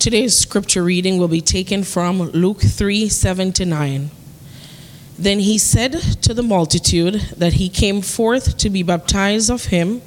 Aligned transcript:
Today's 0.00 0.34
scripture 0.34 0.82
reading 0.82 1.18
will 1.18 1.28
be 1.28 1.42
taken 1.42 1.84
from 1.84 2.30
Luke 2.30 2.62
3 2.62 3.06
7 3.10 3.52
to 3.52 3.66
9. 3.66 4.10
Then 5.18 5.40
he 5.40 5.58
said 5.58 5.92
to 6.22 6.32
the 6.32 6.42
multitude 6.42 7.16
that 7.36 7.52
he 7.52 7.68
came 7.68 8.00
forth 8.00 8.56
to 8.56 8.70
be 8.70 8.82
baptized 8.82 9.50
of 9.50 9.66
him, 9.66 10.00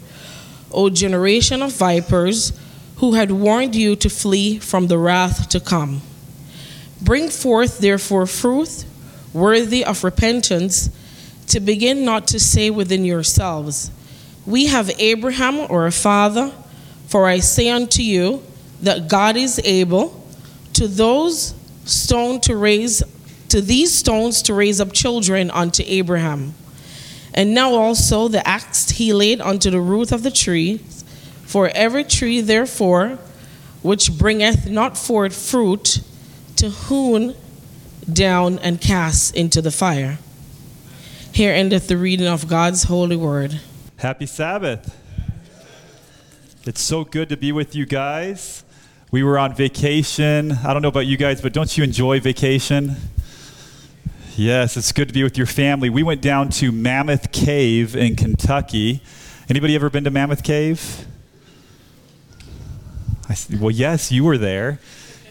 O 0.71 0.89
generation 0.89 1.61
of 1.61 1.73
vipers, 1.73 2.59
who 2.95 3.13
had 3.13 3.29
warned 3.29 3.75
you 3.75 3.95
to 3.97 4.09
flee 4.09 4.57
from 4.57 4.87
the 4.87 4.97
wrath 4.97 5.47
to 5.49 5.59
come. 5.59 6.01
Bring 6.99 7.29
forth 7.29 7.77
therefore 7.77 8.25
fruit 8.25 8.85
worthy 9.31 9.85
of 9.85 10.03
repentance, 10.03 10.89
to 11.49 11.59
begin 11.59 12.03
not 12.03 12.27
to 12.29 12.39
say 12.39 12.71
within 12.71 13.05
yourselves, 13.05 13.91
We 14.47 14.65
have 14.65 14.89
Abraham 14.97 15.67
or 15.69 15.85
a 15.85 15.91
father, 15.91 16.51
for 17.05 17.27
I 17.27 17.37
say 17.37 17.69
unto 17.69 18.01
you, 18.01 18.41
that 18.83 19.07
God 19.07 19.35
is 19.37 19.59
able 19.63 20.23
to 20.73 20.87
those 20.87 21.55
stone 21.85 22.39
to 22.41 22.55
raise 22.55 23.03
to 23.49 23.61
these 23.61 23.93
stones 23.95 24.41
to 24.43 24.53
raise 24.53 24.81
up 24.81 24.91
children 24.93 25.51
unto 25.51 25.83
Abraham. 25.85 26.55
And 27.35 27.53
now 27.53 27.73
also 27.73 28.27
the 28.27 28.47
axe 28.47 28.89
he 28.89 29.13
laid 29.13 29.41
unto 29.41 29.69
the 29.69 29.79
root 29.79 30.11
of 30.11 30.23
the 30.23 30.31
tree, 30.31 30.79
for 31.45 31.69
every 31.69 32.03
tree 32.03 32.41
therefore 32.41 33.19
which 33.83 34.17
bringeth 34.17 34.69
not 34.69 34.97
forth 34.97 35.35
fruit, 35.35 36.01
to 36.55 36.69
hewn 36.69 37.35
down 38.11 38.57
and 38.59 38.79
cast 38.79 39.35
into 39.35 39.61
the 39.61 39.71
fire. 39.71 40.17
Here 41.31 41.53
endeth 41.53 41.87
the 41.87 41.97
reading 41.97 42.27
of 42.27 42.47
God's 42.47 42.83
holy 42.83 43.15
word. 43.15 43.59
Happy 43.97 44.25
Sabbath. 44.25 44.97
It's 46.65 46.81
so 46.81 47.03
good 47.03 47.29
to 47.29 47.37
be 47.37 47.51
with 47.51 47.75
you 47.75 47.85
guys. 47.85 48.63
We 49.13 49.21
were 49.21 49.37
on 49.37 49.53
vacation. 49.53 50.53
I 50.53 50.73
don't 50.73 50.81
know 50.81 50.87
about 50.87 51.05
you 51.05 51.17
guys, 51.17 51.39
but 51.39 51.53
don't 51.53 51.77
you 51.77 51.83
enjoy 51.83 52.19
vacation? 52.19 52.95
Yes, 54.35 54.75
it's 54.75 54.91
good 54.91 55.07
to 55.07 55.13
be 55.13 55.21
with 55.21 55.37
your 55.37 55.45
family. 55.45 55.87
We 55.91 56.01
went 56.01 56.19
down 56.19 56.49
to 56.49 56.71
Mammoth 56.71 57.31
Cave 57.31 57.95
in 57.95 58.15
Kentucky. 58.15 59.03
Anybody 59.47 59.75
ever 59.75 59.91
been 59.91 60.03
to 60.05 60.09
Mammoth 60.09 60.41
Cave? 60.41 61.05
I, 63.29 63.35
well, 63.59 63.69
yes, 63.69 64.11
you 64.11 64.23
were 64.23 64.39
there. 64.39 64.79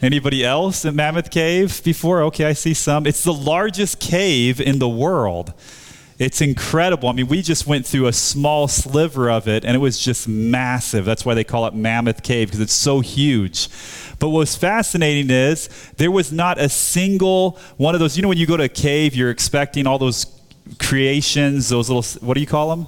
Anybody 0.00 0.44
else 0.44 0.84
at 0.84 0.94
Mammoth 0.94 1.32
Cave 1.32 1.82
before? 1.82 2.22
Okay, 2.22 2.44
I 2.44 2.52
see 2.52 2.74
some. 2.74 3.04
It's 3.04 3.24
the 3.24 3.34
largest 3.34 3.98
cave 3.98 4.60
in 4.60 4.78
the 4.78 4.88
world. 4.88 5.54
It's 6.22 6.40
incredible. 6.40 7.08
I 7.08 7.12
mean, 7.14 7.26
we 7.26 7.42
just 7.42 7.66
went 7.66 7.84
through 7.84 8.06
a 8.06 8.12
small 8.12 8.68
sliver 8.68 9.28
of 9.28 9.48
it, 9.48 9.64
and 9.64 9.74
it 9.74 9.80
was 9.80 9.98
just 9.98 10.28
massive. 10.28 11.04
That's 11.04 11.24
why 11.24 11.34
they 11.34 11.42
call 11.42 11.66
it 11.66 11.74
Mammoth 11.74 12.22
Cave, 12.22 12.46
because 12.46 12.60
it's 12.60 12.72
so 12.72 13.00
huge. 13.00 13.68
But 14.20 14.28
what's 14.28 14.54
fascinating 14.54 15.30
is 15.30 15.68
there 15.96 16.12
was 16.12 16.30
not 16.30 16.60
a 16.60 16.68
single 16.68 17.58
one 17.76 17.96
of 17.96 18.00
those. 18.00 18.16
You 18.16 18.22
know, 18.22 18.28
when 18.28 18.38
you 18.38 18.46
go 18.46 18.56
to 18.56 18.62
a 18.62 18.68
cave, 18.68 19.16
you're 19.16 19.30
expecting 19.30 19.84
all 19.84 19.98
those 19.98 20.26
creations, 20.78 21.70
those 21.70 21.90
little, 21.90 22.04
what 22.24 22.34
do 22.34 22.40
you 22.40 22.46
call 22.46 22.70
them? 22.70 22.86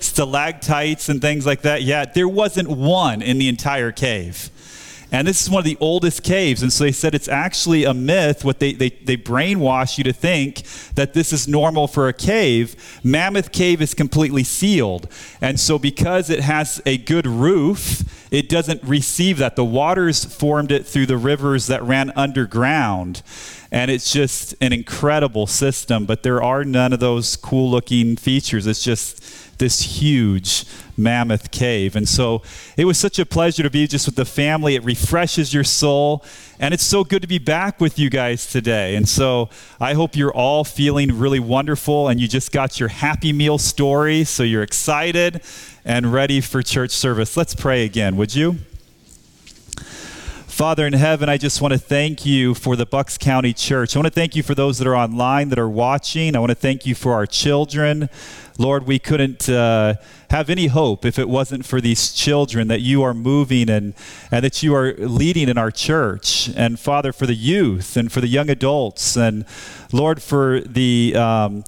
Stalactites 0.00 1.10
and 1.10 1.20
things 1.20 1.44
like 1.44 1.60
that. 1.62 1.82
Yeah, 1.82 2.06
there 2.06 2.26
wasn't 2.26 2.68
one 2.68 3.20
in 3.20 3.36
the 3.36 3.48
entire 3.48 3.92
cave. 3.92 4.48
And 5.12 5.28
this 5.28 5.42
is 5.42 5.50
one 5.50 5.60
of 5.60 5.66
the 5.66 5.76
oldest 5.78 6.22
caves. 6.22 6.62
And 6.62 6.72
so 6.72 6.84
they 6.84 6.92
said 6.92 7.14
it's 7.14 7.28
actually 7.28 7.84
a 7.84 7.92
myth. 7.92 8.46
What 8.46 8.60
they, 8.60 8.72
they, 8.72 8.88
they 8.88 9.18
brainwash 9.18 9.98
you 9.98 10.04
to 10.04 10.12
think 10.12 10.62
that 10.94 11.12
this 11.12 11.34
is 11.34 11.46
normal 11.46 11.86
for 11.86 12.08
a 12.08 12.14
cave. 12.14 13.00
Mammoth 13.04 13.52
Cave 13.52 13.82
is 13.82 13.92
completely 13.92 14.42
sealed. 14.42 15.06
And 15.42 15.60
so 15.60 15.78
because 15.78 16.30
it 16.30 16.40
has 16.40 16.80
a 16.86 16.96
good 16.96 17.26
roof, 17.26 18.02
it 18.32 18.48
doesn't 18.48 18.82
receive 18.82 19.36
that. 19.36 19.54
The 19.54 19.64
waters 19.64 20.24
formed 20.24 20.72
it 20.72 20.86
through 20.86 21.06
the 21.06 21.18
rivers 21.18 21.66
that 21.66 21.82
ran 21.82 22.10
underground. 22.16 23.22
And 23.70 23.90
it's 23.90 24.10
just 24.10 24.54
an 24.62 24.72
incredible 24.72 25.46
system, 25.46 26.06
but 26.06 26.22
there 26.22 26.42
are 26.42 26.64
none 26.64 26.94
of 26.94 27.00
those 27.00 27.36
cool 27.36 27.70
looking 27.70 28.16
features. 28.16 28.66
It's 28.66 28.82
just 28.82 29.22
this 29.58 30.00
huge 30.00 30.64
mammoth 30.96 31.50
cave. 31.50 31.96
And 31.96 32.08
so 32.08 32.42
it 32.76 32.84
was 32.84 32.98
such 32.98 33.18
a 33.18 33.26
pleasure 33.26 33.62
to 33.62 33.70
be 33.70 33.86
just 33.86 34.06
with 34.06 34.16
the 34.16 34.24
family. 34.24 34.74
It 34.74 34.84
refreshes 34.84 35.54
your 35.54 35.64
soul. 35.64 36.24
And 36.58 36.74
it's 36.74 36.84
so 36.84 37.04
good 37.04 37.22
to 37.22 37.28
be 37.28 37.38
back 37.38 37.80
with 37.80 37.98
you 37.98 38.10
guys 38.10 38.46
today. 38.46 38.94
And 38.94 39.08
so 39.08 39.48
I 39.80 39.94
hope 39.94 40.16
you're 40.16 40.34
all 40.34 40.64
feeling 40.64 41.18
really 41.18 41.40
wonderful 41.40 42.08
and 42.08 42.20
you 42.20 42.28
just 42.28 42.52
got 42.52 42.78
your 42.78 42.88
Happy 42.88 43.32
Meal 43.32 43.58
story. 43.58 44.24
So 44.24 44.42
you're 44.42 44.62
excited 44.62 45.42
and 45.84 46.12
ready 46.12 46.40
for 46.40 46.62
church 46.62 46.90
service. 46.90 47.36
Let's 47.36 47.54
pray 47.54 47.84
again, 47.84 48.16
would 48.16 48.34
you? 48.34 48.58
Father 50.52 50.86
in 50.86 50.92
heaven, 50.92 51.30
I 51.30 51.38
just 51.38 51.62
want 51.62 51.72
to 51.72 51.78
thank 51.78 52.26
you 52.26 52.52
for 52.52 52.76
the 52.76 52.84
Bucks 52.84 53.16
County 53.16 53.54
Church. 53.54 53.96
I 53.96 53.98
want 53.98 54.06
to 54.06 54.12
thank 54.12 54.36
you 54.36 54.42
for 54.42 54.54
those 54.54 54.76
that 54.78 54.86
are 54.86 54.94
online 54.94 55.48
that 55.48 55.58
are 55.58 55.68
watching. 55.68 56.36
I 56.36 56.40
want 56.40 56.50
to 56.50 56.54
thank 56.54 56.84
you 56.84 56.94
for 56.94 57.14
our 57.14 57.24
children. 57.24 58.10
Lord, 58.58 58.86
we 58.86 58.98
couldn't 58.98 59.48
uh, 59.48 59.94
have 60.28 60.50
any 60.50 60.66
hope 60.66 61.06
if 61.06 61.18
it 61.18 61.30
wasn't 61.30 61.64
for 61.64 61.80
these 61.80 62.12
children 62.12 62.68
that 62.68 62.82
you 62.82 63.02
are 63.02 63.14
moving 63.14 63.70
and, 63.70 63.94
and 64.30 64.44
that 64.44 64.62
you 64.62 64.74
are 64.74 64.92
leading 64.92 65.48
in 65.48 65.56
our 65.56 65.70
church. 65.70 66.50
And 66.54 66.78
Father, 66.78 67.14
for 67.14 67.24
the 67.24 67.34
youth 67.34 67.96
and 67.96 68.12
for 68.12 68.20
the 68.20 68.28
young 68.28 68.50
adults, 68.50 69.16
and 69.16 69.46
Lord, 69.90 70.22
for 70.22 70.60
the. 70.60 71.16
Um, 71.16 71.64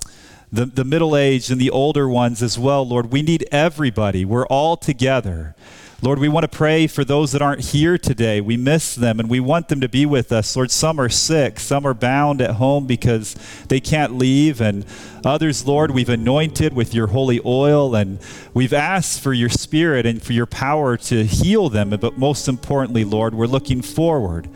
the, 0.53 0.67
the 0.67 0.84
middle 0.84 1.17
aged 1.17 1.50
and 1.50 1.61
the 1.61 1.71
older 1.71 2.09
ones 2.09 2.41
as 2.41 2.56
well, 2.56 2.87
Lord. 2.87 3.11
We 3.11 3.23
need 3.23 3.44
everybody. 3.50 4.25
We're 4.25 4.47
all 4.47 4.77
together. 4.77 5.56
Lord, 6.03 6.19
we 6.19 6.28
want 6.28 6.44
to 6.44 6.55
pray 6.55 6.87
for 6.87 7.05
those 7.05 7.32
that 7.32 7.41
aren't 7.41 7.62
here 7.62 7.97
today. 7.97 8.41
We 8.41 8.56
miss 8.56 8.94
them 8.94 9.21
and 9.21 9.31
we 9.31 9.41
want 9.41 9.69
them 9.69 9.81
to 9.81 9.88
be 9.88 10.05
with 10.05 10.32
us. 10.32 10.55
Lord, 10.55 10.71
some 10.71 11.00
are 11.00 11.09
sick, 11.09 11.59
some 11.59 11.87
are 11.87 11.94
bound 11.94 12.43
at 12.43 12.56
home 12.56 12.87
because 12.87 13.34
they 13.69 13.81
can't 13.81 14.19
leave, 14.19 14.60
and 14.60 14.84
others, 15.25 15.66
Lord, 15.66 15.93
we've 15.93 16.09
anointed 16.09 16.75
with 16.75 16.94
your 16.94 17.06
holy 17.06 17.41
oil 17.44 17.94
and 17.94 18.19
we've 18.53 18.72
asked 18.72 19.21
for 19.21 19.32
your 19.32 19.49
spirit 19.49 20.05
and 20.05 20.22
for 20.22 20.32
your 20.32 20.47
power 20.47 20.97
to 20.97 21.25
heal 21.25 21.69
them. 21.69 21.91
But 21.91 22.19
most 22.19 22.49
importantly, 22.49 23.05
Lord, 23.05 23.34
we're 23.34 23.47
looking 23.47 23.81
forward 23.81 24.49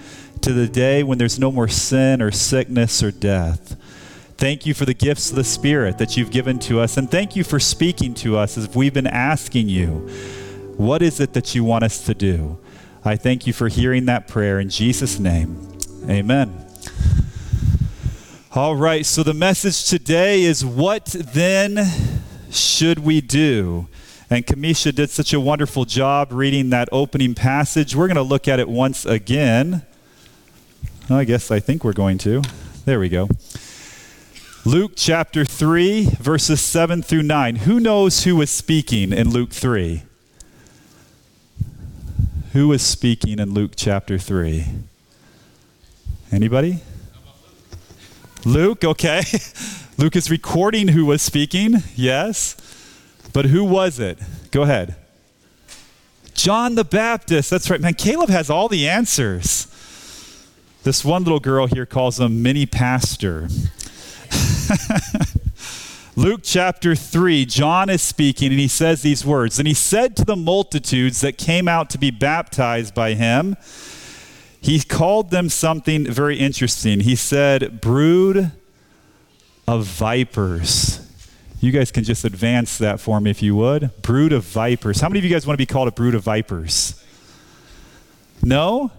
to 0.42 0.52
the 0.52 0.68
day 0.68 1.02
when 1.02 1.18
there's 1.18 1.38
no 1.38 1.50
more 1.50 1.68
sin 1.68 2.20
or 2.20 2.30
sickness 2.30 3.02
or 3.02 3.10
death. 3.10 3.76
Thank 4.36 4.66
you 4.66 4.74
for 4.74 4.84
the 4.84 4.94
gifts 4.94 5.30
of 5.30 5.36
the 5.36 5.44
Spirit 5.44 5.98
that 5.98 6.16
you've 6.16 6.30
given 6.30 6.58
to 6.60 6.78
us, 6.78 6.96
and 6.96 7.10
thank 7.10 7.34
you 7.34 7.42
for 7.42 7.58
speaking 7.58 8.14
to 8.14 8.36
us 8.36 8.56
as 8.56 8.72
we've 8.74 8.94
been 8.94 9.06
asking 9.06 9.68
you. 9.68 10.08
What 10.78 11.02
is 11.02 11.18
it 11.18 11.32
that 11.32 11.56
you 11.56 11.64
want 11.64 11.82
us 11.82 12.04
to 12.04 12.14
do? 12.14 12.56
I 13.04 13.16
thank 13.16 13.48
you 13.48 13.52
for 13.52 13.66
hearing 13.66 14.04
that 14.04 14.28
prayer 14.28 14.60
in 14.60 14.70
Jesus' 14.70 15.18
name. 15.18 15.76
Amen. 16.08 16.66
All 18.54 18.76
right, 18.76 19.04
so 19.04 19.24
the 19.24 19.34
message 19.34 19.86
today 19.86 20.44
is 20.44 20.64
what 20.64 21.06
then 21.06 21.84
should 22.52 23.00
we 23.00 23.20
do? 23.20 23.88
And 24.30 24.46
Kamisha 24.46 24.94
did 24.94 25.10
such 25.10 25.32
a 25.32 25.40
wonderful 25.40 25.84
job 25.84 26.30
reading 26.32 26.70
that 26.70 26.88
opening 26.92 27.34
passage. 27.34 27.96
We're 27.96 28.06
going 28.06 28.14
to 28.14 28.22
look 28.22 28.46
at 28.46 28.60
it 28.60 28.68
once 28.68 29.04
again. 29.04 29.82
I 31.10 31.24
guess 31.24 31.50
I 31.50 31.58
think 31.58 31.82
we're 31.82 31.92
going 31.92 32.18
to. 32.18 32.40
There 32.84 33.00
we 33.00 33.08
go. 33.08 33.28
Luke 34.64 34.92
chapter 34.94 35.44
3, 35.44 36.04
verses 36.20 36.60
7 36.60 37.02
through 37.02 37.24
9. 37.24 37.56
Who 37.56 37.80
knows 37.80 38.22
who 38.22 38.36
was 38.36 38.50
speaking 38.50 39.12
in 39.12 39.30
Luke 39.30 39.50
3? 39.50 40.04
Who 42.52 42.68
was 42.68 42.80
speaking 42.80 43.38
in 43.38 43.52
Luke 43.52 43.72
chapter 43.76 44.16
3? 44.16 44.64
Anybody? 46.32 46.80
Luke, 48.46 48.84
okay. 48.84 49.22
Luke 49.98 50.16
is 50.16 50.30
recording 50.30 50.88
who 50.88 51.04
was 51.04 51.20
speaking, 51.20 51.82
yes. 51.94 52.56
But 53.34 53.46
who 53.46 53.64
was 53.64 54.00
it? 54.00 54.18
Go 54.50 54.62
ahead. 54.62 54.96
John 56.32 56.74
the 56.74 56.84
Baptist. 56.84 57.50
That's 57.50 57.68
right. 57.68 57.80
Man, 57.82 57.92
Caleb 57.94 58.30
has 58.30 58.48
all 58.48 58.68
the 58.68 58.88
answers. 58.88 59.66
This 60.84 61.04
one 61.04 61.24
little 61.24 61.40
girl 61.40 61.66
here 61.66 61.84
calls 61.84 62.18
him 62.18 62.42
mini 62.42 62.64
pastor. 62.64 63.48
Luke 66.18 66.40
chapter 66.42 66.96
3, 66.96 67.46
John 67.46 67.88
is 67.88 68.02
speaking 68.02 68.50
and 68.50 68.58
he 68.58 68.66
says 68.66 69.02
these 69.02 69.24
words. 69.24 69.60
And 69.60 69.68
he 69.68 69.72
said 69.72 70.16
to 70.16 70.24
the 70.24 70.34
multitudes 70.34 71.20
that 71.20 71.38
came 71.38 71.68
out 71.68 71.90
to 71.90 71.98
be 71.98 72.10
baptized 72.10 72.92
by 72.92 73.14
him, 73.14 73.56
he 74.60 74.80
called 74.80 75.30
them 75.30 75.48
something 75.48 76.04
very 76.10 76.36
interesting. 76.36 76.98
He 76.98 77.14
said, 77.14 77.80
brood 77.80 78.50
of 79.68 79.84
vipers. 79.84 81.08
You 81.60 81.70
guys 81.70 81.92
can 81.92 82.02
just 82.02 82.24
advance 82.24 82.78
that 82.78 82.98
for 82.98 83.20
me 83.20 83.30
if 83.30 83.40
you 83.40 83.54
would. 83.54 83.92
Brood 84.02 84.32
of 84.32 84.42
vipers. 84.42 85.00
How 85.00 85.08
many 85.08 85.20
of 85.20 85.24
you 85.24 85.30
guys 85.30 85.46
want 85.46 85.54
to 85.54 85.62
be 85.62 85.66
called 85.66 85.86
a 85.86 85.92
brood 85.92 86.16
of 86.16 86.24
vipers? 86.24 87.00
No? 88.42 88.90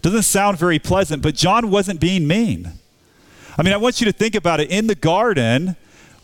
Doesn't 0.00 0.22
sound 0.22 0.58
very 0.58 0.78
pleasant, 0.78 1.24
but 1.24 1.34
John 1.34 1.72
wasn't 1.72 1.98
being 1.98 2.24
mean. 2.28 2.70
I 3.58 3.64
mean, 3.64 3.74
I 3.74 3.78
want 3.78 4.00
you 4.00 4.04
to 4.04 4.12
think 4.12 4.36
about 4.36 4.60
it. 4.60 4.70
In 4.70 4.86
the 4.86 4.94
garden, 4.94 5.74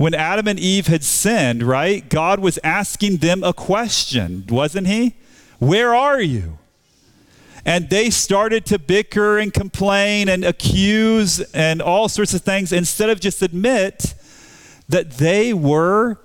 when 0.02 0.14
Adam 0.14 0.48
and 0.48 0.58
Eve 0.58 0.88
had 0.88 1.04
sinned, 1.04 1.62
right? 1.62 2.08
God 2.08 2.40
was 2.40 2.58
asking 2.64 3.18
them 3.18 3.44
a 3.44 3.52
question, 3.52 4.44
wasn't 4.48 4.88
he? 4.88 5.14
Where 5.60 5.94
are 5.94 6.20
you? 6.20 6.58
and 7.64 7.88
they 7.88 8.10
started 8.10 8.66
to 8.66 8.76
bicker 8.76 9.38
and 9.38 9.54
complain 9.54 10.28
and 10.28 10.44
accuse 10.44 11.38
and 11.52 11.80
all 11.80 12.08
sorts 12.08 12.34
of 12.34 12.42
things 12.42 12.72
instead 12.72 13.08
of 13.08 13.20
just 13.20 13.40
admit 13.40 14.14
that 14.88 15.12
they 15.12 15.54
were 15.54 16.18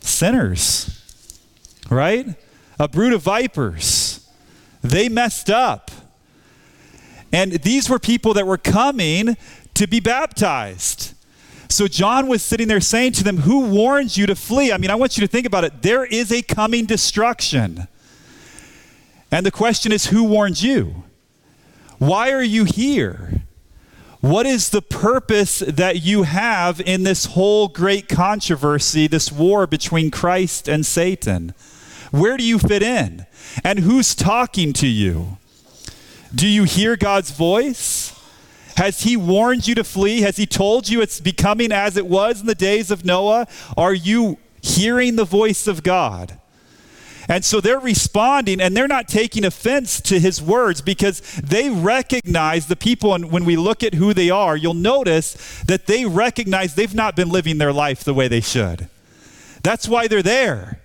sinners, 0.00 0.98
right? 1.90 2.26
A 2.80 2.88
brood 2.88 3.12
of 3.12 3.20
vipers. 3.20 4.26
They 4.80 5.10
messed 5.10 5.50
up. 5.50 5.90
And 7.30 7.52
these 7.52 7.90
were 7.90 7.98
people 7.98 8.32
that 8.32 8.46
were 8.46 8.56
coming 8.56 9.36
to 9.74 9.86
be 9.86 10.00
baptized. 10.00 11.12
So 11.68 11.88
John 11.88 12.28
was 12.28 12.42
sitting 12.42 12.68
there 12.68 12.80
saying 12.80 13.12
to 13.12 13.24
them, 13.24 13.38
Who 13.38 13.66
warns 13.68 14.16
you 14.16 14.26
to 14.26 14.36
flee? 14.36 14.72
I 14.72 14.78
mean, 14.78 14.90
I 14.90 14.94
want 14.94 15.16
you 15.16 15.20
to 15.22 15.26
think 15.26 15.46
about 15.46 15.64
it. 15.64 15.82
There 15.82 16.04
is 16.04 16.32
a 16.32 16.42
coming 16.42 16.86
destruction. 16.86 17.88
And 19.30 19.44
the 19.44 19.50
question 19.50 19.92
is, 19.92 20.06
Who 20.06 20.24
warned 20.24 20.62
you? 20.62 21.04
Why 21.98 22.30
are 22.32 22.42
you 22.42 22.64
here? 22.64 23.42
What 24.20 24.46
is 24.46 24.70
the 24.70 24.82
purpose 24.82 25.60
that 25.60 26.02
you 26.02 26.24
have 26.24 26.80
in 26.80 27.04
this 27.04 27.26
whole 27.26 27.68
great 27.68 28.08
controversy, 28.08 29.06
this 29.06 29.30
war 29.30 29.66
between 29.66 30.10
Christ 30.10 30.68
and 30.68 30.84
Satan? 30.84 31.54
Where 32.10 32.36
do 32.36 32.44
you 32.44 32.58
fit 32.58 32.82
in? 32.82 33.26
And 33.62 33.80
who's 33.80 34.14
talking 34.14 34.72
to 34.74 34.86
you? 34.86 35.38
Do 36.34 36.46
you 36.46 36.64
hear 36.64 36.96
God's 36.96 37.30
voice? 37.30 38.15
Has 38.76 39.02
he 39.02 39.16
warned 39.16 39.66
you 39.66 39.74
to 39.74 39.84
flee? 39.84 40.20
Has 40.20 40.36
he 40.36 40.46
told 40.46 40.88
you 40.88 41.00
it's 41.00 41.20
becoming 41.20 41.72
as 41.72 41.96
it 41.96 42.06
was 42.06 42.40
in 42.40 42.46
the 42.46 42.54
days 42.54 42.90
of 42.90 43.04
Noah? 43.04 43.46
Are 43.76 43.94
you 43.94 44.38
hearing 44.60 45.16
the 45.16 45.24
voice 45.24 45.66
of 45.66 45.82
God? 45.82 46.38
And 47.28 47.44
so 47.44 47.60
they're 47.60 47.80
responding 47.80 48.60
and 48.60 48.76
they're 48.76 48.86
not 48.86 49.08
taking 49.08 49.44
offense 49.44 50.00
to 50.02 50.20
his 50.20 50.40
words 50.40 50.80
because 50.80 51.20
they 51.42 51.70
recognize 51.70 52.66
the 52.66 52.76
people. 52.76 53.14
And 53.14 53.32
when 53.32 53.44
we 53.44 53.56
look 53.56 53.82
at 53.82 53.94
who 53.94 54.14
they 54.14 54.30
are, 54.30 54.56
you'll 54.56 54.74
notice 54.74 55.62
that 55.66 55.86
they 55.86 56.04
recognize 56.04 56.74
they've 56.74 56.94
not 56.94 57.16
been 57.16 57.30
living 57.30 57.58
their 57.58 57.72
life 57.72 58.04
the 58.04 58.14
way 58.14 58.28
they 58.28 58.40
should. 58.40 58.88
That's 59.62 59.88
why 59.88 60.06
they're 60.06 60.22
there 60.22 60.80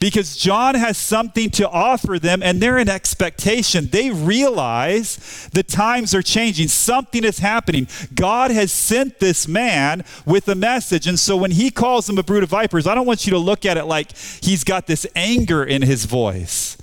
because 0.00 0.34
John 0.34 0.74
has 0.76 0.96
something 0.96 1.50
to 1.50 1.68
offer 1.68 2.18
them 2.18 2.42
and 2.42 2.60
they're 2.60 2.78
in 2.78 2.88
expectation. 2.88 3.86
They 3.88 4.10
realize 4.10 5.48
the 5.52 5.62
times 5.62 6.14
are 6.14 6.22
changing, 6.22 6.68
something 6.68 7.22
is 7.22 7.38
happening. 7.38 7.86
God 8.14 8.50
has 8.50 8.72
sent 8.72 9.20
this 9.20 9.46
man 9.46 10.02
with 10.24 10.48
a 10.48 10.54
message. 10.54 11.06
And 11.06 11.18
so 11.18 11.36
when 11.36 11.50
he 11.50 11.70
calls 11.70 12.06
them 12.06 12.16
a 12.16 12.22
brood 12.22 12.42
of 12.42 12.48
vipers, 12.48 12.86
I 12.86 12.94
don't 12.94 13.06
want 13.06 13.26
you 13.26 13.32
to 13.32 13.38
look 13.38 13.66
at 13.66 13.76
it 13.76 13.84
like 13.84 14.16
he's 14.16 14.64
got 14.64 14.86
this 14.86 15.06
anger 15.14 15.62
in 15.62 15.82
his 15.82 16.06
voice. 16.06 16.78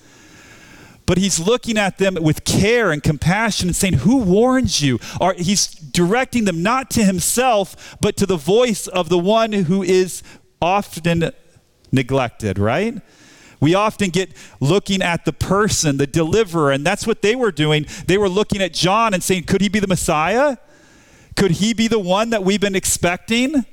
But 1.08 1.18
he's 1.18 1.40
looking 1.40 1.78
at 1.78 1.98
them 1.98 2.18
with 2.22 2.44
care 2.44 2.92
and 2.92 3.02
compassion 3.02 3.70
and 3.70 3.76
saying, 3.76 3.94
Who 3.94 4.18
warns 4.18 4.82
you? 4.82 5.00
Or 5.20 5.34
he's 5.34 5.68
directing 5.68 6.44
them 6.44 6.62
not 6.62 6.92
to 6.92 7.04
himself, 7.04 7.98
but 8.00 8.18
to 8.18 8.26
the 8.26 8.36
voice 8.36 8.88
of 8.88 9.08
the 9.08 9.18
one 9.18 9.54
who 9.54 9.82
is 9.82 10.22
often 10.62 11.32
neglected, 11.92 12.60
right? 12.60 13.02
We 13.60 13.74
often 13.74 14.10
get 14.10 14.32
looking 14.60 15.02
at 15.02 15.26
the 15.26 15.34
person, 15.34 15.98
the 15.98 16.08
deliverer, 16.08 16.72
and 16.72 16.86
that's 16.86 17.08
what 17.08 17.22
they 17.22 17.36
were 17.36 17.52
doing. 17.52 17.88
They 18.06 18.18
were 18.18 18.30
looking 18.30 18.62
at 18.62 18.74
John 18.74 19.14
and 19.14 19.24
saying, 19.24 19.44
Could 19.44 19.62
he 19.62 19.70
be 19.70 19.80
the 19.80 19.88
Messiah? 19.88 20.58
Could 21.36 21.52
he 21.52 21.74
be 21.74 21.88
the 21.88 22.00
one 22.00 22.30
that 22.32 22.44
we've 22.44 22.62
been 22.62 22.76
expecting? 22.76 23.66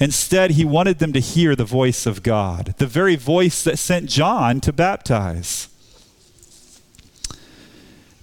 Instead, 0.00 0.52
he 0.52 0.64
wanted 0.64 0.98
them 0.98 1.12
to 1.12 1.20
hear 1.20 1.54
the 1.54 1.64
voice 1.64 2.04
of 2.04 2.22
God, 2.22 2.74
the 2.78 2.86
very 2.86 3.16
voice 3.16 3.62
that 3.62 3.78
sent 3.78 4.10
John 4.10 4.60
to 4.60 4.72
baptize. 4.72 5.68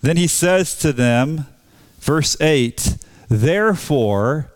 Then 0.02 0.18
he 0.18 0.28
says 0.28 0.78
to 0.80 0.92
them, 0.92 1.46
verse 2.00 2.40
8, 2.42 2.98
Therefore, 3.30 4.52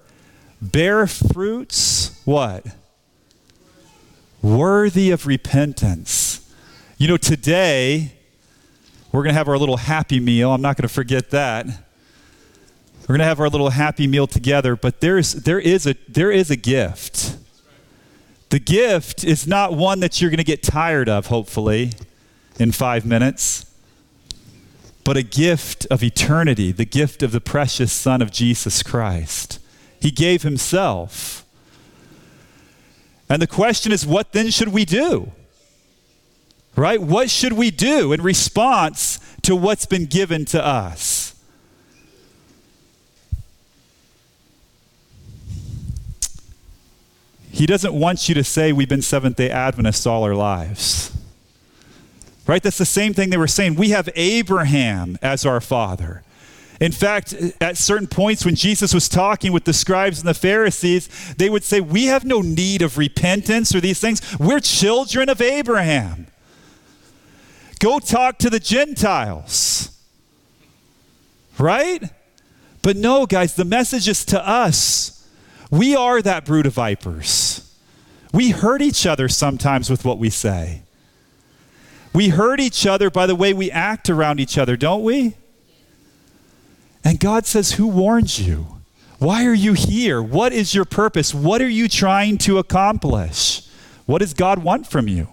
bear 0.62 1.08
fruits, 1.08 2.20
what? 2.26 2.66
Worthy 4.46 5.10
of 5.10 5.26
repentance. 5.26 6.54
You 6.98 7.08
know, 7.08 7.18
today, 7.18 8.14
we're 9.12 9.24
going 9.24 9.34
to 9.34 9.38
have 9.38 9.48
our 9.48 9.58
little 9.58 9.78
happy 9.78 10.20
meal. 10.20 10.52
I'm 10.52 10.62
not 10.62 10.78
going 10.78 10.88
to 10.88 10.94
forget 10.94 11.32
that. 11.32 11.66
We're 11.66 13.08
going 13.08 13.20
to 13.20 13.26
have 13.26 13.40
our 13.40 13.50
little 13.50 13.72
happy 13.72 14.08
meal 14.08 14.28
together, 14.28 14.76
but 14.76 15.02
there's, 15.02 15.34
there, 15.34 15.60
is 15.60 15.88
a, 15.88 15.96
there 16.08 16.32
is 16.32 16.52
a 16.52 16.56
gift. 16.56 17.38
The 18.50 18.60
gift 18.60 19.24
is 19.24 19.48
not 19.48 19.74
one 19.74 20.00
that 20.02 20.22
you're 20.22 20.30
going 20.30 20.38
to 20.38 20.44
get 20.44 20.62
tired 20.62 21.10
of, 21.10 21.28
hopefully, 21.28 21.92
in 22.60 22.72
five 22.72 23.06
minutes, 23.06 23.66
but 25.04 25.18
a 25.18 25.24
gift 25.24 25.88
of 25.90 26.04
eternity, 26.04 26.72
the 26.72 26.86
gift 26.86 27.24
of 27.24 27.32
the 27.32 27.42
precious 27.42 27.92
Son 27.92 28.22
of 28.22 28.32
Jesus 28.32 28.84
Christ. 28.84 29.60
He 30.00 30.12
gave 30.12 30.44
Himself 30.44 31.45
and 33.30 33.42
the 33.42 33.48
question 33.48 33.92
is, 33.92 34.06
what 34.06 34.34
then 34.34 34.50
should 34.50 34.70
we 34.70 34.86
do? 34.86 35.32
Right? 36.76 37.02
What 37.02 37.30
should 37.30 37.54
we 37.54 37.72
do 37.72 38.12
in 38.12 38.22
response 38.22 39.20
to 39.44 39.56
what's 39.56 39.86
been 39.86 40.06
given 40.06 40.46
to 40.46 40.64
us? 40.64 41.34
He 47.56 47.66
doesn't 47.66 47.94
want 47.94 48.28
you 48.28 48.36
to 48.36 48.44
say 48.44 48.74
we've 48.74 48.90
been 48.90 49.02
Seventh 49.02 49.38
day 49.38 49.50
Adventists 49.50 50.06
all 50.06 50.24
our 50.24 50.36
lives. 50.36 51.16
Right? 52.46 52.62
That's 52.62 52.78
the 52.78 52.86
same 52.86 53.14
thing 53.14 53.30
they 53.30 53.38
were 53.38 53.48
saying. 53.48 53.76
We 53.76 53.92
have 53.92 54.10
Abraham 54.14 55.18
as 55.22 55.46
our 55.46 55.62
father. 55.62 56.25
In 56.80 56.92
fact, 56.92 57.34
at 57.62 57.78
certain 57.78 58.08
points 58.08 58.44
when 58.46 58.56
Jesus 58.56 58.94
was 58.94 59.08
talking 59.08 59.54
with 59.54 59.64
the 59.64 59.74
scribes 59.74 60.20
and 60.20 60.28
the 60.28 60.34
Pharisees, 60.34 61.08
they 61.38 61.50
would 61.50 61.64
say, 61.64 61.80
We 61.80 62.06
have 62.06 62.26
no 62.26 62.42
need 62.42 62.82
of 62.82 62.98
repentance 62.98 63.74
or 63.74 63.80
these 63.80 64.00
things. 64.00 64.22
We're 64.40 64.60
children 64.60 65.30
of 65.30 65.42
Abraham. 65.42 66.28
Go 67.80 68.00
talk 68.00 68.38
to 68.40 68.50
the 68.50 68.60
Gentiles. 68.60 69.98
Right? 71.58 72.04
But 72.82 72.98
no, 72.98 73.26
guys, 73.26 73.56
the 73.56 73.66
message 73.66 74.08
is 74.08 74.26
to 74.26 74.48
us. 74.48 75.28
We 75.72 75.96
are 75.96 76.22
that 76.22 76.46
brood 76.46 76.66
of 76.66 76.74
vipers. 76.74 77.62
We 78.34 78.50
hurt 78.50 78.82
each 78.82 79.06
other 79.06 79.30
sometimes 79.30 79.90
with 79.90 80.04
what 80.04 80.20
we 80.20 80.30
say. 80.30 80.82
We 82.14 82.30
hurt 82.30 82.60
each 82.60 82.86
other 82.86 83.10
by 83.10 83.28
the 83.28 83.36
way 83.36 83.54
we 83.54 83.72
act 83.72 84.10
around 84.10 84.40
each 84.40 84.58
other, 84.58 84.76
don't 84.78 85.04
we? 85.04 85.36
And 87.06 87.20
God 87.20 87.46
says, 87.46 87.74
Who 87.74 87.88
warns 87.88 88.46
you? 88.46 88.66
Why 89.20 89.46
are 89.46 89.54
you 89.54 89.74
here? 89.74 90.22
What 90.22 90.52
is 90.52 90.76
your 90.76 90.86
purpose? 90.86 91.34
What 91.34 91.62
are 91.62 91.70
you 91.70 91.88
trying 91.88 92.38
to 92.40 92.58
accomplish? 92.58 93.66
What 94.06 94.20
does 94.20 94.34
God 94.34 94.64
want 94.64 94.88
from 94.88 95.08
you? 95.08 95.30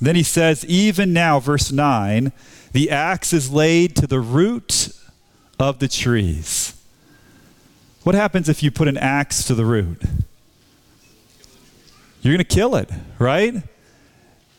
Then 0.00 0.16
he 0.16 0.22
says, 0.22 0.64
even 0.64 1.12
now, 1.12 1.40
verse 1.40 1.70
9, 1.70 2.32
the 2.72 2.90
axe 2.90 3.32
is 3.32 3.52
laid 3.52 3.94
to 3.96 4.06
the 4.06 4.20
root 4.20 4.88
of 5.58 5.78
the 5.78 5.88
trees. 5.88 6.74
What 8.02 8.14
happens 8.14 8.48
if 8.48 8.62
you 8.62 8.70
put 8.70 8.88
an 8.88 8.96
axe 8.96 9.44
to 9.44 9.54
the 9.54 9.66
root? 9.66 10.02
You're 12.22 12.32
going 12.32 12.38
to 12.38 12.44
kill 12.44 12.76
it, 12.76 12.90
right? 13.18 13.62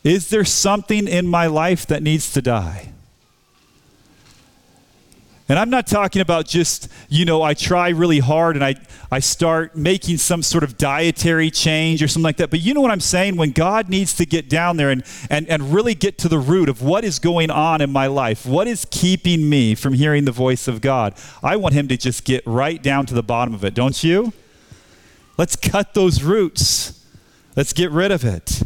Is 0.04 0.30
there 0.30 0.44
something 0.44 1.08
in 1.08 1.26
my 1.26 1.46
life 1.46 1.86
that 1.86 2.02
needs 2.02 2.32
to 2.32 2.42
die? 2.42 2.91
And 5.48 5.58
I'm 5.58 5.70
not 5.70 5.86
talking 5.86 6.22
about 6.22 6.46
just, 6.46 6.88
you 7.08 7.24
know, 7.24 7.42
I 7.42 7.54
try 7.54 7.88
really 7.88 8.20
hard 8.20 8.56
and 8.56 8.64
I, 8.64 8.76
I 9.10 9.18
start 9.18 9.76
making 9.76 10.18
some 10.18 10.42
sort 10.42 10.62
of 10.62 10.78
dietary 10.78 11.50
change 11.50 12.02
or 12.02 12.08
something 12.08 12.24
like 12.24 12.36
that. 12.36 12.48
But 12.48 12.60
you 12.60 12.74
know 12.74 12.80
what 12.80 12.92
I'm 12.92 13.00
saying? 13.00 13.36
When 13.36 13.50
God 13.50 13.88
needs 13.88 14.14
to 14.14 14.26
get 14.26 14.48
down 14.48 14.76
there 14.76 14.90
and, 14.90 15.04
and, 15.28 15.48
and 15.48 15.74
really 15.74 15.94
get 15.94 16.16
to 16.18 16.28
the 16.28 16.38
root 16.38 16.68
of 16.68 16.80
what 16.80 17.04
is 17.04 17.18
going 17.18 17.50
on 17.50 17.80
in 17.80 17.90
my 17.90 18.06
life, 18.06 18.46
what 18.46 18.68
is 18.68 18.86
keeping 18.90 19.48
me 19.48 19.74
from 19.74 19.94
hearing 19.94 20.24
the 20.24 20.32
voice 20.32 20.68
of 20.68 20.80
God, 20.80 21.14
I 21.42 21.56
want 21.56 21.74
Him 21.74 21.88
to 21.88 21.96
just 21.96 22.24
get 22.24 22.46
right 22.46 22.80
down 22.80 23.06
to 23.06 23.14
the 23.14 23.22
bottom 23.22 23.52
of 23.52 23.64
it, 23.64 23.74
don't 23.74 24.02
you? 24.02 24.32
Let's 25.36 25.56
cut 25.56 25.94
those 25.94 26.22
roots. 26.22 27.04
Let's 27.56 27.72
get 27.72 27.90
rid 27.90 28.12
of 28.12 28.24
it. 28.24 28.62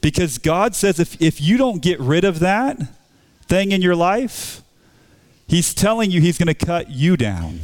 Because 0.00 0.38
God 0.38 0.74
says 0.74 1.00
if, 1.00 1.20
if 1.22 1.40
you 1.40 1.56
don't 1.56 1.80
get 1.80 1.98
rid 2.00 2.24
of 2.24 2.40
that 2.40 2.76
thing 3.46 3.72
in 3.72 3.80
your 3.80 3.96
life, 3.96 4.61
He's 5.52 5.74
telling 5.74 6.10
you 6.10 6.22
he's 6.22 6.38
going 6.38 6.46
to 6.46 6.54
cut 6.54 6.88
you 6.88 7.14
down. 7.14 7.60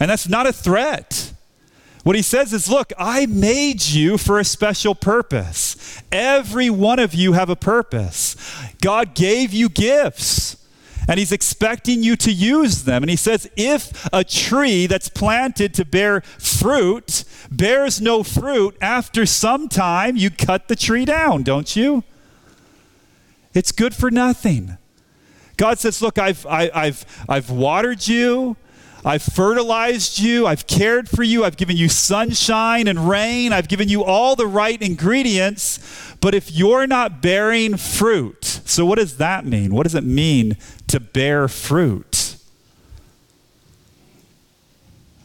And 0.00 0.10
that's 0.10 0.28
not 0.28 0.48
a 0.48 0.52
threat. 0.52 1.32
What 2.02 2.16
he 2.16 2.22
says 2.22 2.52
is, 2.52 2.68
look, 2.68 2.92
I 2.98 3.26
made 3.26 3.86
you 3.86 4.18
for 4.18 4.40
a 4.40 4.44
special 4.44 4.96
purpose. 4.96 6.02
Every 6.10 6.70
one 6.70 6.98
of 6.98 7.14
you 7.14 7.34
have 7.34 7.50
a 7.50 7.54
purpose. 7.54 8.34
God 8.80 9.14
gave 9.14 9.52
you 9.52 9.68
gifts. 9.68 10.56
And 11.06 11.20
he's 11.20 11.30
expecting 11.30 12.02
you 12.02 12.16
to 12.16 12.32
use 12.32 12.82
them. 12.82 13.04
And 13.04 13.10
he 13.10 13.14
says, 13.14 13.48
if 13.56 14.08
a 14.12 14.24
tree 14.24 14.88
that's 14.88 15.08
planted 15.08 15.72
to 15.74 15.84
bear 15.84 16.20
fruit 16.20 17.22
bears 17.48 18.00
no 18.00 18.24
fruit, 18.24 18.76
after 18.80 19.24
some 19.24 19.68
time 19.68 20.16
you 20.16 20.30
cut 20.30 20.66
the 20.66 20.74
tree 20.74 21.04
down, 21.04 21.44
don't 21.44 21.76
you? 21.76 22.02
It's 23.54 23.70
good 23.70 23.94
for 23.94 24.10
nothing. 24.10 24.78
God 25.58 25.78
says, 25.78 26.00
Look, 26.00 26.18
I've, 26.18 26.46
I, 26.46 26.62
have 26.62 26.74
i 26.74 26.84
have 26.86 27.24
i 27.28 27.34
have 27.34 27.50
watered 27.50 28.08
you. 28.08 28.56
I've 29.04 29.22
fertilized 29.22 30.18
you. 30.18 30.46
I've 30.46 30.66
cared 30.66 31.08
for 31.08 31.22
you. 31.22 31.44
I've 31.44 31.56
given 31.56 31.76
you 31.76 31.88
sunshine 31.88 32.88
and 32.88 33.08
rain. 33.08 33.52
I've 33.52 33.68
given 33.68 33.88
you 33.88 34.02
all 34.02 34.34
the 34.34 34.46
right 34.46 34.80
ingredients. 34.80 36.14
But 36.20 36.34
if 36.34 36.50
you're 36.50 36.86
not 36.86 37.22
bearing 37.22 37.76
fruit, 37.76 38.44
so 38.44 38.84
what 38.84 38.98
does 38.98 39.18
that 39.18 39.44
mean? 39.44 39.72
What 39.74 39.84
does 39.84 39.94
it 39.94 40.04
mean 40.04 40.56
to 40.88 40.98
bear 40.98 41.48
fruit? 41.48 42.36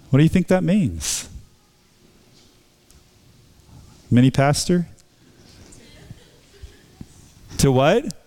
What 0.09 0.17
do 0.17 0.23
you 0.23 0.29
think 0.29 0.47
that 0.47 0.63
means? 0.63 1.27
Mini 4.11 4.29
pastor? 4.29 4.87
To 7.57 7.71
what? 7.71 8.22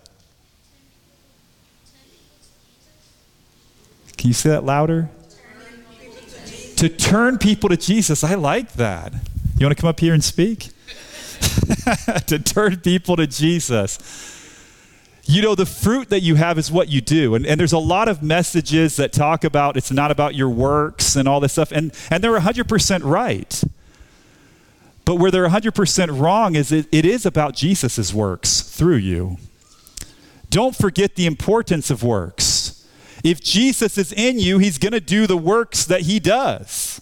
Can 4.17 4.29
you 4.29 4.33
say 4.33 4.49
that 4.49 4.63
louder? 4.63 5.09
to 6.77 6.89
turn 6.89 7.39
people 7.39 7.69
to 7.69 7.77
Jesus. 7.77 8.23
I 8.23 8.35
like 8.35 8.73
that. 8.73 9.11
You 9.57 9.65
want 9.65 9.75
to 9.75 9.81
come 9.81 9.89
up 9.89 9.99
here 9.99 10.13
and 10.13 10.23
speak? 10.23 10.69
to 12.27 12.39
turn 12.39 12.77
people 12.77 13.15
to 13.15 13.25
Jesus. 13.25 14.43
You 15.25 15.41
know, 15.41 15.55
the 15.55 15.65
fruit 15.65 16.09
that 16.09 16.21
you 16.21 16.35
have 16.35 16.57
is 16.57 16.71
what 16.71 16.87
you 16.87 17.01
do. 17.01 17.35
And, 17.35 17.45
and 17.45 17.59
there's 17.59 17.73
a 17.73 17.79
lot 17.79 18.07
of 18.07 18.23
messages 18.23 18.95
that 18.97 19.11
talk 19.11 19.43
about 19.43 19.75
it's 19.75 19.91
not 19.91 20.11
about 20.11 20.35
your 20.35 20.49
works 20.49 21.15
and 21.15 21.27
all 21.27 21.39
this 21.39 21.53
stuff. 21.53 21.71
And, 21.71 21.91
and 22.11 22.23
they're 22.23 22.39
100% 22.39 23.01
right. 23.03 23.63
But 25.03 25.15
where 25.15 25.31
they're 25.31 25.49
100% 25.49 26.19
wrong 26.19 26.55
is 26.55 26.71
it, 26.71 26.85
it 26.91 27.05
is 27.05 27.25
about 27.25 27.55
Jesus' 27.55 28.13
works 28.13 28.61
through 28.61 28.97
you. 28.97 29.37
Don't 30.49 30.75
forget 30.75 31.15
the 31.15 31.25
importance 31.25 31.89
of 31.89 32.03
works. 32.03 32.46
If 33.27 33.41
Jesus 33.41 33.97
is 33.97 34.13
in 34.13 34.39
you, 34.39 34.57
he's 34.57 34.77
going 34.77 34.93
to 34.93 35.01
do 35.01 35.27
the 35.27 35.35
works 35.35 35.83
that 35.83 36.01
he 36.01 36.17
does. 36.17 37.01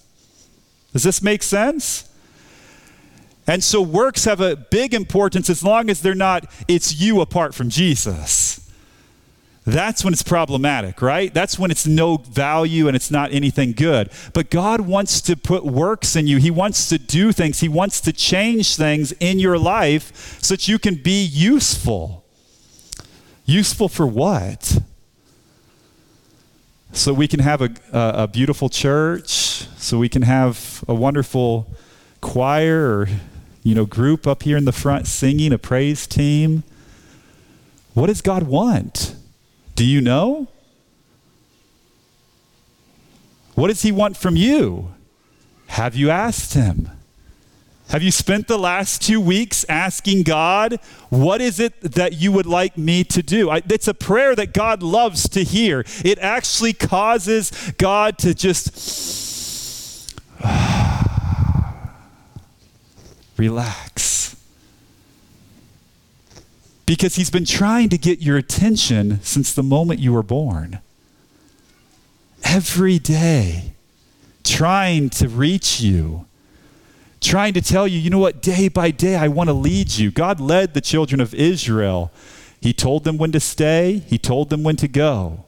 Does 0.92 1.04
this 1.04 1.22
make 1.22 1.44
sense? 1.44 2.10
And 3.46 3.64
so 3.64 3.80
works 3.80 4.26
have 4.26 4.42
a 4.42 4.56
big 4.56 4.96
importance 4.96 5.52
as 5.52 5.64
long 5.64 5.88
as 5.88 6.02
they're 6.02 6.16
not, 6.16 6.52
it's 6.68 7.00
you 7.00 7.22
apart 7.22 7.54
from 7.54 7.70
Jesus. 7.70 8.60
That's 9.68 10.04
when 10.04 10.14
it's 10.14 10.24
problematic, 10.24 11.00
right? 11.00 11.32
That's 11.32 11.60
when 11.60 11.70
it's 11.70 11.86
no 11.86 12.18
value 12.18 12.88
and 12.88 12.96
it's 12.96 13.12
not 13.12 13.32
anything 13.32 13.74
good. 13.74 14.10
But 14.34 14.50
God 14.50 14.82
wants 14.82 15.22
to 15.22 15.36
put 15.36 15.64
works 15.64 16.16
in 16.16 16.26
you. 16.26 16.38
He 16.38 16.50
wants 16.50 16.90
to 16.90 16.98
do 16.98 17.34
things. 17.34 17.60
He 17.60 17.70
wants 17.70 18.02
to 18.02 18.12
change 18.12 18.76
things 18.76 19.12
in 19.14 19.38
your 19.38 19.60
life 19.60 20.40
so 20.42 20.56
that 20.56 20.68
you 20.68 20.80
can 20.80 20.96
be 20.96 21.24
useful. 21.24 22.26
Useful 23.46 23.90
for 23.90 24.08
what? 24.08 24.80
So 26.96 27.14
we 27.14 27.28
can 27.28 27.42
have 27.42 27.62
a, 27.62 27.70
a, 27.92 28.24
a, 28.24 28.28
beautiful 28.28 28.70
church, 28.70 29.30
so 29.78 30.00
we 30.00 30.08
can 30.08 30.22
have 30.22 30.84
a 30.88 30.96
wonderful 30.96 31.68
choir 32.22 32.90
or 32.90 33.08
you 33.64 33.76
know 33.76 33.86
group 33.86 34.26
up 34.26 34.44
here 34.44 34.58
in 34.58 34.66
the 34.66 34.72
front 34.72 35.06
singing 35.06 35.52
a 35.52 35.58
praise 35.58 36.08
team. 36.08 36.64
What 37.94 38.08
does 38.08 38.22
God 38.22 38.44
want? 38.44 39.16
Do 39.76 39.86
you 39.86 40.00
know? 40.00 40.48
What 43.56 43.68
does 43.68 43.82
he 43.82 43.92
want 43.92 44.18
from 44.18 44.36
you? 44.36 44.94
Have 45.68 45.96
you 45.96 46.10
asked 46.10 46.54
him? 46.54 46.90
Have 47.90 48.02
you 48.02 48.12
spent 48.12 48.48
the 48.48 48.58
last 48.58 49.04
two 49.04 49.22
weeks 49.22 49.64
asking 49.70 50.24
God, 50.24 50.80
what 51.10 51.40
is 51.40 51.60
it 51.60 51.80
that 51.82 52.14
you 52.14 52.32
would 52.32 52.48
like 52.48 52.80
me 52.80 53.04
to 53.06 53.22
do? 53.22 53.52
I, 53.52 53.62
it's 53.70 53.88
a 53.88 53.94
prayer 53.94 54.36
that 54.36 54.54
God 54.54 54.82
loves 54.82 55.30
to 55.30 55.44
hear. 55.44 55.86
It 56.04 56.18
actually 56.18 56.74
causes 56.74 57.52
God 57.78 58.18
to 58.20 58.34
just 58.34 60.20
relax. 63.38 64.36
Because 66.88 67.16
He's 67.16 67.30
been 67.30 67.46
trying 67.46 67.90
to 67.90 68.00
get 68.00 68.20
your 68.20 68.38
attention 68.38 69.22
since 69.22 69.54
the 69.54 69.64
moment 69.64 70.00
you 70.00 70.12
were 70.12 70.24
born. 70.24 70.80
Every 72.44 72.98
day, 72.98 73.74
trying 74.44 75.12
to 75.12 75.28
reach 75.28 75.82
you 75.82 76.26
trying 77.26 77.54
to 77.54 77.62
tell 77.62 77.88
you, 77.88 77.98
you 78.00 78.10
know 78.10 78.20
what, 78.20 78.42
day 78.42 78.68
by 78.68 78.92
day, 78.92 79.16
I 79.16 79.28
want 79.28 79.50
to 79.50 79.54
lead 79.54 79.92
you. 79.94 80.12
God 80.12 80.40
led 80.40 80.74
the 80.74 80.82
children 80.82 81.20
of 81.20 81.34
Israel. 81.34 82.12
He 82.62 82.72
told 82.72 83.04
them 83.04 83.18
when 83.18 83.32
to 83.32 83.40
stay, 83.40 84.04
He 84.08 84.18
told 84.18 84.50
them 84.50 84.64
when 84.64 84.76
to 84.78 84.88
go. 84.88 85.46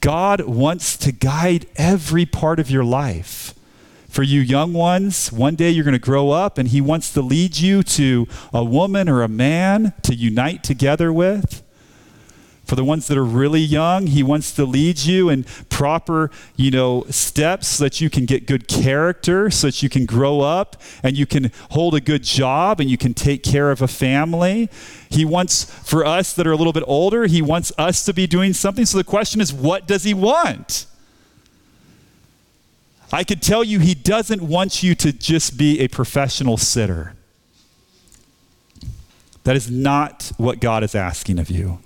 God 0.00 0.42
wants 0.42 0.96
to 0.98 1.12
guide 1.12 1.66
every 1.76 2.26
part 2.26 2.60
of 2.60 2.70
your 2.70 2.84
life. 2.84 3.54
For 4.08 4.22
you 4.22 4.40
young 4.40 4.72
ones, 4.72 5.30
one 5.30 5.56
day 5.56 5.70
you're 5.70 5.84
going 5.84 5.92
to 5.92 5.98
grow 5.98 6.30
up 6.30 6.58
and 6.58 6.68
He 6.68 6.80
wants 6.80 7.12
to 7.12 7.22
lead 7.22 7.58
you 7.58 7.82
to 7.82 8.26
a 8.52 8.64
woman 8.64 9.08
or 9.08 9.22
a 9.22 9.28
man 9.28 9.92
to 10.02 10.14
unite 10.14 10.62
together 10.62 11.12
with. 11.12 11.62
For 12.66 12.74
the 12.74 12.82
ones 12.82 13.06
that 13.06 13.16
are 13.16 13.24
really 13.24 13.60
young, 13.60 14.08
he 14.08 14.24
wants 14.24 14.50
to 14.52 14.64
lead 14.64 14.98
you 14.98 15.28
in 15.28 15.44
proper, 15.68 16.32
you 16.56 16.72
know, 16.72 17.04
steps 17.10 17.68
so 17.68 17.84
that 17.84 18.00
you 18.00 18.10
can 18.10 18.26
get 18.26 18.44
good 18.44 18.66
character, 18.66 19.50
so 19.50 19.68
that 19.68 19.84
you 19.84 19.88
can 19.88 20.04
grow 20.04 20.40
up 20.40 20.82
and 21.04 21.16
you 21.16 21.26
can 21.26 21.52
hold 21.70 21.94
a 21.94 22.00
good 22.00 22.24
job 22.24 22.80
and 22.80 22.90
you 22.90 22.98
can 22.98 23.14
take 23.14 23.44
care 23.44 23.70
of 23.70 23.82
a 23.82 23.86
family. 23.86 24.68
He 25.08 25.24
wants 25.24 25.64
for 25.64 26.04
us 26.04 26.32
that 26.32 26.44
are 26.44 26.50
a 26.50 26.56
little 26.56 26.72
bit 26.72 26.82
older, 26.88 27.26
he 27.26 27.40
wants 27.40 27.70
us 27.78 28.04
to 28.04 28.12
be 28.12 28.26
doing 28.26 28.52
something. 28.52 28.84
So 28.84 28.98
the 28.98 29.04
question 29.04 29.40
is, 29.40 29.52
what 29.52 29.86
does 29.86 30.02
he 30.02 30.12
want? 30.12 30.86
I 33.12 33.22
could 33.22 33.42
tell 33.42 33.62
you 33.62 33.78
he 33.78 33.94
doesn't 33.94 34.42
want 34.42 34.82
you 34.82 34.96
to 34.96 35.12
just 35.12 35.56
be 35.56 35.78
a 35.78 35.86
professional 35.86 36.56
sitter. 36.56 37.14
That 39.44 39.54
is 39.54 39.70
not 39.70 40.32
what 40.36 40.58
God 40.58 40.82
is 40.82 40.96
asking 40.96 41.38
of 41.38 41.48
you. 41.48 41.78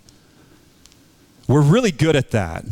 We're 1.51 1.63
really 1.63 1.91
good 1.91 2.15
at 2.15 2.31
that. 2.31 2.65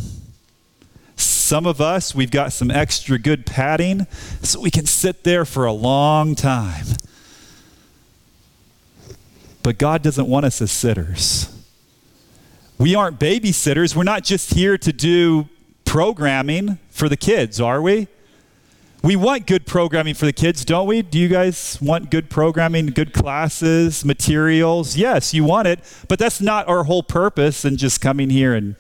Some 1.17 1.67
of 1.67 1.81
us, 1.81 2.15
we've 2.15 2.31
got 2.31 2.53
some 2.53 2.71
extra 2.71 3.19
good 3.19 3.45
padding, 3.45 4.07
so 4.41 4.61
we 4.61 4.71
can 4.71 4.87
sit 4.87 5.25
there 5.25 5.45
for 5.45 5.65
a 5.65 5.73
long 5.73 6.37
time. 6.37 6.87
But 9.65 9.79
God 9.79 10.05
doesn't 10.05 10.29
want 10.29 10.47
us 10.47 10.63
as 10.63 10.71
sitters. 10.71 11.53
We 12.79 12.95
aren't 12.95 13.19
babysitters. 13.19 13.97
We're 13.97 14.05
not 14.05 14.23
just 14.23 14.55
here 14.55 14.79
to 14.79 14.93
do 14.93 15.49
programming 15.85 16.79
for 16.91 17.09
the 17.09 17.17
kids, 17.17 17.61
are 17.61 17.83
we? 17.83 18.07
We 19.01 19.15
want 19.15 19.47
good 19.47 19.65
programming 19.65 20.15
for 20.15 20.27
the 20.27 20.33
kids, 20.33 20.65
don't 20.65 20.89
we? 20.89 21.03
Do 21.03 21.19
you 21.19 21.29
guys 21.29 21.79
want 21.81 22.11
good 22.11 22.29
programming, 22.29 22.87
good 22.87 23.13
classes, 23.13 24.05
materials? 24.05 24.97
Yes, 24.97 25.33
you 25.33 25.45
want 25.45 25.69
it, 25.69 25.79
but 26.09 26.19
that's 26.19 26.41
not 26.41 26.67
our 26.67 26.83
whole 26.83 27.05
purpose 27.05 27.65
in 27.65 27.77
just 27.77 28.01
coming 28.01 28.29
here 28.29 28.55
and 28.55 28.75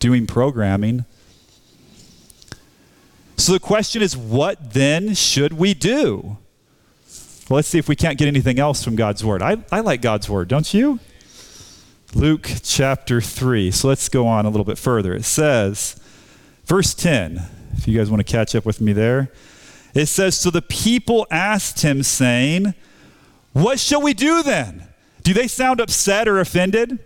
doing 0.00 0.26
programming. 0.26 1.04
So 3.36 3.52
the 3.52 3.60
question 3.60 4.02
is, 4.02 4.16
what 4.16 4.72
then 4.72 5.14
should 5.14 5.52
we 5.52 5.72
do? 5.72 6.36
Well, 7.48 7.56
let's 7.56 7.68
see 7.68 7.78
if 7.78 7.88
we 7.88 7.96
can't 7.96 8.18
get 8.18 8.26
anything 8.26 8.58
else 8.58 8.82
from 8.82 8.96
God's 8.96 9.24
Word. 9.24 9.40
I, 9.40 9.58
I 9.70 9.80
like 9.80 10.02
God's 10.02 10.28
Word, 10.28 10.48
don't 10.48 10.74
you? 10.74 10.98
Luke 12.12 12.50
chapter 12.64 13.20
3. 13.20 13.70
So 13.70 13.86
let's 13.86 14.08
go 14.08 14.26
on 14.26 14.46
a 14.46 14.50
little 14.50 14.64
bit 14.64 14.78
further. 14.78 15.14
It 15.14 15.24
says, 15.24 15.94
verse 16.64 16.92
10, 16.92 17.40
if 17.76 17.86
you 17.86 17.96
guys 17.96 18.10
want 18.10 18.26
to 18.26 18.30
catch 18.30 18.56
up 18.56 18.66
with 18.66 18.80
me 18.80 18.92
there. 18.92 19.30
It 19.94 20.06
says, 20.06 20.38
So 20.38 20.50
the 20.50 20.62
people 20.62 21.26
asked 21.30 21.82
him, 21.82 22.02
saying, 22.02 22.74
What 23.52 23.80
shall 23.80 24.02
we 24.02 24.14
do 24.14 24.42
then? 24.42 24.88
Do 25.22 25.34
they 25.34 25.48
sound 25.48 25.80
upset 25.80 26.28
or 26.28 26.40
offended? 26.40 26.98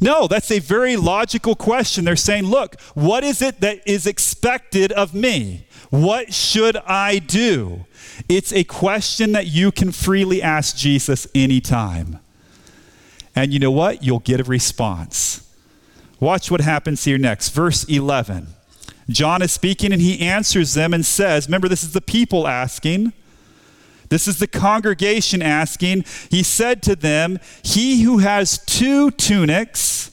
No, 0.00 0.26
that's 0.26 0.50
a 0.50 0.58
very 0.58 0.96
logical 0.96 1.54
question. 1.54 2.04
They're 2.04 2.16
saying, 2.16 2.44
Look, 2.44 2.80
what 2.94 3.24
is 3.24 3.40
it 3.40 3.60
that 3.60 3.80
is 3.86 4.06
expected 4.06 4.92
of 4.92 5.14
me? 5.14 5.66
What 5.90 6.34
should 6.34 6.76
I 6.78 7.20
do? 7.20 7.86
It's 8.28 8.52
a 8.52 8.64
question 8.64 9.32
that 9.32 9.46
you 9.46 9.70
can 9.70 9.92
freely 9.92 10.42
ask 10.42 10.76
Jesus 10.76 11.26
anytime. 11.34 12.18
And 13.36 13.52
you 13.52 13.58
know 13.58 13.70
what? 13.70 14.02
You'll 14.02 14.20
get 14.20 14.40
a 14.40 14.44
response. 14.44 15.40
Watch 16.20 16.50
what 16.50 16.60
happens 16.60 17.04
here 17.04 17.18
next. 17.18 17.50
Verse 17.50 17.84
11. 17.84 18.48
John 19.08 19.42
is 19.42 19.52
speaking 19.52 19.92
and 19.92 20.00
he 20.00 20.20
answers 20.20 20.74
them 20.74 20.94
and 20.94 21.04
says, 21.04 21.46
Remember, 21.46 21.68
this 21.68 21.82
is 21.82 21.92
the 21.92 22.00
people 22.00 22.48
asking. 22.48 23.12
This 24.08 24.28
is 24.28 24.38
the 24.38 24.46
congregation 24.46 25.42
asking. 25.42 26.04
He 26.30 26.42
said 26.42 26.82
to 26.84 26.96
them, 26.96 27.38
He 27.62 28.02
who 28.02 28.18
has 28.18 28.58
two 28.58 29.10
tunics, 29.10 30.10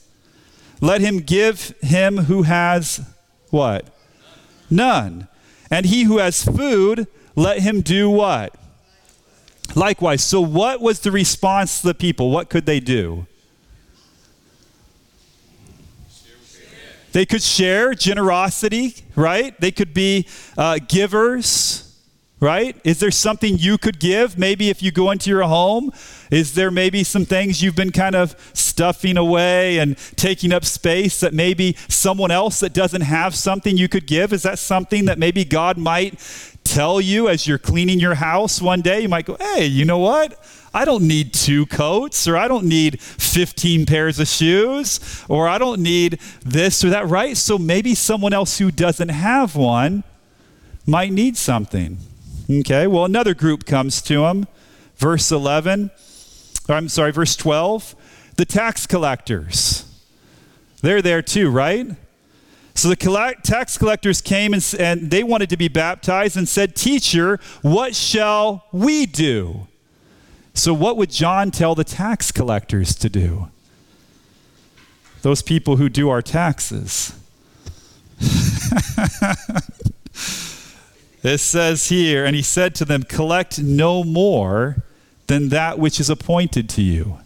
let 0.81 1.01
him 1.01 1.19
give 1.19 1.73
him 1.81 2.17
who 2.17 2.43
has 2.43 3.01
what? 3.49 3.87
None. 4.69 5.27
And 5.69 5.85
he 5.85 6.03
who 6.03 6.17
has 6.17 6.43
food, 6.43 7.07
let 7.35 7.59
him 7.59 7.81
do 7.81 8.09
what? 8.09 8.55
Likewise. 9.75 10.23
So, 10.23 10.41
what 10.41 10.81
was 10.81 11.01
the 11.01 11.11
response 11.11 11.81
to 11.81 11.87
the 11.87 11.93
people? 11.93 12.31
What 12.31 12.49
could 12.49 12.65
they 12.65 12.79
do? 12.79 13.27
They 17.11 17.25
could 17.25 17.41
share 17.41 17.93
generosity, 17.93 18.95
right? 19.15 19.59
They 19.59 19.71
could 19.71 19.93
be 19.93 20.27
uh, 20.57 20.79
givers 20.87 21.91
right? 22.41 22.75
Is 22.83 22.99
there 22.99 23.11
something 23.11 23.59
you 23.59 23.77
could 23.77 23.99
give? 23.99 24.37
Maybe 24.37 24.71
if 24.71 24.81
you 24.81 24.91
go 24.91 25.11
into 25.11 25.29
your 25.29 25.43
home, 25.43 25.91
is 26.31 26.55
there 26.55 26.71
maybe 26.71 27.03
some 27.03 27.23
things 27.23 27.61
you've 27.61 27.75
been 27.75 27.91
kind 27.91 28.15
of 28.15 28.35
stuffing 28.53 29.15
away 29.15 29.77
and 29.77 29.95
taking 30.15 30.51
up 30.51 30.65
space 30.65 31.19
that 31.19 31.35
maybe 31.35 31.77
someone 31.87 32.31
else 32.31 32.59
that 32.61 32.73
doesn't 32.73 33.01
have 33.01 33.35
something 33.35 33.77
you 33.77 33.87
could 33.87 34.07
give? 34.07 34.33
Is 34.33 34.41
that 34.41 34.57
something 34.57 35.05
that 35.05 35.19
maybe 35.19 35.45
God 35.45 35.77
might 35.77 36.19
tell 36.63 36.99
you 36.99 37.29
as 37.29 37.45
you're 37.45 37.59
cleaning 37.59 37.99
your 37.99 38.15
house 38.15 38.59
one 38.59 38.81
day? 38.81 39.01
You 39.01 39.09
might 39.09 39.27
go, 39.27 39.37
hey, 39.39 39.67
you 39.67 39.85
know 39.85 39.99
what? 39.99 40.43
I 40.73 40.85
don't 40.85 41.07
need 41.07 41.33
two 41.33 41.65
coats, 41.65 42.27
or 42.27 42.37
I 42.37 42.47
don't 42.47 42.65
need 42.65 43.01
15 43.01 43.85
pairs 43.85 44.19
of 44.19 44.27
shoes, 44.27 45.23
or 45.27 45.47
I 45.47 45.57
don't 45.57 45.81
need 45.81 46.19
this 46.45 46.83
or 46.83 46.89
that, 46.91 47.07
right? 47.07 47.35
So 47.35 47.57
maybe 47.57 47.93
someone 47.93 48.31
else 48.31 48.57
who 48.57 48.71
doesn't 48.71 49.09
have 49.09 49.55
one 49.55 50.03
might 50.85 51.11
need 51.11 51.35
something. 51.35 51.97
Okay, 52.49 52.87
well, 52.87 53.05
another 53.05 53.33
group 53.33 53.65
comes 53.65 54.01
to 54.03 54.25
him. 54.25 54.47
Verse 54.95 55.31
11, 55.31 55.91
I'm 56.69 56.87
sorry, 56.87 57.11
verse 57.11 57.35
12. 57.35 57.95
The 58.37 58.45
tax 58.45 58.87
collectors. 58.87 59.85
They're 60.81 61.01
there 61.01 61.21
too, 61.21 61.49
right? 61.49 61.87
So 62.73 62.87
the 62.89 63.35
tax 63.43 63.77
collectors 63.77 64.21
came 64.21 64.53
and, 64.53 64.75
and 64.79 65.11
they 65.11 65.23
wanted 65.23 65.49
to 65.49 65.57
be 65.57 65.67
baptized 65.67 66.37
and 66.37 66.47
said, 66.47 66.75
Teacher, 66.75 67.39
what 67.61 67.93
shall 67.93 68.65
we 68.71 69.05
do? 69.05 69.67
So, 70.53 70.73
what 70.73 70.97
would 70.97 71.09
John 71.09 71.51
tell 71.51 71.75
the 71.75 71.83
tax 71.83 72.31
collectors 72.31 72.95
to 72.95 73.09
do? 73.09 73.49
Those 75.21 75.41
people 75.41 75.77
who 75.77 75.89
do 75.89 76.09
our 76.09 76.21
taxes. 76.21 77.13
It 81.23 81.37
says 81.37 81.89
here, 81.89 82.25
and 82.25 82.35
he 82.35 82.41
said 82.41 82.73
to 82.75 82.85
them, 82.85 83.03
Collect 83.03 83.61
no 83.61 84.03
more 84.03 84.77
than 85.27 85.49
that 85.49 85.77
which 85.77 85.99
is 85.99 86.09
appointed 86.09 86.67
to 86.69 86.81
you. 86.81 87.19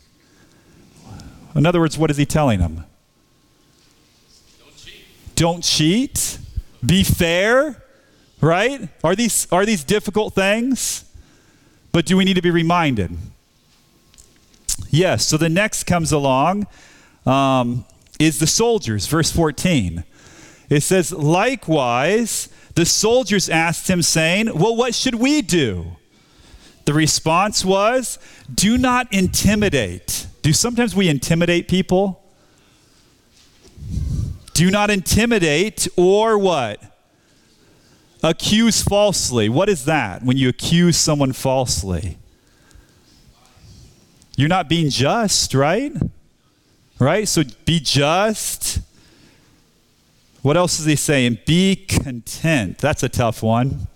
In 1.56 1.66
other 1.66 1.80
words, 1.80 1.98
what 1.98 2.12
is 2.12 2.18
he 2.18 2.26
telling 2.26 2.60
them? 2.60 2.84
Don't 4.60 4.76
cheat. 4.76 5.06
Don't 5.36 5.64
cheat. 5.64 6.40
Be 6.86 7.04
fair, 7.04 7.82
right? 8.42 8.90
Are 9.02 9.16
these, 9.16 9.48
are 9.52 9.66
these 9.66 9.86
difficult 9.86 10.34
things? 10.34 11.05
But 11.96 12.06
do 12.06 12.18
we 12.18 12.26
need 12.26 12.34
to 12.34 12.42
be 12.42 12.52
reminded? 12.52 13.18
Yes, 14.90 15.26
so 15.26 15.38
the 15.38 15.48
next 15.48 15.86
comes 15.86 16.12
along 16.12 16.68
um, 17.26 17.86
is 18.20 18.40
the 18.40 18.48
soldiers, 18.48 19.08
verse 19.08 19.32
14. 19.32 20.04
It 20.70 20.82
says, 20.82 21.14
Likewise, 21.14 22.50
the 22.76 22.86
soldiers 22.86 23.48
asked 23.48 23.90
him, 23.90 24.02
saying, 24.02 24.48
Well, 24.54 24.76
what 24.76 24.94
should 24.94 25.16
we 25.16 25.42
do? 25.42 25.96
The 26.84 26.94
response 26.94 27.64
was, 27.64 28.20
Do 28.54 28.78
not 28.78 29.08
intimidate. 29.14 30.28
Do 30.42 30.52
sometimes 30.52 30.98
we 30.98 31.08
intimidate 31.08 31.70
people? 31.70 32.22
Do 34.54 34.70
not 34.70 34.92
intimidate 34.92 35.88
or 35.96 36.38
what? 36.38 36.95
Accuse 38.26 38.82
falsely. 38.82 39.50
What 39.50 39.70
is 39.70 39.86
that 39.86 40.24
when 40.24 40.36
you 40.36 40.50
accuse 40.50 40.98
someone 40.98 41.32
falsely? 41.32 42.18
You're 44.36 44.50
not 44.50 44.68
being 44.68 44.90
just, 44.90 45.54
right? 45.54 45.94
Right? 47.00 47.28
So 47.28 47.44
be 47.66 47.80
just 47.80 48.80
what 50.46 50.58
else 50.58 50.80
is 50.80 50.86
he 50.86 50.96
saying? 50.96 51.40
Be 51.48 51.76
content. 51.76 52.78
That's 52.78 53.02
a 53.02 53.10
tough 53.10 53.42
one. 53.42 53.88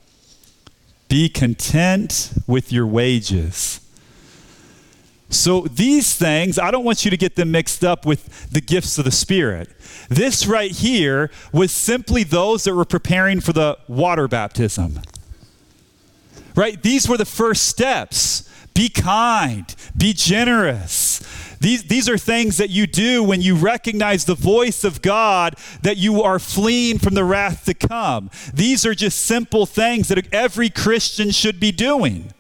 Be 1.08 1.30
content 1.30 2.34
with 2.48 2.72
your 2.72 2.88
wages. 2.88 3.82
So, 5.30 5.62
these 5.62 6.16
things, 6.16 6.58
I 6.58 6.72
don't 6.72 6.84
want 6.84 7.06
you 7.06 7.12
to 7.12 7.18
get 7.18 7.36
them 7.36 7.52
mixed 7.52 7.84
up 7.84 8.06
with 8.06 8.50
the 8.52 8.62
gifts 8.62 8.98
of 8.98 9.06
the 9.06 9.12
Spirit. 9.12 9.70
This 10.10 10.48
right 10.48 10.72
here 10.72 11.30
was 11.54 11.72
simply 11.72 12.24
those 12.24 12.64
that 12.64 12.74
were 12.74 12.86
preparing 12.86 13.40
for 13.40 13.54
the 13.54 13.78
water 13.88 14.28
baptism. 14.28 15.02
Right? 16.56 16.82
These 16.82 17.08
were 17.08 17.18
the 17.18 17.26
first 17.26 17.66
steps. 17.66 18.46
Be 18.74 18.90
kind, 18.90 19.76
be 19.98 20.14
generous, 20.14 21.20
these, 21.60 21.84
these 21.84 22.08
are 22.08 22.18
things 22.18 22.58
that 22.58 22.70
you 22.70 22.88
do 22.88 23.22
when 23.22 23.42
you 23.42 23.56
recognize 23.56 24.26
the 24.26 24.36
voice 24.36 24.84
of 24.84 25.02
God 25.02 25.56
that 25.82 25.98
you 25.98 26.24
are 26.24 26.40
fleeing 26.40 27.00
from 27.00 27.16
the 27.16 27.26
wrath 27.26 27.66
to 27.66 27.74
come. 27.74 28.30
These 28.54 28.86
are 28.86 28.96
just 28.96 29.20
simple 29.20 29.66
things 29.66 30.08
that 30.08 30.34
every 30.34 30.70
Christian 30.70 31.32
should 31.32 31.60
be 31.60 31.72
doing 31.72 32.34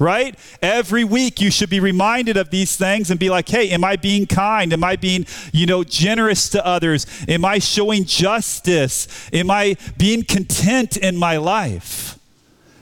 right? 0.00 0.36
Every 0.62 1.04
week 1.04 1.40
you 1.40 1.50
should 1.50 1.70
be 1.70 1.78
reminded 1.78 2.36
of 2.38 2.50
these 2.50 2.74
things 2.74 3.10
and 3.10 3.20
be 3.20 3.28
like, 3.28 3.48
hey, 3.48 3.68
am 3.70 3.84
I 3.84 3.96
being 3.96 4.26
kind? 4.26 4.72
Am 4.72 4.82
I 4.82 4.96
being, 4.96 5.26
you 5.52 5.66
know, 5.66 5.84
generous 5.84 6.48
to 6.48 6.66
others? 6.66 7.06
Am 7.28 7.44
I 7.44 7.58
showing 7.58 8.06
justice? 8.06 9.06
Am 9.32 9.50
I 9.50 9.76
being 9.98 10.24
content 10.24 10.96
in 10.96 11.16
my 11.16 11.36
life? 11.36 12.18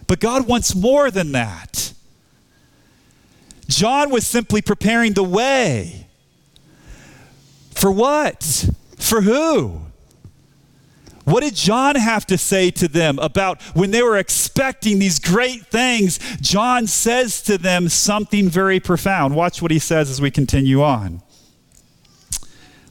But 0.06 0.20
God 0.20 0.46
wants 0.46 0.74
more 0.74 1.10
than 1.10 1.32
that. 1.32 1.92
John 3.66 4.10
was 4.10 4.26
simply 4.26 4.62
preparing 4.62 5.12
the 5.12 5.24
way. 5.24 6.06
For 7.72 7.90
what? 7.90 8.70
For 8.96 9.22
who? 9.22 9.87
What 11.28 11.42
did 11.42 11.54
John 11.54 11.96
have 11.96 12.26
to 12.26 12.38
say 12.38 12.70
to 12.72 12.88
them 12.88 13.18
about 13.18 13.60
when 13.74 13.90
they 13.90 14.02
were 14.02 14.16
expecting 14.16 14.98
these 14.98 15.18
great 15.18 15.66
things? 15.66 16.18
John 16.40 16.86
says 16.86 17.42
to 17.42 17.58
them 17.58 17.88
something 17.88 18.48
very 18.48 18.80
profound. 18.80 19.36
Watch 19.36 19.60
what 19.60 19.70
he 19.70 19.78
says 19.78 20.10
as 20.10 20.20
we 20.20 20.30
continue 20.30 20.82
on. 20.82 21.22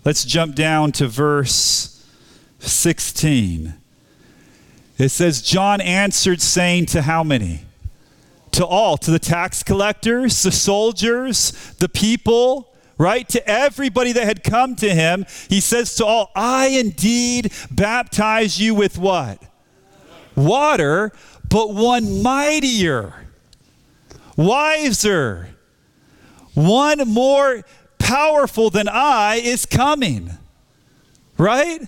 Let's 0.06 0.24
jump 0.24 0.56
down 0.56 0.92
to 0.94 1.08
verse 1.08 2.06
16. 2.60 3.74
It 4.98 5.10
says, 5.10 5.42
John 5.42 5.82
answered, 5.82 6.42
saying 6.42 6.88
to 6.88 7.02
how 7.02 7.24
many? 7.24 7.62
to 8.58 8.66
all, 8.66 8.98
to 8.98 9.12
the 9.12 9.20
tax 9.20 9.62
collectors, 9.62 10.42
the 10.42 10.52
soldiers, 10.52 11.52
the 11.78 11.88
people, 11.88 12.74
right? 12.98 13.28
To 13.30 13.48
everybody 13.50 14.12
that 14.14 14.24
had 14.24 14.44
come 14.44 14.76
to 14.78 14.90
him, 14.90 15.26
he 15.50 15.60
says 15.60 15.96
to 15.96 16.06
all, 16.06 16.32
I 16.36 16.68
indeed 16.68 17.54
baptize 17.72 18.60
you 18.60 18.74
with 18.74 18.98
what? 18.98 19.42
Water, 20.36 21.12
but 21.50 21.74
one 21.74 22.22
mightier, 22.22 23.28
wiser, 24.36 25.50
one 26.54 27.00
more 27.08 27.64
powerful 28.00 28.70
than 28.70 28.88
I 28.88 29.36
is 29.36 29.66
coming. 29.66 30.32
Right? 31.38 31.82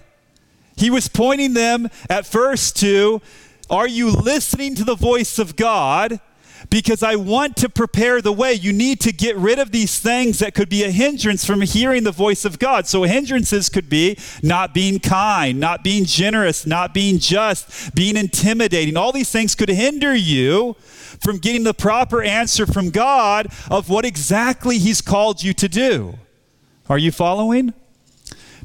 He 0.77 0.89
was 0.89 1.07
pointing 1.07 1.53
them 1.53 1.89
at 2.09 2.25
first 2.25 2.77
to, 2.77 3.21
are 3.69 3.87
you 3.87 4.11
listening 4.11 4.75
to 4.75 4.83
the 4.83 4.95
voice 4.95 5.39
of 5.39 5.55
God? 5.55 6.19
Because 6.69 7.01
I 7.01 7.15
want 7.15 7.55
to 7.57 7.69
prepare 7.69 8.21
the 8.21 8.31
way. 8.31 8.53
You 8.53 8.71
need 8.71 8.99
to 9.01 9.11
get 9.11 9.35
rid 9.35 9.59
of 9.59 9.71
these 9.71 9.99
things 9.99 10.39
that 10.39 10.53
could 10.53 10.69
be 10.69 10.83
a 10.83 10.91
hindrance 10.91 11.45
from 11.45 11.61
hearing 11.61 12.03
the 12.03 12.11
voice 12.11 12.45
of 12.45 12.59
God. 12.59 12.87
So, 12.87 13.03
hindrances 13.03 13.69
could 13.69 13.89
be 13.89 14.17
not 14.43 14.73
being 14.73 14.99
kind, 14.99 15.59
not 15.59 15.83
being 15.83 16.05
generous, 16.05 16.65
not 16.65 16.93
being 16.93 17.17
just, 17.19 17.95
being 17.95 18.15
intimidating. 18.15 18.97
All 18.97 19.11
these 19.11 19.31
things 19.31 19.55
could 19.55 19.69
hinder 19.69 20.13
you 20.13 20.75
from 21.19 21.37
getting 21.37 21.63
the 21.63 21.73
proper 21.73 22.21
answer 22.21 22.65
from 22.65 22.91
God 22.91 23.47
of 23.69 23.89
what 23.89 24.05
exactly 24.05 24.77
He's 24.77 25.01
called 25.01 25.43
you 25.43 25.53
to 25.55 25.67
do. 25.67 26.19
Are 26.87 26.97
you 26.97 27.11
following? 27.11 27.73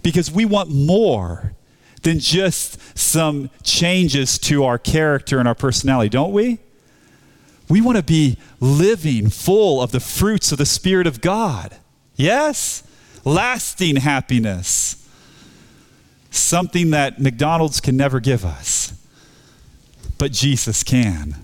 Because 0.03 0.31
we 0.31 0.45
want 0.45 0.71
more 0.71 1.55
than 2.03 2.19
just 2.19 2.79
some 2.97 3.51
changes 3.63 4.39
to 4.39 4.65
our 4.65 4.79
character 4.79 5.39
and 5.39 5.49
our 5.49 5.55
personality, 5.55 6.11
don't 6.11 6.33
we? 6.33 6.59
We 7.69 7.81
want 7.81 7.97
to 7.97 8.03
be 8.03 8.39
living 8.61 9.31
full 9.31 9.83
of 9.83 9.91
the 9.91 10.01
fruits 10.01 10.53
of 10.53 10.59
the 10.59 10.67
Spirit 10.67 11.07
of 11.07 11.21
God. 11.21 11.77
Yes? 12.17 12.83
Lasting 13.25 13.97
happiness. 13.97 15.09
Something 16.31 16.91
that 16.91 17.21
McDonald's 17.21 17.81
can 17.81 17.97
never 17.97 18.21
give 18.21 18.45
us. 18.45 18.93
But 20.19 20.33
Jesus 20.33 20.83
can. 20.83 21.37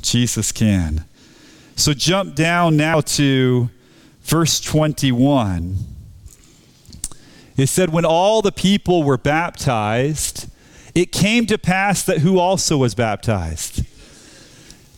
Jesus 0.00 0.52
can. 0.52 1.04
So 1.74 1.92
jump 1.92 2.34
down 2.34 2.76
now 2.76 3.00
to 3.00 3.68
verse 4.22 4.60
21. 4.60 5.76
It 7.56 7.68
said, 7.68 7.90
when 7.90 8.04
all 8.04 8.42
the 8.42 8.52
people 8.52 9.02
were 9.02 9.18
baptized, 9.18 10.48
it 10.94 11.12
came 11.12 11.46
to 11.46 11.58
pass 11.58 12.02
that 12.04 12.18
who 12.18 12.38
also 12.38 12.78
was 12.78 12.94
baptized? 12.94 13.84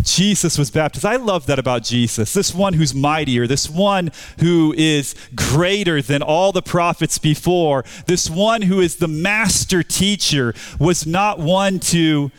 Jesus 0.09 0.59
was 0.59 0.71
baptized. 0.71 1.05
I 1.05 1.16
love 1.16 1.47
that 1.47 1.59
about 1.59 1.83
Jesus. 1.85 2.33
This 2.33 2.55
one 2.55 2.73
who's 2.73 2.94
mightier, 2.94 3.47
this 3.47 3.68
one 3.68 4.11
who 4.40 4.75
is 4.77 5.14
greater 5.35 6.01
than 6.01 6.23
all 6.23 6.51
the 6.53 6.62
prophets 6.62 7.18
before, 7.18 7.85
this 8.07 8.31
one 8.31 8.62
who 8.62 8.81
is 8.81 8.97
the 8.97 9.09
master 9.09 9.83
teacher, 9.83 10.55
was 10.79 11.07
not 11.07 11.38
one 11.38 11.79
to 11.81 12.31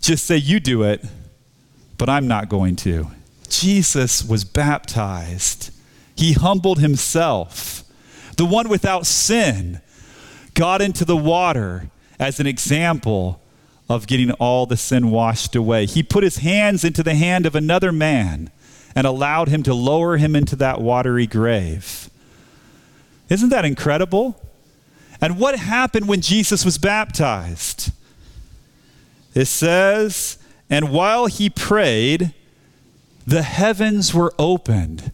just 0.00 0.26
say, 0.26 0.36
You 0.36 0.60
do 0.60 0.82
it, 0.82 1.04
but 1.96 2.08
I'm 2.08 2.28
not 2.28 2.48
going 2.48 2.76
to. 2.76 3.08
Jesus 3.48 4.24
was 4.24 4.44
baptized, 4.44 5.70
he 6.14 6.34
humbled 6.34 6.78
himself. 6.78 7.82
The 8.36 8.46
one 8.46 8.68
without 8.68 9.06
sin 9.06 9.80
got 10.54 10.80
into 10.80 11.04
the 11.04 11.16
water 11.16 11.90
as 12.18 12.40
an 12.40 12.46
example 12.46 13.41
of 13.88 14.06
getting 14.06 14.30
all 14.32 14.66
the 14.66 14.76
sin 14.76 15.10
washed 15.10 15.54
away. 15.54 15.86
He 15.86 16.02
put 16.02 16.24
his 16.24 16.38
hands 16.38 16.84
into 16.84 17.02
the 17.02 17.14
hand 17.14 17.46
of 17.46 17.54
another 17.54 17.92
man 17.92 18.50
and 18.94 19.06
allowed 19.06 19.48
him 19.48 19.62
to 19.64 19.74
lower 19.74 20.16
him 20.16 20.36
into 20.36 20.56
that 20.56 20.80
watery 20.80 21.26
grave. 21.26 22.10
Isn't 23.28 23.50
that 23.50 23.64
incredible? 23.64 24.40
And 25.20 25.38
what 25.38 25.58
happened 25.58 26.08
when 26.08 26.20
Jesus 26.20 26.64
was 26.64 26.78
baptized? 26.78 27.92
It 29.34 29.46
says, 29.46 30.38
and 30.68 30.90
while 30.90 31.26
he 31.26 31.48
prayed, 31.48 32.34
the 33.26 33.42
heavens 33.42 34.12
were 34.12 34.34
opened 34.38 35.12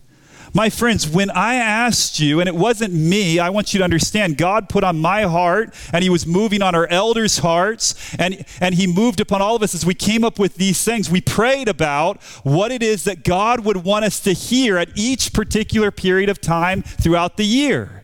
my 0.55 0.71
friends, 0.71 1.09
when 1.09 1.31
I 1.31 1.55
asked 1.55 2.21
you, 2.21 2.41
and 2.41 2.49
it 2.49 2.55
wasn't 2.55 2.95
me, 2.95 3.39
I 3.39 3.51
want 3.51 3.73
you 3.75 3.79
to 3.79 3.85
understand, 3.85 4.37
God 4.37 4.69
put 4.69 4.85
on 4.85 4.99
my 4.99 5.23
heart, 5.23 5.75
and 5.93 6.03
He 6.03 6.11
was 6.11 6.27
moving 6.27 6.63
on 6.63 6.75
our 6.75 6.87
elders' 6.89 7.39
hearts, 7.39 7.95
and, 8.19 8.45
and 8.61 8.75
He 8.75 8.87
moved 8.87 9.21
upon 9.21 9.43
all 9.43 9.57
of 9.57 9.63
us 9.63 9.75
as 9.75 9.85
we 9.85 9.95
came 9.95 10.25
up 10.25 10.39
with 10.39 10.57
these 10.57 10.83
things. 10.85 11.11
We 11.11 11.21
prayed 11.21 11.69
about 11.69 12.23
what 12.43 12.73
it 12.73 12.83
is 12.83 13.05
that 13.05 13.25
God 13.25 13.65
would 13.65 13.79
want 13.79 14.05
us 14.05 14.21
to 14.21 14.33
hear 14.33 14.79
at 14.79 14.91
each 14.95 15.33
particular 15.33 15.91
period 15.91 16.29
of 16.29 16.41
time 16.41 16.83
throughout 16.83 17.37
the 17.37 17.47
year. 17.47 17.98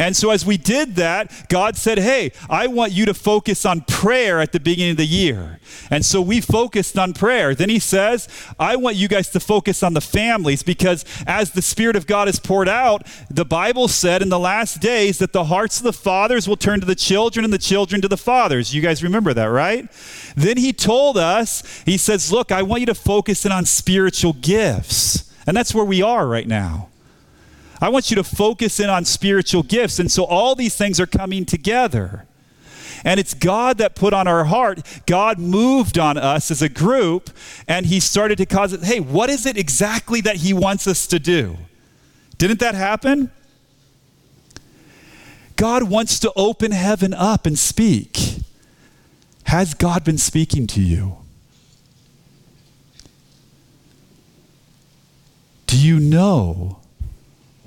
And 0.00 0.16
so, 0.16 0.30
as 0.30 0.46
we 0.46 0.56
did 0.56 0.96
that, 0.96 1.30
God 1.50 1.76
said, 1.76 1.98
Hey, 1.98 2.32
I 2.48 2.68
want 2.68 2.92
you 2.92 3.04
to 3.04 3.12
focus 3.12 3.66
on 3.66 3.82
prayer 3.82 4.40
at 4.40 4.50
the 4.52 4.58
beginning 4.58 4.92
of 4.92 4.96
the 4.96 5.04
year. 5.04 5.60
And 5.90 6.06
so 6.06 6.22
we 6.22 6.40
focused 6.40 6.98
on 6.98 7.12
prayer. 7.12 7.54
Then 7.54 7.68
He 7.68 7.78
says, 7.78 8.26
I 8.58 8.76
want 8.76 8.96
you 8.96 9.08
guys 9.08 9.28
to 9.28 9.40
focus 9.40 9.82
on 9.82 9.92
the 9.92 10.00
families 10.00 10.62
because 10.62 11.04
as 11.26 11.50
the 11.50 11.60
Spirit 11.60 11.96
of 11.96 12.06
God 12.06 12.28
is 12.28 12.40
poured 12.40 12.68
out, 12.68 13.06
the 13.28 13.44
Bible 13.44 13.88
said 13.88 14.22
in 14.22 14.30
the 14.30 14.38
last 14.38 14.80
days 14.80 15.18
that 15.18 15.34
the 15.34 15.44
hearts 15.44 15.76
of 15.76 15.84
the 15.84 15.92
fathers 15.92 16.48
will 16.48 16.56
turn 16.56 16.80
to 16.80 16.86
the 16.86 16.94
children 16.94 17.44
and 17.44 17.52
the 17.52 17.58
children 17.58 18.00
to 18.00 18.08
the 18.08 18.16
fathers. 18.16 18.74
You 18.74 18.80
guys 18.80 19.02
remember 19.04 19.34
that, 19.34 19.44
right? 19.44 19.86
Then 20.34 20.56
He 20.56 20.72
told 20.72 21.18
us, 21.18 21.82
He 21.84 21.98
says, 21.98 22.32
Look, 22.32 22.50
I 22.50 22.62
want 22.62 22.80
you 22.80 22.86
to 22.86 22.94
focus 22.94 23.44
in 23.44 23.52
on 23.52 23.66
spiritual 23.66 24.32
gifts. 24.32 25.30
And 25.46 25.54
that's 25.54 25.74
where 25.74 25.84
we 25.84 26.00
are 26.00 26.26
right 26.26 26.48
now. 26.48 26.89
I 27.80 27.88
want 27.88 28.10
you 28.10 28.16
to 28.16 28.24
focus 28.24 28.78
in 28.78 28.90
on 28.90 29.04
spiritual 29.04 29.62
gifts. 29.62 29.98
And 29.98 30.10
so 30.10 30.24
all 30.24 30.54
these 30.54 30.76
things 30.76 31.00
are 31.00 31.06
coming 31.06 31.44
together. 31.44 32.26
And 33.04 33.18
it's 33.18 33.32
God 33.32 33.78
that 33.78 33.94
put 33.94 34.12
on 34.12 34.28
our 34.28 34.44
heart. 34.44 34.82
God 35.06 35.38
moved 35.38 35.98
on 35.98 36.18
us 36.18 36.50
as 36.50 36.60
a 36.60 36.68
group, 36.68 37.30
and 37.66 37.86
He 37.86 37.98
started 37.98 38.36
to 38.38 38.46
cause 38.46 38.72
it. 38.74 38.82
Hey, 38.82 39.00
what 39.00 39.30
is 39.30 39.46
it 39.46 39.56
exactly 39.56 40.20
that 40.20 40.36
He 40.36 40.52
wants 40.52 40.86
us 40.86 41.06
to 41.06 41.18
do? 41.18 41.56
Didn't 42.36 42.60
that 42.60 42.74
happen? 42.74 43.30
God 45.56 45.84
wants 45.84 46.18
to 46.20 46.32
open 46.36 46.72
heaven 46.72 47.14
up 47.14 47.46
and 47.46 47.58
speak. 47.58 48.40
Has 49.44 49.74
God 49.74 50.04
been 50.04 50.18
speaking 50.18 50.66
to 50.68 50.80
you? 50.80 51.16
Do 55.66 55.78
you 55.78 56.00
know 56.00 56.79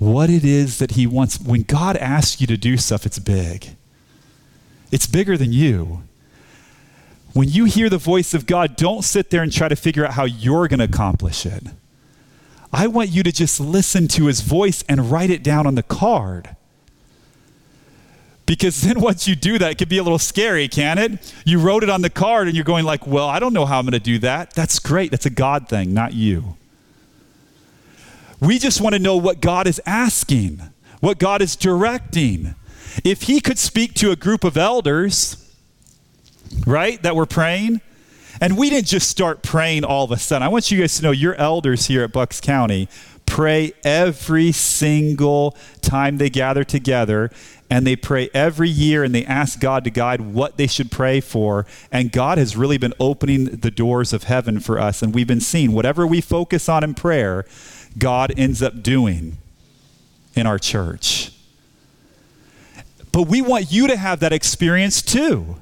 what 0.04 0.30
it 0.30 0.44
is 0.44 0.78
that 0.78 0.92
He 0.92 1.06
wants. 1.06 1.40
When 1.40 1.62
God 1.62 1.96
asks 1.96 2.40
you 2.40 2.46
to 2.48 2.56
do 2.56 2.76
stuff, 2.76 3.06
it's 3.06 3.18
big, 3.18 3.76
it's 4.90 5.06
bigger 5.06 5.36
than 5.36 5.52
you. 5.52 6.02
When 7.32 7.48
you 7.48 7.64
hear 7.64 7.90
the 7.90 7.98
voice 7.98 8.32
of 8.32 8.46
God, 8.46 8.76
don't 8.76 9.02
sit 9.02 9.30
there 9.30 9.42
and 9.42 9.52
try 9.52 9.68
to 9.68 9.74
figure 9.74 10.06
out 10.06 10.12
how 10.12 10.24
you're 10.24 10.68
going 10.68 10.78
to 10.78 10.84
accomplish 10.84 11.44
it. 11.44 11.64
I 12.72 12.86
want 12.86 13.10
you 13.10 13.22
to 13.24 13.32
just 13.32 13.58
listen 13.58 14.06
to 14.08 14.26
His 14.26 14.40
voice 14.40 14.84
and 14.88 15.10
write 15.10 15.30
it 15.30 15.42
down 15.42 15.66
on 15.66 15.74
the 15.74 15.82
card. 15.82 16.56
Because 18.46 18.82
then 18.82 19.00
once 19.00 19.26
you 19.26 19.34
do 19.34 19.58
that, 19.58 19.72
it 19.72 19.78
can 19.78 19.88
be 19.88 19.98
a 19.98 20.02
little 20.02 20.18
scary, 20.18 20.68
can 20.68 20.98
it? 20.98 21.34
You 21.46 21.58
wrote 21.58 21.82
it 21.82 21.88
on 21.88 22.02
the 22.02 22.10
card 22.10 22.46
and 22.46 22.54
you're 22.54 22.64
going 22.64 22.84
like, 22.84 23.06
well, 23.06 23.26
I 23.26 23.38
don't 23.38 23.54
know 23.54 23.64
how 23.64 23.78
I'm 23.78 23.84
going 23.84 23.92
to 23.92 23.98
do 23.98 24.18
that. 24.18 24.52
That's 24.54 24.78
great. 24.78 25.10
That's 25.10 25.26
a 25.26 25.30
God 25.30 25.68
thing, 25.68 25.94
not 25.94 26.12
you. 26.12 26.56
We 28.44 28.58
just 28.58 28.80
want 28.80 28.94
to 28.94 28.98
know 28.98 29.16
what 29.16 29.40
God 29.40 29.66
is 29.66 29.80
asking, 29.86 30.60
what 31.00 31.18
God 31.18 31.40
is 31.40 31.56
directing. 31.56 32.54
If 33.02 33.22
He 33.22 33.40
could 33.40 33.58
speak 33.58 33.94
to 33.94 34.10
a 34.10 34.16
group 34.16 34.44
of 34.44 34.56
elders, 34.56 35.54
right, 36.66 37.02
that 37.02 37.16
were 37.16 37.26
praying, 37.26 37.80
and 38.40 38.58
we 38.58 38.68
didn't 38.68 38.88
just 38.88 39.08
start 39.08 39.42
praying 39.42 39.84
all 39.84 40.04
of 40.04 40.10
a 40.10 40.18
sudden. 40.18 40.42
I 40.42 40.48
want 40.48 40.70
you 40.70 40.80
guys 40.80 40.96
to 40.96 41.02
know 41.04 41.12
your 41.12 41.34
elders 41.36 41.86
here 41.86 42.02
at 42.02 42.12
Bucks 42.12 42.40
County 42.40 42.88
pray 43.26 43.72
every 43.84 44.52
single 44.52 45.56
time 45.80 46.18
they 46.18 46.28
gather 46.28 46.62
together 46.62 47.30
and 47.70 47.86
they 47.86 47.96
pray 47.96 48.28
every 48.34 48.68
year 48.68 49.02
and 49.02 49.14
they 49.14 49.24
ask 49.24 49.58
God 49.58 49.84
to 49.84 49.90
guide 49.90 50.20
what 50.20 50.56
they 50.56 50.66
should 50.66 50.90
pray 50.90 51.20
for. 51.20 51.66
And 51.90 52.12
God 52.12 52.38
has 52.38 52.56
really 52.56 52.76
been 52.76 52.92
opening 53.00 53.46
the 53.46 53.70
doors 53.70 54.12
of 54.12 54.24
heaven 54.24 54.60
for 54.60 54.78
us. 54.78 55.02
And 55.02 55.14
we've 55.14 55.26
been 55.26 55.40
seeing 55.40 55.72
whatever 55.72 56.06
we 56.06 56.20
focus 56.20 56.68
on 56.68 56.84
in 56.84 56.94
prayer, 56.94 57.46
God 57.98 58.32
ends 58.36 58.62
up 58.62 58.82
doing 58.82 59.38
in 60.34 60.46
our 60.46 60.58
church. 60.58 61.30
But 63.12 63.28
we 63.28 63.40
want 63.40 63.70
you 63.70 63.86
to 63.86 63.96
have 63.96 64.20
that 64.20 64.32
experience 64.32 65.00
too. 65.00 65.56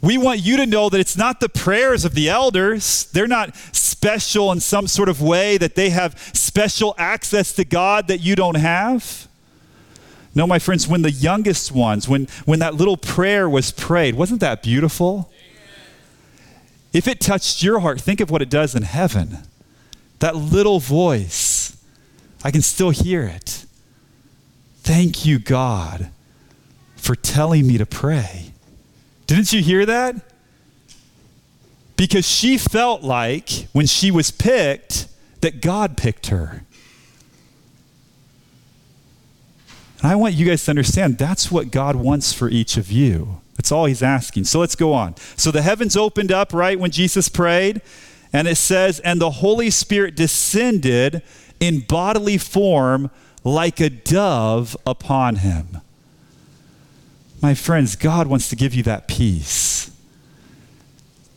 We 0.00 0.18
want 0.18 0.40
you 0.40 0.56
to 0.58 0.66
know 0.66 0.90
that 0.90 1.00
it's 1.00 1.16
not 1.16 1.40
the 1.40 1.48
prayers 1.48 2.04
of 2.04 2.14
the 2.14 2.28
elders. 2.28 3.06
They're 3.12 3.26
not 3.26 3.56
special 3.56 4.52
in 4.52 4.60
some 4.60 4.86
sort 4.86 5.08
of 5.08 5.22
way 5.22 5.56
that 5.56 5.76
they 5.76 5.90
have 5.90 6.18
special 6.34 6.94
access 6.98 7.52
to 7.54 7.64
God 7.64 8.08
that 8.08 8.18
you 8.18 8.36
don't 8.36 8.56
have. 8.56 9.28
No, 10.34 10.46
my 10.46 10.58
friends, 10.58 10.88
when 10.88 11.02
the 11.02 11.10
youngest 11.10 11.70
ones, 11.72 12.08
when, 12.08 12.26
when 12.44 12.58
that 12.58 12.74
little 12.74 12.96
prayer 12.96 13.48
was 13.48 13.70
prayed, 13.70 14.16
wasn't 14.16 14.40
that 14.40 14.62
beautiful? 14.62 15.30
If 16.92 17.08
it 17.08 17.20
touched 17.20 17.62
your 17.62 17.78
heart, 17.78 18.00
think 18.00 18.20
of 18.20 18.30
what 18.30 18.42
it 18.42 18.50
does 18.50 18.74
in 18.74 18.82
heaven. 18.82 19.38
That 20.20 20.36
little 20.36 20.80
voice, 20.80 21.76
I 22.42 22.50
can 22.50 22.62
still 22.62 22.90
hear 22.90 23.22
it. 23.22 23.64
Thank 24.82 25.24
you, 25.24 25.38
God, 25.38 26.10
for 26.96 27.14
telling 27.14 27.66
me 27.66 27.78
to 27.78 27.86
pray. 27.86 28.52
Didn't 29.26 29.52
you 29.52 29.62
hear 29.62 29.86
that? 29.86 30.16
Because 31.96 32.26
she 32.28 32.58
felt 32.58 33.02
like 33.02 33.68
when 33.72 33.86
she 33.86 34.10
was 34.10 34.30
picked, 34.30 35.08
that 35.40 35.60
God 35.60 35.96
picked 35.96 36.26
her. 36.28 36.64
And 40.02 40.12
I 40.12 40.16
want 40.16 40.34
you 40.34 40.46
guys 40.46 40.64
to 40.64 40.70
understand 40.70 41.18
that's 41.18 41.50
what 41.50 41.70
God 41.70 41.96
wants 41.96 42.32
for 42.32 42.48
each 42.48 42.76
of 42.76 42.90
you. 42.90 43.40
That's 43.56 43.72
all 43.72 43.86
he's 43.86 44.02
asking. 44.02 44.44
So 44.44 44.60
let's 44.60 44.74
go 44.74 44.92
on. 44.92 45.16
So 45.36 45.50
the 45.50 45.62
heavens 45.62 45.96
opened 45.96 46.32
up, 46.32 46.52
right, 46.52 46.78
when 46.78 46.90
Jesus 46.90 47.28
prayed. 47.28 47.80
And 48.34 48.48
it 48.48 48.56
says, 48.56 48.98
and 48.98 49.20
the 49.20 49.30
Holy 49.30 49.70
Spirit 49.70 50.16
descended 50.16 51.22
in 51.60 51.80
bodily 51.80 52.36
form 52.36 53.12
like 53.44 53.78
a 53.78 53.88
dove 53.88 54.76
upon 54.84 55.36
him. 55.36 55.80
My 57.40 57.54
friends, 57.54 57.94
God 57.94 58.26
wants 58.26 58.48
to 58.48 58.56
give 58.56 58.74
you 58.74 58.82
that 58.82 59.06
peace. 59.06 59.92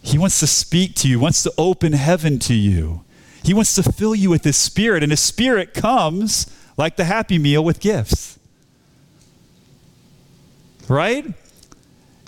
He 0.02 0.18
wants 0.18 0.40
to 0.40 0.48
speak 0.48 0.96
to 0.96 1.08
you, 1.08 1.20
wants 1.20 1.44
to 1.44 1.54
open 1.56 1.94
heaven 1.94 2.40
to 2.40 2.56
you. 2.56 3.04
He 3.44 3.54
wants 3.54 3.76
to 3.76 3.84
fill 3.84 4.16
you 4.16 4.32
with 4.32 4.44
His 4.44 4.58
Spirit, 4.58 5.04
and 5.04 5.12
His 5.12 5.20
Spirit 5.20 5.76
comes 5.76 6.52
like 6.78 6.96
the 6.96 7.04
Happy 7.04 7.38
Meal 7.38 7.64
with 7.64 7.80
gifts. 7.80 8.40
Right? 10.88 11.26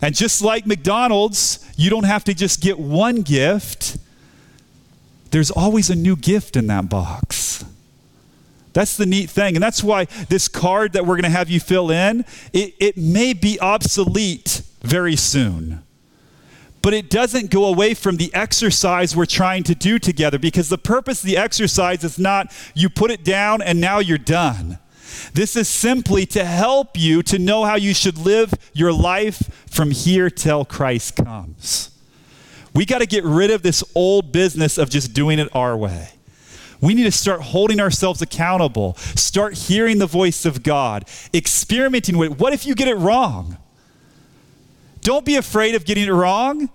And 0.01 0.13
just 0.13 0.43
like 0.43 0.67
McDonald's, 0.67 1.65
you 1.75 1.89
don't 1.89 2.03
have 2.03 2.23
to 2.25 2.35
just 2.35 2.61
get 2.61 2.77
one 2.77 3.21
gift 3.23 3.97
there's 5.31 5.51
always 5.51 5.89
a 5.89 5.95
new 5.95 6.15
gift 6.15 6.55
in 6.55 6.67
that 6.67 6.89
box. 6.89 7.63
That's 8.73 8.97
the 8.97 9.05
neat 9.05 9.29
thing. 9.29 9.55
And 9.55 9.63
that's 9.63 9.83
why 9.83 10.05
this 10.29 10.47
card 10.47 10.93
that 10.93 11.05
we're 11.05 11.15
going 11.15 11.23
to 11.23 11.29
have 11.29 11.49
you 11.49 11.59
fill 11.59 11.89
in, 11.89 12.25
it, 12.53 12.75
it 12.79 12.97
may 12.97 13.33
be 13.33 13.59
obsolete 13.59 14.61
very 14.81 15.15
soon. 15.15 15.83
But 16.81 16.93
it 16.93 17.09
doesn't 17.09 17.51
go 17.51 17.65
away 17.65 17.93
from 17.93 18.17
the 18.17 18.33
exercise 18.33 19.15
we're 19.15 19.25
trying 19.25 19.63
to 19.63 19.75
do 19.75 19.99
together 19.99 20.39
because 20.39 20.69
the 20.69 20.77
purpose 20.77 21.21
of 21.21 21.27
the 21.27 21.35
exercise 21.35 22.03
is 22.03 22.17
not 22.17 22.53
you 22.73 22.89
put 22.89 23.11
it 23.11 23.23
down 23.23 23.61
and 23.61 23.81
now 23.81 23.99
you're 23.99 24.17
done. 24.17 24.79
This 25.33 25.55
is 25.55 25.67
simply 25.67 26.25
to 26.27 26.45
help 26.45 26.97
you 26.97 27.21
to 27.23 27.37
know 27.37 27.65
how 27.65 27.75
you 27.75 27.93
should 27.93 28.17
live 28.17 28.53
your 28.73 28.93
life 28.93 29.67
from 29.69 29.91
here 29.91 30.29
till 30.29 30.63
Christ 30.63 31.17
comes. 31.17 31.91
We 32.79 32.85
got 32.85 32.99
to 32.99 33.05
get 33.05 33.25
rid 33.25 33.51
of 33.51 33.61
this 33.61 33.83
old 33.93 34.31
business 34.31 34.77
of 34.77 34.89
just 34.89 35.11
doing 35.11 35.37
it 35.37 35.53
our 35.53 35.75
way. 35.75 36.11
We 36.79 36.93
need 36.93 37.03
to 37.03 37.11
start 37.11 37.41
holding 37.41 37.81
ourselves 37.81 38.21
accountable, 38.21 38.93
start 38.95 39.55
hearing 39.55 39.97
the 39.97 40.05
voice 40.05 40.45
of 40.45 40.63
God, 40.63 41.03
experimenting 41.33 42.17
with 42.17 42.31
it. 42.31 42.39
What 42.39 42.53
if 42.53 42.65
you 42.65 42.75
get 42.75 42.87
it 42.87 42.95
wrong? 42.95 43.57
Don't 45.01 45.25
be 45.25 45.35
afraid 45.35 45.75
of 45.75 45.83
getting 45.83 46.05
it 46.05 46.13
wrong. 46.13 46.69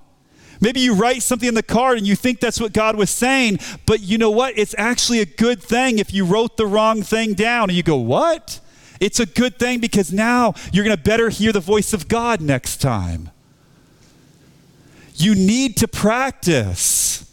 Maybe 0.60 0.80
you 0.80 0.92
write 0.92 1.22
something 1.22 1.48
in 1.48 1.54
the 1.54 1.62
card 1.62 1.96
and 1.96 2.06
you 2.06 2.16
think 2.16 2.38
that's 2.38 2.60
what 2.60 2.74
God 2.74 2.96
was 2.96 3.08
saying, 3.08 3.60
but 3.86 4.00
you 4.00 4.18
know 4.18 4.30
what? 4.30 4.58
It's 4.58 4.74
actually 4.76 5.20
a 5.20 5.24
good 5.24 5.62
thing 5.62 5.98
if 5.98 6.12
you 6.12 6.26
wrote 6.26 6.58
the 6.58 6.66
wrong 6.66 7.02
thing 7.02 7.32
down 7.32 7.70
and 7.70 7.76
you 7.78 7.82
go, 7.82 7.96
What? 7.96 8.60
It's 9.00 9.20
a 9.20 9.26
good 9.26 9.58
thing 9.58 9.80
because 9.80 10.12
now 10.12 10.52
you're 10.70 10.84
going 10.84 10.94
to 10.94 11.02
better 11.02 11.30
hear 11.30 11.50
the 11.50 11.60
voice 11.60 11.94
of 11.94 12.08
God 12.08 12.42
next 12.42 12.82
time. 12.82 13.30
You 15.14 15.34
need 15.34 15.76
to 15.78 15.88
practice. 15.88 17.30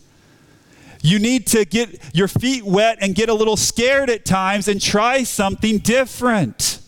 You 1.01 1.17
need 1.17 1.47
to 1.47 1.65
get 1.65 1.99
your 2.13 2.27
feet 2.27 2.63
wet 2.63 2.99
and 3.01 3.15
get 3.15 3.27
a 3.27 3.33
little 3.33 3.57
scared 3.57 4.09
at 4.09 4.23
times 4.23 4.67
and 4.67 4.79
try 4.79 5.23
something 5.23 5.79
different. 5.79 6.79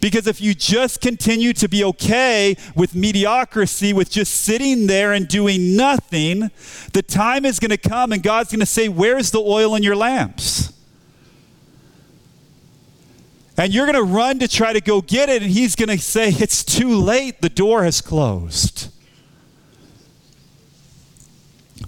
Because 0.00 0.26
if 0.26 0.40
you 0.40 0.52
just 0.52 1.00
continue 1.00 1.52
to 1.54 1.68
be 1.68 1.84
okay 1.84 2.56
with 2.74 2.94
mediocrity, 2.94 3.92
with 3.92 4.10
just 4.10 4.34
sitting 4.34 4.88
there 4.88 5.12
and 5.12 5.28
doing 5.28 5.76
nothing, 5.76 6.50
the 6.92 7.02
time 7.02 7.44
is 7.44 7.60
going 7.60 7.70
to 7.70 7.76
come 7.76 8.10
and 8.10 8.20
God's 8.20 8.50
going 8.50 8.60
to 8.60 8.66
say, 8.66 8.88
Where's 8.88 9.30
the 9.30 9.40
oil 9.40 9.76
in 9.76 9.82
your 9.84 9.94
lamps? 9.94 10.72
And 13.56 13.72
you're 13.72 13.86
going 13.86 13.94
to 13.94 14.12
run 14.12 14.40
to 14.40 14.48
try 14.48 14.72
to 14.72 14.80
go 14.80 15.02
get 15.02 15.28
it, 15.28 15.42
and 15.42 15.50
He's 15.52 15.76
going 15.76 15.88
to 15.88 15.98
say, 15.98 16.30
It's 16.30 16.64
too 16.64 16.96
late. 16.96 17.40
The 17.40 17.48
door 17.48 17.84
has 17.84 18.00
closed. 18.00 18.91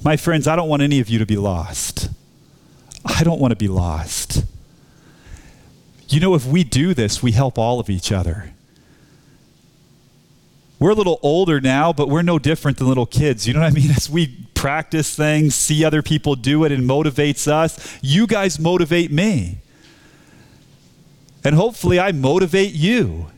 My 0.04 0.18
friends, 0.18 0.46
I 0.46 0.54
don't 0.54 0.68
want 0.68 0.82
any 0.82 1.00
of 1.00 1.08
you 1.08 1.18
to 1.18 1.24
be 1.24 1.38
lost. 1.38 2.10
I 3.06 3.24
don't 3.24 3.40
want 3.40 3.52
to 3.52 3.56
be 3.56 3.68
lost. 3.68 4.44
You 6.08 6.20
know, 6.20 6.34
if 6.34 6.44
we 6.44 6.62
do 6.62 6.92
this, 6.92 7.22
we 7.22 7.32
help 7.32 7.56
all 7.58 7.80
of 7.80 7.88
each 7.88 8.12
other. 8.12 8.50
We're 10.78 10.90
a 10.90 10.94
little 10.94 11.18
older 11.22 11.58
now, 11.58 11.94
but 11.94 12.10
we're 12.10 12.20
no 12.20 12.38
different 12.38 12.76
than 12.76 12.86
little 12.86 13.06
kids. 13.06 13.48
You 13.48 13.54
know 13.54 13.60
what 13.60 13.72
I 13.72 13.74
mean? 13.74 13.90
As 13.96 14.10
we 14.10 14.46
practice 14.52 15.16
things, 15.16 15.54
see 15.54 15.84
other 15.86 16.02
people 16.02 16.34
do 16.34 16.64
it, 16.64 16.72
and 16.72 16.88
motivates 16.88 17.48
us, 17.48 17.98
you 18.02 18.26
guys 18.26 18.60
motivate 18.60 19.10
me. 19.10 19.58
And 21.42 21.54
hopefully, 21.54 21.98
I 21.98 22.12
motivate 22.12 22.74
you. 22.74 23.30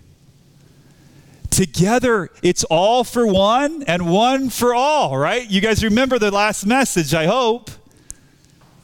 Together, 1.56 2.28
it's 2.42 2.64
all 2.64 3.02
for 3.02 3.26
one 3.26 3.82
and 3.84 4.12
one 4.12 4.50
for 4.50 4.74
all, 4.74 5.16
right? 5.16 5.50
You 5.50 5.62
guys 5.62 5.82
remember 5.82 6.18
the 6.18 6.30
last 6.30 6.66
message, 6.66 7.14
I 7.14 7.24
hope. 7.24 7.70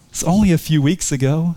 It's 0.09 0.25
only 0.25 0.53
a 0.53 0.57
few 0.57 0.81
weeks 0.81 1.13
ago. 1.13 1.57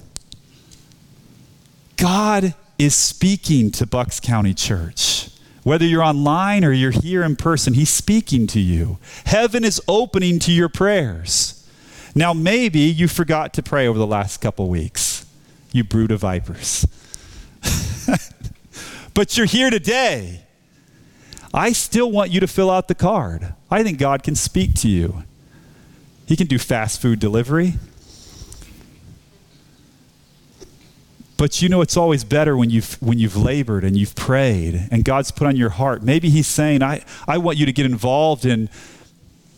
God 1.95 2.53
is 2.77 2.95
speaking 2.95 3.71
to 3.71 3.87
Bucks 3.87 4.19
County 4.19 4.53
Church. 4.53 5.29
Whether 5.63 5.85
you're 5.85 6.03
online 6.03 6.65
or 6.65 6.73
you're 6.73 6.91
here 6.91 7.23
in 7.23 7.37
person, 7.37 7.75
He's 7.75 7.89
speaking 7.89 8.45
to 8.47 8.59
you. 8.59 8.97
Heaven 9.25 9.63
is 9.63 9.81
opening 9.87 10.37
to 10.39 10.51
your 10.51 10.67
prayers. 10.67 11.65
Now, 12.13 12.33
maybe 12.33 12.81
you 12.81 13.07
forgot 13.07 13.53
to 13.53 13.63
pray 13.63 13.87
over 13.87 13.97
the 13.97 14.05
last 14.05 14.41
couple 14.41 14.67
weeks, 14.67 15.25
you 15.71 15.85
brood 15.85 16.11
of 16.11 16.19
vipers. 16.19 16.85
but 19.13 19.37
you're 19.37 19.45
here 19.45 19.69
today. 19.69 20.41
I 21.53 21.71
still 21.71 22.11
want 22.11 22.31
you 22.31 22.39
to 22.39 22.47
fill 22.47 22.69
out 22.69 22.87
the 22.87 22.95
card. 22.95 23.53
I 23.71 23.83
think 23.83 23.97
God 23.97 24.23
can 24.23 24.35
speak 24.35 24.73
to 24.75 24.89
you. 24.89 25.23
He 26.27 26.35
can 26.35 26.47
do 26.47 26.57
fast 26.57 27.01
food 27.01 27.19
delivery. 27.19 27.75
But 31.37 31.61
you 31.61 31.69
know 31.69 31.81
it's 31.81 31.97
always 31.97 32.23
better 32.23 32.55
when 32.55 32.69
you've 32.69 32.93
when 33.01 33.19
you've 33.19 33.35
labored 33.35 33.83
and 33.83 33.97
you've 33.97 34.15
prayed 34.15 34.87
and 34.89 35.03
God's 35.03 35.31
put 35.31 35.47
on 35.47 35.55
your 35.55 35.69
heart. 35.69 36.01
Maybe 36.01 36.29
he's 36.29 36.47
saying, 36.47 36.81
I, 36.81 37.03
I 37.27 37.37
want 37.37 37.57
you 37.57 37.65
to 37.65 37.73
get 37.73 37.85
involved 37.85 38.45
in 38.45 38.69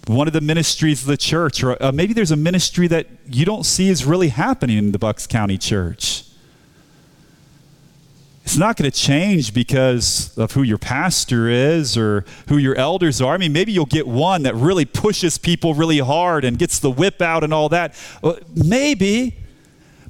one 0.07 0.25
of 0.27 0.33
the 0.33 0.41
ministries 0.41 1.01
of 1.01 1.07
the 1.07 1.17
church, 1.17 1.63
or 1.63 1.81
uh, 1.83 1.91
maybe 1.91 2.13
there's 2.13 2.31
a 2.31 2.37
ministry 2.37 2.87
that 2.87 3.07
you 3.27 3.45
don't 3.45 3.65
see 3.65 3.89
is 3.89 4.05
really 4.05 4.29
happening 4.29 4.77
in 4.77 4.91
the 4.91 4.99
Bucks 4.99 5.27
County 5.27 5.57
Church. 5.57 6.23
It's 8.47 8.55
not 8.55 8.77
going 8.77 8.89
to 8.89 8.97
change 8.97 9.53
because 9.53 10.37
of 10.37 10.53
who 10.53 10.63
your 10.63 10.77
pastor 10.77 11.49
is 11.49 11.97
or 11.97 12.23
who 12.47 12.57
your 12.57 12.75
elders 12.75 13.19
are. 13.19 13.33
I 13.33 13.37
mean, 13.37 13.51
maybe 13.51 13.73
you'll 13.73 13.85
get 13.85 14.07
one 14.07 14.43
that 14.43 14.55
really 14.55 14.85
pushes 14.85 15.37
people 15.37 15.73
really 15.73 15.99
hard 15.99 16.45
and 16.45 16.57
gets 16.57 16.79
the 16.79 16.89
whip 16.89 17.21
out 17.21 17.43
and 17.43 17.53
all 17.53 17.67
that. 17.67 17.93
Uh, 18.23 18.35
maybe. 18.55 19.35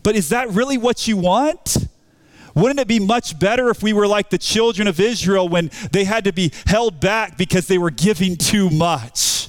But 0.04 0.15
is 0.15 0.30
that 0.30 0.52
really 0.52 0.78
what 0.78 1.08
you 1.08 1.17
want? 1.17 1.88
Wouldn't 2.54 2.80
it 2.80 2.88
be 2.88 3.00
much 3.00 3.39
better 3.39 3.69
if 3.71 3.82
we 3.82 3.91
were 3.91 4.08
like 4.08 4.30
the 4.30 4.38
children 4.38 4.88
of 4.88 5.00
Israel 5.00 5.50
when 5.50 5.71
they 5.91 6.04
had 6.04 6.23
to 6.26 6.32
be 6.32 6.52
held 6.67 7.00
back 7.00 7.39
because 7.39 7.65
they 7.65 7.80
were 7.80 7.89
giving 7.89 8.38
too 8.38 8.69
much? 8.69 9.46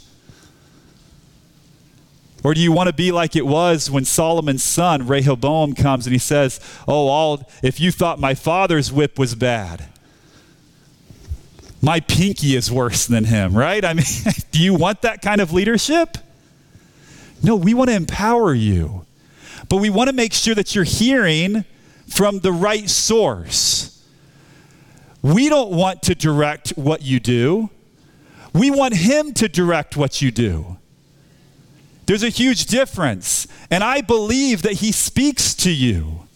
Or 2.44 2.54
do 2.54 2.60
you 2.60 2.70
want 2.70 2.88
to 2.88 2.92
be 2.92 3.10
like 3.10 3.34
it 3.34 3.46
was 3.46 3.90
when 3.90 4.04
Solomon's 4.04 4.62
son, 4.62 5.06
Rehoboam, 5.06 5.74
comes 5.74 6.06
and 6.06 6.14
he 6.14 6.18
says, 6.18 6.60
Oh, 6.86 7.08
all, 7.08 7.50
if 7.62 7.80
you 7.80 7.90
thought 7.90 8.20
my 8.20 8.34
father's 8.34 8.92
whip 8.92 9.18
was 9.18 9.34
bad, 9.34 9.86
my 11.82 12.00
pinky 12.00 12.54
is 12.56 12.70
worse 12.70 13.06
than 13.06 13.24
him, 13.24 13.56
right? 13.56 13.84
I 13.84 13.94
mean, 13.94 14.06
do 14.52 14.62
you 14.62 14.74
want 14.74 15.02
that 15.02 15.22
kind 15.22 15.40
of 15.40 15.52
leadership? 15.52 16.18
No, 17.42 17.56
we 17.56 17.74
want 17.74 17.90
to 17.90 17.96
empower 17.96 18.54
you. 18.54 19.04
But 19.68 19.76
we 19.76 19.90
want 19.90 20.08
to 20.08 20.14
make 20.14 20.32
sure 20.32 20.54
that 20.54 20.74
you're 20.74 20.84
hearing 20.84 21.64
from 22.06 22.40
the 22.40 22.52
right 22.52 22.88
source. 22.88 24.02
We 25.22 25.48
don't 25.48 25.70
want 25.70 26.02
to 26.02 26.14
direct 26.14 26.70
what 26.70 27.02
you 27.02 27.20
do, 27.20 27.70
we 28.54 28.70
want 28.70 28.94
Him 28.94 29.34
to 29.34 29.48
direct 29.48 29.96
what 29.96 30.22
you 30.22 30.30
do. 30.30 30.77
There's 32.08 32.22
a 32.22 32.30
huge 32.30 32.64
difference. 32.64 33.46
And 33.70 33.84
I 33.84 34.00
believe 34.00 34.62
that 34.62 34.74
He 34.74 34.92
speaks 34.92 35.54
to 35.56 35.70
you. 35.70 36.26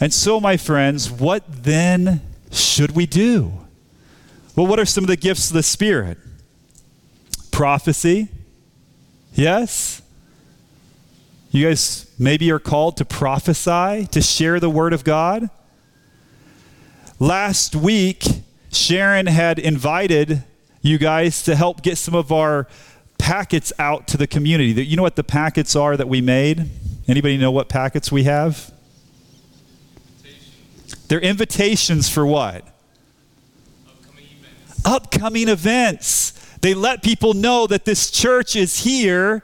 And 0.00 0.14
so, 0.14 0.40
my 0.40 0.56
friends, 0.56 1.10
what 1.10 1.44
then 1.46 2.22
should 2.50 2.92
we 2.92 3.04
do? 3.04 3.52
Well, 4.56 4.66
what 4.66 4.80
are 4.80 4.86
some 4.86 5.04
of 5.04 5.08
the 5.08 5.16
gifts 5.16 5.50
of 5.50 5.54
the 5.54 5.62
Spirit? 5.62 6.16
Prophecy. 7.50 8.28
Yes? 9.34 10.00
You 11.50 11.66
guys 11.66 12.10
maybe 12.18 12.50
are 12.50 12.58
called 12.58 12.96
to 12.96 13.04
prophesy, 13.04 14.06
to 14.06 14.22
share 14.22 14.58
the 14.58 14.70
Word 14.70 14.94
of 14.94 15.04
God. 15.04 15.50
Last 17.18 17.76
week, 17.76 18.24
Sharon 18.72 19.26
had 19.26 19.58
invited 19.58 20.44
you 20.80 20.96
guys 20.96 21.42
to 21.42 21.54
help 21.54 21.82
get 21.82 21.98
some 21.98 22.14
of 22.14 22.32
our 22.32 22.66
packets 23.18 23.72
out 23.78 24.06
to 24.08 24.16
the 24.16 24.26
community. 24.26 24.84
You 24.84 24.96
know 24.96 25.02
what 25.02 25.16
the 25.16 25.24
packets 25.24 25.76
are 25.76 25.96
that 25.96 26.08
we 26.08 26.20
made? 26.20 26.70
Anybody 27.06 27.36
know 27.36 27.50
what 27.50 27.68
packets 27.68 28.10
we 28.10 28.24
have? 28.24 28.72
They're 31.08 31.20
invitations 31.20 32.08
for 32.08 32.26
what? 32.26 32.64
Upcoming 33.86 34.26
events. 34.38 34.86
Upcoming 34.86 35.48
events. 35.48 36.32
They 36.60 36.74
let 36.74 37.02
people 37.02 37.34
know 37.34 37.66
that 37.66 37.84
this 37.84 38.10
church 38.10 38.56
is 38.56 38.80
here 38.80 39.42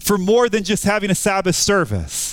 for 0.00 0.16
more 0.18 0.48
than 0.48 0.64
just 0.64 0.84
having 0.84 1.10
a 1.10 1.14
Sabbath 1.14 1.56
service. 1.56 2.23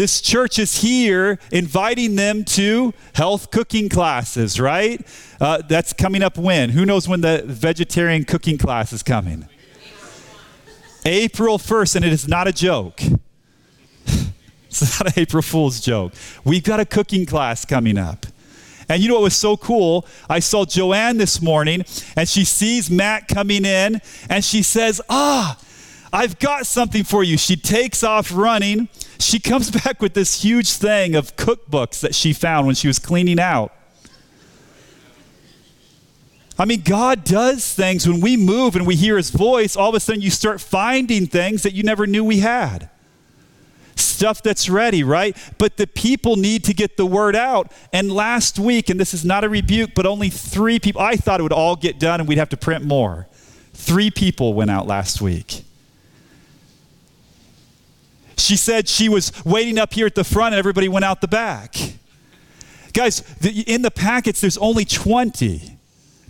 This 0.00 0.22
church 0.22 0.58
is 0.58 0.80
here 0.80 1.38
inviting 1.52 2.16
them 2.16 2.42
to 2.56 2.94
health 3.14 3.50
cooking 3.50 3.90
classes, 3.90 4.58
right? 4.58 5.06
Uh, 5.38 5.60
that's 5.68 5.92
coming 5.92 6.22
up 6.22 6.38
when? 6.38 6.70
Who 6.70 6.86
knows 6.86 7.06
when 7.06 7.20
the 7.20 7.42
vegetarian 7.44 8.24
cooking 8.24 8.56
class 8.56 8.94
is 8.94 9.02
coming? 9.02 9.46
April 11.04 11.58
1st, 11.58 11.96
and 11.96 12.04
it 12.06 12.14
is 12.14 12.26
not 12.26 12.48
a 12.48 12.52
joke. 12.54 13.02
it's 14.70 14.98
not 14.98 15.08
an 15.08 15.20
April 15.22 15.42
Fool's 15.42 15.82
joke. 15.82 16.14
We've 16.44 16.64
got 16.64 16.80
a 16.80 16.86
cooking 16.86 17.26
class 17.26 17.66
coming 17.66 17.98
up. 17.98 18.24
And 18.88 19.02
you 19.02 19.08
know 19.10 19.16
what 19.16 19.24
was 19.24 19.36
so 19.36 19.54
cool? 19.58 20.06
I 20.30 20.38
saw 20.38 20.64
Joanne 20.64 21.18
this 21.18 21.42
morning, 21.42 21.84
and 22.16 22.26
she 22.26 22.46
sees 22.46 22.90
Matt 22.90 23.28
coming 23.28 23.66
in, 23.66 24.00
and 24.30 24.42
she 24.42 24.62
says, 24.62 25.02
Ah, 25.10 25.58
I've 26.12 26.38
got 26.38 26.66
something 26.66 27.04
for 27.04 27.22
you. 27.22 27.38
She 27.38 27.56
takes 27.56 28.02
off 28.02 28.32
running. 28.32 28.88
She 29.18 29.38
comes 29.38 29.70
back 29.84 30.00
with 30.02 30.14
this 30.14 30.42
huge 30.42 30.72
thing 30.72 31.14
of 31.14 31.36
cookbooks 31.36 32.00
that 32.00 32.14
she 32.14 32.32
found 32.32 32.66
when 32.66 32.74
she 32.74 32.88
was 32.88 32.98
cleaning 32.98 33.38
out. 33.38 33.72
I 36.58 36.66
mean, 36.66 36.82
God 36.82 37.24
does 37.24 37.72
things 37.72 38.06
when 38.06 38.20
we 38.20 38.36
move 38.36 38.76
and 38.76 38.86
we 38.86 38.94
hear 38.94 39.16
His 39.16 39.30
voice, 39.30 39.76
all 39.76 39.88
of 39.88 39.94
a 39.94 40.00
sudden 40.00 40.20
you 40.20 40.30
start 40.30 40.60
finding 40.60 41.26
things 41.26 41.62
that 41.62 41.72
you 41.72 41.82
never 41.82 42.06
knew 42.06 42.22
we 42.22 42.40
had. 42.40 42.90
stuff 43.96 44.42
that's 44.42 44.68
ready, 44.68 45.02
right? 45.02 45.36
But 45.56 45.78
the 45.78 45.86
people 45.86 46.36
need 46.36 46.64
to 46.64 46.74
get 46.74 46.98
the 46.98 47.06
word 47.06 47.34
out. 47.36 47.72
And 47.92 48.12
last 48.12 48.58
week, 48.58 48.90
and 48.90 49.00
this 49.00 49.14
is 49.14 49.24
not 49.24 49.44
a 49.44 49.48
rebuke, 49.48 49.92
but 49.94 50.04
only 50.04 50.28
three 50.28 50.78
people, 50.78 51.00
I 51.00 51.16
thought 51.16 51.40
it 51.40 51.42
would 51.42 51.52
all 51.52 51.76
get 51.76 51.98
done 51.98 52.20
and 52.20 52.28
we'd 52.28 52.38
have 52.38 52.50
to 52.50 52.56
print 52.56 52.84
more. 52.84 53.26
Three 53.72 54.10
people 54.10 54.52
went 54.52 54.70
out 54.70 54.86
last 54.86 55.22
week. 55.22 55.64
She 58.40 58.56
said 58.56 58.88
she 58.88 59.08
was 59.08 59.32
waiting 59.44 59.78
up 59.78 59.92
here 59.92 60.06
at 60.06 60.14
the 60.14 60.24
front 60.24 60.54
and 60.54 60.58
everybody 60.58 60.88
went 60.88 61.04
out 61.04 61.20
the 61.20 61.28
back. 61.28 61.76
Guys, 62.92 63.20
the, 63.40 63.50
in 63.72 63.82
the 63.82 63.90
packets, 63.90 64.40
there's 64.40 64.58
only 64.58 64.84
20. 64.84 65.78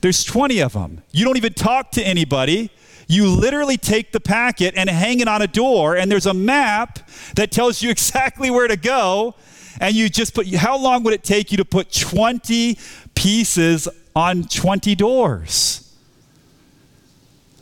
There's 0.01 0.25
20 0.25 0.61
of 0.61 0.73
them. 0.73 1.03
You 1.13 1.25
don't 1.25 1.37
even 1.37 1.53
talk 1.55 1.91
to 1.93 2.03
anybody. 2.03 2.71
You 3.07 3.29
literally 3.29 3.77
take 3.77 4.13
the 4.13 4.21
packet 4.21 4.75
and 4.77 4.89
hang 4.89 5.21
it 5.21 5.29
on 5.29 5.43
a 5.43 5.47
door, 5.47 5.97
and 5.97 6.11
there's 6.11 6.27
a 6.27 6.35
map 6.35 7.01
that 7.35 7.51
tells 7.51 7.83
you 7.83 7.91
exactly 7.91 8.51
where 8.51 8.69
to 8.69 8.77
go. 8.77 9.35
And 9.81 9.95
you 9.95 10.09
just 10.09 10.35
put, 10.35 10.47
how 10.55 10.79
long 10.79 11.03
would 11.05 11.15
it 11.15 11.25
take 11.25 11.51
you 11.51 11.57
to 11.57 11.65
put 11.65 11.91
20 11.93 12.79
pieces 13.15 13.89
on 14.15 14.45
20 14.45 14.95
doors? 14.95 15.90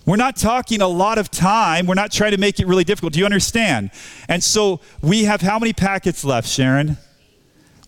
We're 0.08 0.16
not 0.16 0.36
talking 0.36 0.80
a 0.80 0.88
lot 0.88 1.18
of 1.18 1.30
time. 1.30 1.86
We're 1.86 1.92
not 1.92 2.10
trying 2.10 2.30
to 2.30 2.38
make 2.38 2.58
it 2.58 2.66
really 2.66 2.82
difficult. 2.82 3.12
Do 3.12 3.18
you 3.18 3.26
understand? 3.26 3.90
And 4.26 4.42
so 4.42 4.80
we 5.02 5.24
have 5.24 5.42
how 5.42 5.58
many 5.58 5.74
packets 5.74 6.24
left, 6.24 6.48
Sharon? 6.48 6.96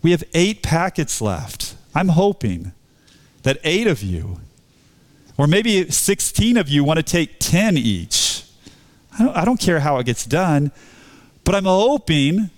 We 0.02 0.10
have 0.10 0.22
eight 0.34 0.62
packets 0.62 1.22
left. 1.22 1.76
I'm 1.94 2.08
hoping 2.08 2.72
that 3.42 3.56
eight 3.64 3.86
of 3.86 4.02
you, 4.02 4.38
or 5.38 5.46
maybe 5.46 5.90
16 5.90 6.58
of 6.58 6.68
you, 6.68 6.84
want 6.84 6.98
to 6.98 7.02
take 7.02 7.38
10 7.38 7.78
each. 7.78 8.44
I 9.18 9.24
don't, 9.24 9.36
I 9.38 9.44
don't 9.46 9.58
care 9.58 9.80
how 9.80 9.96
it 9.96 10.04
gets 10.04 10.26
done, 10.26 10.72
but 11.44 11.54
I'm 11.54 11.64
hoping 11.64 12.50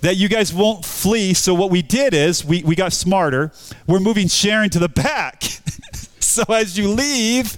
that 0.00 0.16
you 0.16 0.28
guys 0.28 0.52
won't 0.52 0.84
flee. 0.84 1.32
So, 1.32 1.54
what 1.54 1.70
we 1.70 1.82
did 1.82 2.12
is 2.12 2.44
we, 2.44 2.60
we 2.64 2.74
got 2.74 2.92
smarter. 2.92 3.52
We're 3.86 4.00
moving 4.00 4.26
Sharon 4.26 4.68
to 4.70 4.80
the 4.80 4.88
back. 4.88 5.44
so, 6.38 6.44
as 6.52 6.76
you 6.76 6.88
leave, 6.88 7.56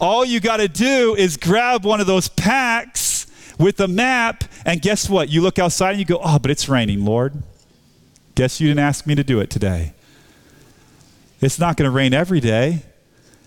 all 0.00 0.24
you 0.24 0.40
got 0.40 0.56
to 0.56 0.66
do 0.66 1.14
is 1.14 1.36
grab 1.36 1.84
one 1.84 2.00
of 2.00 2.06
those 2.06 2.28
packs 2.28 3.26
with 3.58 3.78
a 3.80 3.86
map, 3.86 4.44
and 4.64 4.82
guess 4.82 5.08
what? 5.08 5.28
You 5.28 5.40
look 5.40 5.58
outside 5.58 5.90
and 5.90 5.98
you 6.00 6.04
go, 6.04 6.20
Oh, 6.22 6.38
but 6.38 6.50
it's 6.50 6.68
raining, 6.68 7.04
Lord. 7.04 7.42
Guess 8.34 8.60
you 8.60 8.68
didn't 8.68 8.80
ask 8.80 9.06
me 9.06 9.14
to 9.14 9.24
do 9.24 9.38
it 9.40 9.50
today. 9.50 9.94
It's 11.40 11.58
not 11.58 11.76
going 11.76 11.88
to 11.88 11.90
rain 11.90 12.12
every 12.12 12.40
day. 12.40 12.82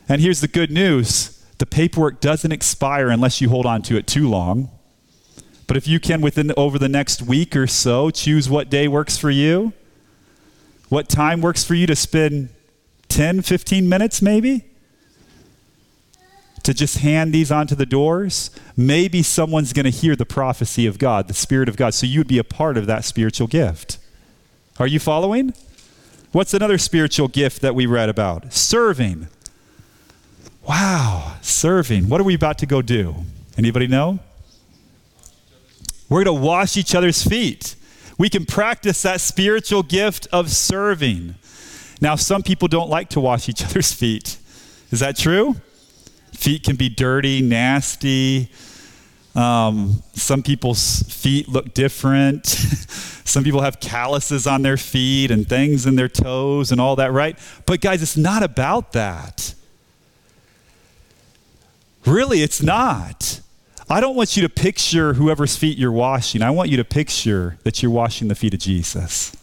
And 0.08 0.21
here's 0.21 0.41
the 0.41 0.47
good 0.47 0.71
news 0.71 1.36
the 1.58 1.65
paperwork 1.65 2.21
doesn't 2.21 2.54
expire 2.54 3.10
unless 3.10 3.41
you 3.41 3.49
hold 3.49 3.65
on 3.65 3.82
to 3.84 3.97
it 3.97 4.08
too 4.08 4.30
long. 4.30 4.71
But 5.67 5.75
if 5.75 5.88
you 5.88 5.99
can, 5.99 6.21
within 6.21 6.52
over 6.56 6.80
the 6.80 6.89
next 6.89 7.21
week 7.21 7.56
or 7.56 7.67
so, 7.67 8.10
choose 8.10 8.49
what 8.49 8.69
day 8.69 8.88
works 8.88 9.17
for 9.17 9.30
you, 9.30 9.73
what 10.88 11.10
time 11.10 11.41
works 11.41 11.65
for 11.65 11.75
you 11.75 11.86
to 11.88 11.95
spend 11.95 12.49
10, 13.10 13.41
15 13.41 13.89
minutes 13.89 14.22
maybe 14.22 14.65
to 16.63 16.74
just 16.74 17.00
hand 17.00 17.34
these 17.34 17.52
onto 17.52 17.76
the 17.76 17.86
doors, 17.86 18.52
maybe 18.76 19.24
someone's 19.24 19.74
going 19.74 19.86
to 19.86 19.89
hear 19.89 20.15
the 20.15 20.26
prophecy 20.26 20.86
of 20.86 21.00
God, 21.00 21.28
the 21.28 21.34
Spirit 21.34 21.69
of 21.69 21.76
God. 21.76 21.93
So 21.93 22.06
you 22.06 22.19
would 22.19 22.28
be 22.28 22.38
a 22.38 22.43
part 22.43 22.78
of 22.78 22.86
that 22.86 23.06
spiritual 23.06 23.48
gift. 23.48 23.98
Are 24.80 24.88
you 24.88 25.00
following? 25.00 25.54
What's 26.32 26.54
another 26.54 26.78
spiritual 26.78 27.28
gift 27.28 27.62
that 27.62 27.76
we 27.76 27.86
read 27.86 28.08
about? 28.10 28.54
Serving. 28.54 29.28
Wow, 30.67 31.38
serving. 31.41 32.08
What 32.08 32.22
are 32.22 32.26
we 32.26 32.36
about 32.36 32.60
to 32.60 32.65
go 32.65 32.82
do? 32.82 33.15
Anybody 33.58 33.88
know? 33.88 34.19
We're 36.08 36.24
going 36.24 36.38
to 36.38 36.45
wash 36.45 36.78
each 36.78 36.93
other's 36.93 37.24
feet. 37.24 37.76
We 38.17 38.30
can 38.30 38.45
practice 38.45 39.02
that 39.02 39.22
spiritual 39.22 39.82
gift 39.82 40.28
of 40.32 40.52
serving. 40.52 41.36
Now, 42.02 42.16
some 42.16 42.44
people 42.44 42.68
don't 42.68 42.90
like 42.90 43.10
to 43.10 43.20
wash 43.20 43.50
each 43.50 43.64
other's 43.66 43.94
feet. 43.94 44.38
Is 44.92 45.00
that 45.00 45.18
true? 45.18 45.56
Feet 46.34 46.64
can 46.64 46.76
be 46.76 46.90
dirty, 46.90 47.42
nasty. 47.42 48.50
Um, 49.36 50.02
some 50.14 50.42
people's 50.42 51.04
feet 51.04 51.48
look 51.48 51.74
different. 51.74 52.46
some 52.48 53.44
people 53.44 53.62
have 53.62 53.80
calluses 53.80 54.48
on 54.48 54.62
their 54.62 54.78
feet 54.78 55.32
and 55.32 55.48
things 55.48 55.86
in 55.86 55.96
their 55.96 56.08
toes 56.08 56.72
and 56.72 56.82
all 56.82 56.96
that, 56.96 57.12
right? 57.12 57.38
But, 57.66 57.82
guys, 57.82 58.02
it's 58.02 58.18
not 58.18 58.44
about 58.44 58.94
that. 58.94 59.54
Really, 62.06 62.42
it's 62.42 62.62
not. 62.62 63.42
I 63.90 64.02
don't 64.02 64.16
want 64.16 64.38
you 64.38 64.44
to 64.44 64.50
picture 64.50 65.14
whoever's 65.14 65.58
feet 65.58 65.78
you're 65.78 65.92
washing. 65.92 66.42
I 66.42 66.52
want 66.52 66.70
you 66.70 66.78
to 66.78 66.86
picture 66.86 67.58
that 67.64 67.82
you're 67.84 67.92
washing 67.92 68.28
the 68.28 68.36
feet 68.36 68.54
of 68.54 68.60
Jesus. 68.60 69.36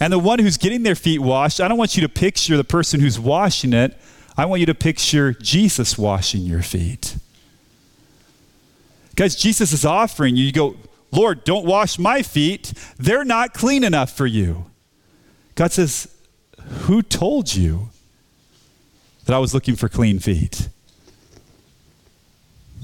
And 0.00 0.12
the 0.12 0.18
one 0.18 0.38
who's 0.38 0.56
getting 0.56 0.82
their 0.82 0.94
feet 0.94 1.20
washed, 1.20 1.60
I 1.60 1.68
don't 1.68 1.78
want 1.78 1.96
you 1.96 2.02
to 2.02 2.08
picture 2.08 2.56
the 2.56 2.64
person 2.64 3.00
who's 3.00 3.18
washing 3.18 3.72
it. 3.72 3.96
I 4.36 4.44
want 4.44 4.60
you 4.60 4.66
to 4.66 4.74
picture 4.74 5.32
Jesus 5.32 5.98
washing 5.98 6.42
your 6.42 6.62
feet. 6.62 7.16
Guys, 9.16 9.34
Jesus 9.34 9.72
is 9.72 9.84
offering 9.84 10.36
you, 10.36 10.44
you 10.44 10.52
go, 10.52 10.76
Lord, 11.10 11.42
don't 11.44 11.66
wash 11.66 11.98
my 11.98 12.22
feet. 12.22 12.72
They're 12.98 13.24
not 13.24 13.54
clean 13.54 13.82
enough 13.82 14.16
for 14.16 14.26
you. 14.26 14.66
God 15.54 15.72
says, 15.72 16.14
Who 16.82 17.02
told 17.02 17.54
you 17.54 17.88
that 19.24 19.34
I 19.34 19.38
was 19.38 19.54
looking 19.54 19.74
for 19.74 19.88
clean 19.88 20.20
feet? 20.20 20.68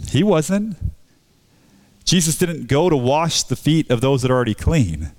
He 0.09 0.25
wasn't. 0.25 0.77
Jesus 2.05 2.37
didn't 2.37 2.67
go 2.67 2.91
to 2.91 2.97
wash 2.97 3.43
the 3.43 3.57
feet 3.57 3.91
of 3.91 4.01
those 4.01 4.23
that 4.23 4.31
are 4.31 4.35
already 4.35 4.55
clean. 4.55 5.13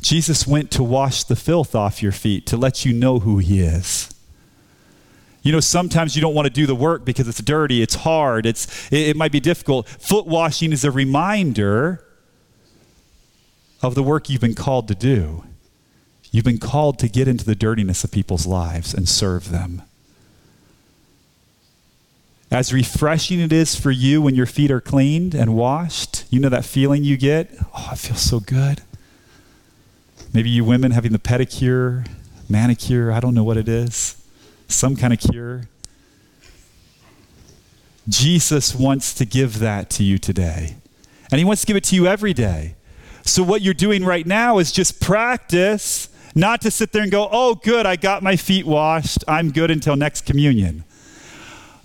Jesus 0.00 0.46
went 0.46 0.70
to 0.72 0.82
wash 0.82 1.24
the 1.24 1.36
filth 1.36 1.74
off 1.74 2.02
your 2.02 2.12
feet 2.12 2.46
to 2.46 2.56
let 2.56 2.84
you 2.84 2.92
know 2.92 3.18
who 3.18 3.38
He 3.38 3.60
is. 3.60 4.14
You 5.42 5.52
know, 5.52 5.60
sometimes 5.60 6.14
you 6.14 6.22
don't 6.22 6.34
want 6.34 6.46
to 6.46 6.52
do 6.52 6.66
the 6.66 6.74
work 6.74 7.04
because 7.04 7.28
it's 7.28 7.40
dirty, 7.40 7.82
it's 7.82 7.94
hard, 7.94 8.44
it's, 8.44 8.92
it, 8.92 9.08
it 9.08 9.16
might 9.16 9.32
be 9.32 9.40
difficult. 9.40 9.88
Foot 9.88 10.26
washing 10.26 10.72
is 10.72 10.84
a 10.84 10.90
reminder 10.90 12.04
of 13.82 13.94
the 13.94 14.02
work 14.02 14.28
you've 14.28 14.40
been 14.40 14.54
called 14.54 14.88
to 14.88 14.94
do. 14.94 15.44
You've 16.30 16.44
been 16.44 16.58
called 16.58 16.98
to 16.98 17.08
get 17.08 17.26
into 17.26 17.44
the 17.44 17.54
dirtiness 17.54 18.04
of 18.04 18.10
people's 18.10 18.46
lives 18.46 18.92
and 18.92 19.08
serve 19.08 19.50
them. 19.50 19.82
As 22.50 22.72
refreshing 22.72 23.40
it 23.40 23.52
is 23.52 23.74
for 23.74 23.90
you 23.90 24.22
when 24.22 24.34
your 24.34 24.46
feet 24.46 24.70
are 24.70 24.80
cleaned 24.80 25.34
and 25.34 25.54
washed, 25.54 26.24
you 26.30 26.40
know 26.40 26.48
that 26.48 26.64
feeling 26.64 27.04
you 27.04 27.16
get? 27.16 27.50
Oh, 27.74 27.90
it 27.92 27.98
feels 27.98 28.22
so 28.22 28.40
good. 28.40 28.82
Maybe 30.32 30.50
you 30.50 30.64
women 30.64 30.90
having 30.90 31.12
the 31.12 31.18
pedicure, 31.18 32.06
manicure, 32.48 33.10
I 33.12 33.20
don't 33.20 33.34
know 33.34 33.44
what 33.44 33.56
it 33.56 33.68
is, 33.68 34.22
some 34.68 34.96
kind 34.96 35.12
of 35.12 35.20
cure. 35.20 35.62
Jesus 38.08 38.74
wants 38.74 39.14
to 39.14 39.24
give 39.24 39.58
that 39.58 39.90
to 39.90 40.04
you 40.04 40.18
today. 40.18 40.76
And 41.30 41.38
he 41.38 41.44
wants 41.44 41.62
to 41.62 41.66
give 41.66 41.76
it 41.76 41.84
to 41.84 41.94
you 41.94 42.06
every 42.06 42.32
day. 42.32 42.74
So, 43.22 43.42
what 43.42 43.60
you're 43.60 43.74
doing 43.74 44.04
right 44.04 44.26
now 44.26 44.58
is 44.58 44.72
just 44.72 45.00
practice, 45.00 46.08
not 46.34 46.62
to 46.62 46.70
sit 46.70 46.92
there 46.92 47.02
and 47.02 47.12
go, 47.12 47.28
oh, 47.30 47.54
good, 47.54 47.84
I 47.84 47.96
got 47.96 48.22
my 48.22 48.36
feet 48.36 48.64
washed. 48.64 49.24
I'm 49.28 49.50
good 49.50 49.70
until 49.70 49.96
next 49.96 50.24
communion. 50.24 50.84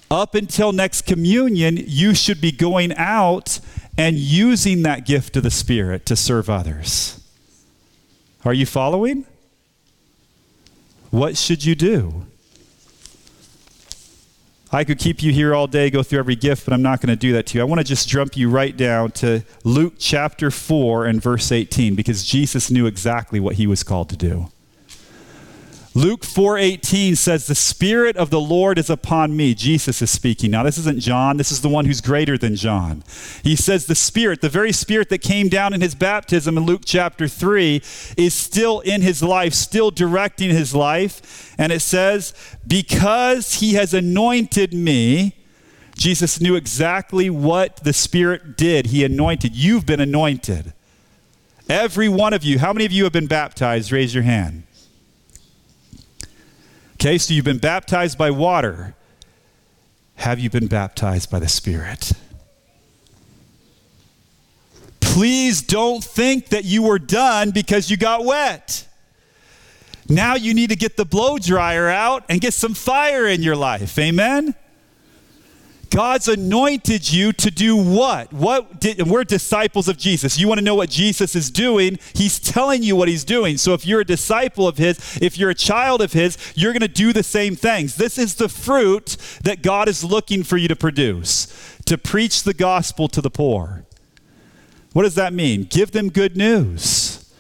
Up 0.10 0.36
until 0.36 0.72
next 0.72 1.02
communion, 1.06 1.78
you 1.78 2.14
should 2.14 2.40
be 2.40 2.52
going 2.52 2.94
out 2.96 3.60
and 3.98 4.16
using 4.16 4.84
that 4.84 5.06
gift 5.06 5.36
of 5.36 5.44
the 5.44 5.52
Spirit 5.52 6.06
to 6.06 6.16
serve 6.16 6.50
others. 6.50 7.23
Are 8.46 8.54
you 8.54 8.66
following? 8.66 9.26
What 11.12 11.38
should 11.38 11.64
you 11.64 11.76
do? 11.76 12.26
I 14.72 14.84
could 14.84 14.98
keep 14.98 15.22
you 15.22 15.32
here 15.32 15.54
all 15.54 15.68
day, 15.68 15.92
go 15.92 16.02
through 16.02 16.20
every 16.20 16.36
gift, 16.36 16.66
but 16.66 16.74
I'm 16.74 16.82
not 16.82 17.00
going 17.00 17.12
to 17.12 17.16
do 17.16 17.32
that 17.34 17.46
to 17.48 17.58
you. 17.58 17.62
I 17.62 17.66
want 17.66 17.80
to 17.80 17.86
just 17.86 18.10
jump 18.10 18.36
you 18.36 18.50
right 18.50 18.76
down 18.76 19.12
to 19.12 19.44
Luke 19.64 19.94
chapter 20.00 20.50
4 20.50 21.06
and 21.06 21.22
verse 21.22 21.52
18 21.52 21.94
because 21.94 22.26
Jesus 22.26 22.72
knew 22.72 22.88
exactly 22.88 23.40
what 23.40 23.56
he 23.56 23.68
was 23.68 23.84
called 23.84 24.10
to 24.10 24.18
do. 24.18 24.50
Luke 25.96 26.26
4:18 26.26 27.16
says 27.16 27.46
the 27.46 27.54
spirit 27.54 28.18
of 28.18 28.32
the 28.32 28.42
Lord 28.42 28.80
is 28.80 28.90
upon 28.90 29.38
me. 29.38 29.54
Jesus 29.54 30.02
is 30.02 30.10
speaking. 30.10 30.50
Now 30.50 30.64
this 30.64 30.80
isn't 30.80 31.00
John, 31.00 31.38
this 31.38 31.52
is 31.52 31.62
the 31.62 31.70
one 31.70 31.86
who's 31.86 32.02
greater 32.02 32.36
than 32.36 32.56
John. 32.56 33.04
He 33.44 33.56
says 33.56 33.86
the 33.86 33.94
spirit, 33.94 34.42
the 34.42 34.50
very 34.50 34.72
spirit 34.72 35.10
that 35.10 35.20
came 35.20 35.50
down 35.50 35.72
in 35.72 35.82
his 35.82 35.94
baptism 35.94 36.58
in 36.58 36.66
Luke 36.66 36.82
chapter 36.84 37.28
3 37.28 37.76
is 38.18 38.34
still 38.34 38.80
in 38.80 39.02
his 39.02 39.22
life, 39.22 39.54
still 39.54 39.92
directing 39.92 40.50
his 40.50 40.74
life, 40.74 41.54
and 41.60 41.72
it 41.72 41.82
says 41.82 42.34
because 42.66 43.56
he 43.56 43.76
has 43.76 43.94
anointed 43.94 44.74
me, 44.74 45.36
Jesus 45.96 46.42
knew 46.42 46.56
exactly 46.56 47.30
what 47.30 47.84
the 47.84 47.94
spirit 47.94 48.58
did. 48.58 48.88
He 48.88 49.04
anointed. 49.04 49.56
You've 49.56 49.86
been 49.86 50.00
anointed. 50.00 50.74
Every 51.70 52.10
one 52.10 52.34
of 52.34 52.44
you. 52.44 52.58
How 52.58 52.74
many 52.74 52.86
of 52.86 52.92
you 52.92 53.04
have 53.04 53.14
been 53.14 53.28
baptized? 53.28 53.92
Raise 53.92 54.16
your 54.16 54.24
hand. 54.24 54.64
Okay, 57.04 57.18
so 57.18 57.34
you've 57.34 57.44
been 57.44 57.58
baptized 57.58 58.18
by 58.18 58.32
water. 58.32 58.96
Have 60.16 60.40
you 60.40 60.50
been 60.50 60.68
baptized 60.68 61.30
by 61.30 61.38
the 61.38 61.50
Spirit? 61.50 62.14
Please 65.02 65.62
don't 65.62 66.02
think 66.02 66.48
that 66.48 66.64
you 66.64 66.82
were 66.82 67.00
done 67.00 67.52
because 67.52 67.92
you 67.92 67.98
got 67.98 68.24
wet. 68.24 68.88
Now 70.08 70.36
you 70.36 70.54
need 70.54 70.70
to 70.70 70.78
get 70.78 70.96
the 70.96 71.04
blow 71.04 71.38
dryer 71.38 71.90
out 71.90 72.24
and 72.30 72.40
get 72.40 72.54
some 72.54 72.74
fire 72.74 73.28
in 73.28 73.44
your 73.44 73.58
life. 73.58 74.00
Amen? 74.00 74.56
God's 75.94 76.28
anointed 76.28 77.14
you 77.14 77.32
to 77.34 77.52
do 77.52 77.76
what? 77.76 78.34
What 78.34 78.80
did, 78.80 79.06
we're 79.08 79.24
disciples 79.24 79.88
of 79.88 79.96
Jesus. 79.96 80.40
You 80.40 80.48
want 80.48 80.58
to 80.58 80.66
know 80.66 80.74
what 80.74 80.90
Jesus 80.90 81.36
is 81.36 81.52
doing? 81.52 82.00
He's 82.16 82.40
telling 82.40 82.82
you 82.82 82.96
what 82.96 83.08
he's 83.08 83.24
doing. 83.24 83.58
So 83.58 83.76
if 83.76 83.86
you're 83.86 84.02
a 84.02 84.06
disciple 84.06 84.68
of 84.68 84.80
his, 84.80 85.20
if 85.22 85.38
you're 85.38 85.52
a 85.52 85.56
child 85.56 86.02
of 86.02 86.14
his, 86.14 86.36
you're 86.56 86.74
going 86.74 86.82
to 86.82 86.88
do 86.88 87.14
the 87.14 87.22
same 87.22 87.56
things. 87.56 87.96
This 87.96 88.18
is 88.18 88.34
the 88.34 88.50
fruit 88.50 89.18
that 89.44 89.62
God 89.62 89.88
is 89.88 90.04
looking 90.04 90.42
for 90.42 90.58
you 90.58 90.68
to 90.68 90.76
produce, 90.76 91.78
to 91.86 91.96
preach 91.96 92.42
the 92.42 92.56
gospel 92.56 93.08
to 93.10 93.22
the 93.22 93.30
poor. 93.30 93.86
What 94.94 95.04
does 95.04 95.16
that 95.16 95.32
mean? 95.32 95.66
Give 95.66 95.92
them 95.92 96.10
good 96.10 96.36
news. 96.36 97.32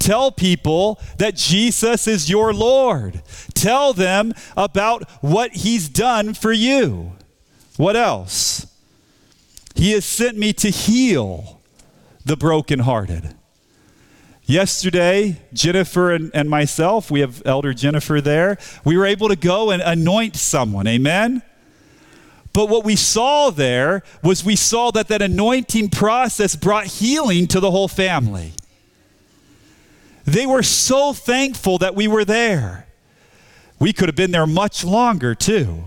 Tell 0.00 0.32
people 0.32 1.00
that 1.18 1.36
Jesus 1.36 2.08
is 2.08 2.28
your 2.28 2.52
Lord. 2.52 3.22
Tell 3.54 3.92
them 3.92 4.34
about 4.56 5.08
what 5.20 5.52
he's 5.52 5.88
done 5.88 6.34
for 6.34 6.52
you. 6.52 7.12
What 7.76 7.96
else? 7.96 8.66
He 9.74 9.92
has 9.92 10.04
sent 10.04 10.36
me 10.36 10.52
to 10.54 10.70
heal 10.70 11.60
the 12.24 12.36
brokenhearted. 12.36 13.34
Yesterday, 14.44 15.40
Jennifer 15.52 16.12
and, 16.12 16.30
and, 16.34 16.50
myself, 16.50 17.10
we 17.10 17.20
have 17.20 17.42
Elder 17.46 17.72
Jennifer 17.72 18.20
there, 18.20 18.58
we 18.84 18.96
were 18.96 19.06
able 19.06 19.28
to 19.28 19.36
go 19.36 19.70
and 19.70 19.80
anoint 19.80 20.36
someone. 20.36 20.86
Amen? 20.86 21.42
But 22.52 22.68
what 22.68 22.84
we 22.84 22.96
saw 22.96 23.50
there 23.50 24.02
was 24.22 24.44
we 24.44 24.56
saw 24.56 24.90
that 24.90 25.08
that 25.08 25.22
anointing 25.22 25.88
process 25.88 26.54
brought 26.54 26.86
healing 26.86 27.46
to 27.46 27.60
the 27.60 27.70
whole 27.70 27.88
family. 27.88 28.52
They 30.24 30.44
were 30.44 30.62
so 30.62 31.12
thankful 31.12 31.78
that 31.78 31.94
we 31.94 32.06
were 32.06 32.24
there. 32.24 32.86
We 33.78 33.92
could 33.92 34.08
have 34.08 34.16
been 34.16 34.32
there 34.32 34.46
much 34.46 34.84
longer, 34.84 35.34
too 35.34 35.84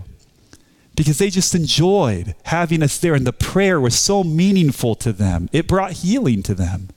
because 0.96 1.18
they 1.18 1.30
just 1.30 1.54
enjoyed 1.54 2.34
having 2.44 2.82
us 2.82 2.98
there, 2.98 3.14
and 3.14 3.26
the 3.26 3.32
prayer 3.32 3.78
was 3.78 3.96
so 3.96 4.24
meaningful 4.24 4.94
to 4.96 5.12
them. 5.12 5.48
It 5.52 5.68
brought 5.68 5.92
healing 5.92 6.42
to 6.44 6.54
them. 6.54 6.88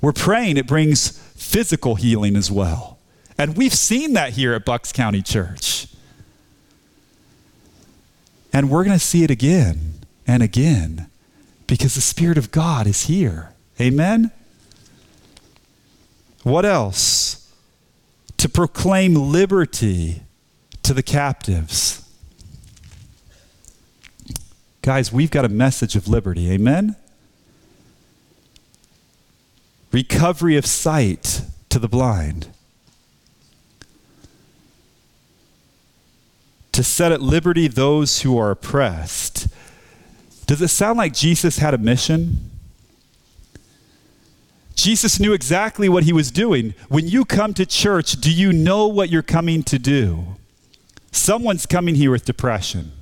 We're 0.00 0.12
praying, 0.12 0.56
it 0.56 0.66
brings 0.66 1.18
physical 1.36 1.96
healing 1.96 2.36
as 2.36 2.50
well. 2.50 2.98
And 3.36 3.56
we've 3.56 3.74
seen 3.74 4.12
that 4.12 4.34
here 4.34 4.54
at 4.54 4.64
Bucks 4.64 4.92
County 4.92 5.20
Church. 5.20 5.88
And 8.52 8.70
we're 8.70 8.84
going 8.84 8.96
to 8.96 9.04
see 9.04 9.24
it 9.24 9.30
again 9.32 9.94
and 10.26 10.42
again 10.42 11.08
because 11.66 11.96
the 11.96 12.00
Spirit 12.00 12.38
of 12.38 12.52
God 12.52 12.86
is 12.86 13.06
here. 13.06 13.52
Amen? 13.80 14.30
What 16.44 16.64
else? 16.64 17.52
To 18.36 18.48
proclaim 18.48 19.14
liberty 19.14 20.22
to 20.84 20.94
the 20.94 21.02
captives. 21.02 22.03
Guys, 24.84 25.10
we've 25.10 25.30
got 25.30 25.46
a 25.46 25.48
message 25.48 25.96
of 25.96 26.08
liberty. 26.08 26.50
Amen? 26.50 26.94
Recovery 29.90 30.58
of 30.58 30.66
sight 30.66 31.40
to 31.70 31.78
the 31.78 31.88
blind. 31.88 32.48
To 36.72 36.84
set 36.84 37.12
at 37.12 37.22
liberty 37.22 37.66
those 37.66 38.20
who 38.20 38.36
are 38.36 38.50
oppressed. 38.50 39.48
Does 40.46 40.60
it 40.60 40.68
sound 40.68 40.98
like 40.98 41.14
Jesus 41.14 41.56
had 41.56 41.72
a 41.72 41.78
mission? 41.78 42.50
Jesus 44.74 45.18
knew 45.18 45.32
exactly 45.32 45.88
what 45.88 46.04
he 46.04 46.12
was 46.12 46.30
doing. 46.30 46.74
When 46.90 47.08
you 47.08 47.24
come 47.24 47.54
to 47.54 47.64
church, 47.64 48.20
do 48.20 48.30
you 48.30 48.52
know 48.52 48.86
what 48.86 49.08
you're 49.08 49.22
coming 49.22 49.62
to 49.62 49.78
do? 49.78 50.36
Someone's 51.10 51.64
coming 51.64 51.94
here 51.94 52.10
with 52.10 52.26
depression. 52.26 52.92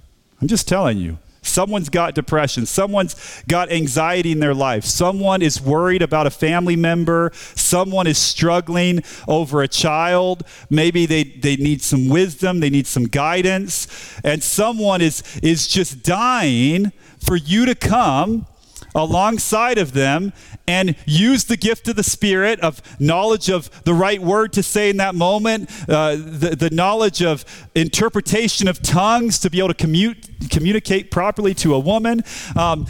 I'm 0.41 0.47
just 0.47 0.68
telling 0.68 0.99
you. 0.99 1.18
Someone's 1.43 1.88
got 1.88 2.14
depression. 2.14 2.66
Someone's 2.66 3.43
got 3.49 3.70
anxiety 3.70 4.32
in 4.32 4.38
their 4.38 4.55
life. 4.55 4.84
Someone 4.84 5.43
is 5.43 5.61
worried 5.61 6.01
about 6.01 6.26
a 6.26 6.30
family 6.30 6.76
member. 6.76 7.32
Someone 7.34 8.07
is 8.07 8.16
struggling 8.16 9.03
over 9.26 9.61
a 9.61 9.68
child. 9.68 10.45
Maybe 10.70 11.05
they, 11.05 11.24
they 11.24 11.57
need 11.57 11.82
some 11.82 12.09
wisdom, 12.09 12.61
they 12.61 12.70
need 12.70 12.86
some 12.86 13.05
guidance. 13.05 13.88
And 14.24 14.43
someone 14.43 15.01
is, 15.01 15.22
is 15.43 15.66
just 15.66 16.03
dying 16.03 16.93
for 17.18 17.36
you 17.36 17.66
to 17.66 17.74
come 17.74 18.47
alongside 18.95 19.78
of 19.78 19.93
them 19.93 20.32
and 20.66 20.95
use 21.07 21.45
the 21.45 21.57
gift 21.57 21.88
of 21.88 21.97
the 21.97 22.03
Spirit 22.03 22.61
of 22.61 22.82
knowledge 23.01 23.49
of 23.49 23.84
the 23.84 23.95
right 23.95 24.20
word 24.20 24.53
to 24.55 24.62
say 24.62 24.90
in 24.90 24.97
that 24.99 25.14
moment, 25.14 25.70
uh, 25.88 26.16
the, 26.16 26.57
the 26.59 26.70
knowledge 26.70 27.22
of 27.22 27.45
interpretation 27.74 28.68
of 28.68 28.82
tongues 28.82 29.38
to 29.40 29.51
be 29.51 29.59
able 29.59 29.68
to 29.68 29.74
commute, 29.74 30.28
communicate 30.51 31.11
properly 31.11 31.55
to 31.55 31.74
a 31.74 31.78
woman, 31.78 32.22
um, 32.57 32.86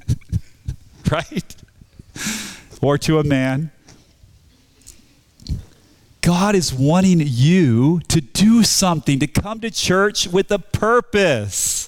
right? 1.10 1.56
Or 2.80 2.98
to 2.98 3.18
a 3.18 3.24
man. 3.24 3.70
God 6.22 6.54
is 6.54 6.72
wanting 6.72 7.20
you 7.20 8.00
to 8.08 8.20
do 8.20 8.62
something, 8.62 9.18
to 9.18 9.26
come 9.26 9.58
to 9.60 9.70
church 9.70 10.28
with 10.28 10.52
a 10.52 10.58
purpose. 10.60 11.81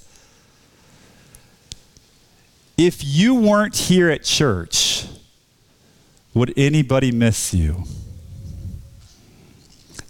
If 2.77 3.05
you 3.05 3.35
weren't 3.35 3.77
here 3.77 4.11
at 4.11 4.25
church, 4.25 5.07
would 6.33 6.53
anybody 6.57 7.13
miss 7.13 7.55
you? 7.55 7.85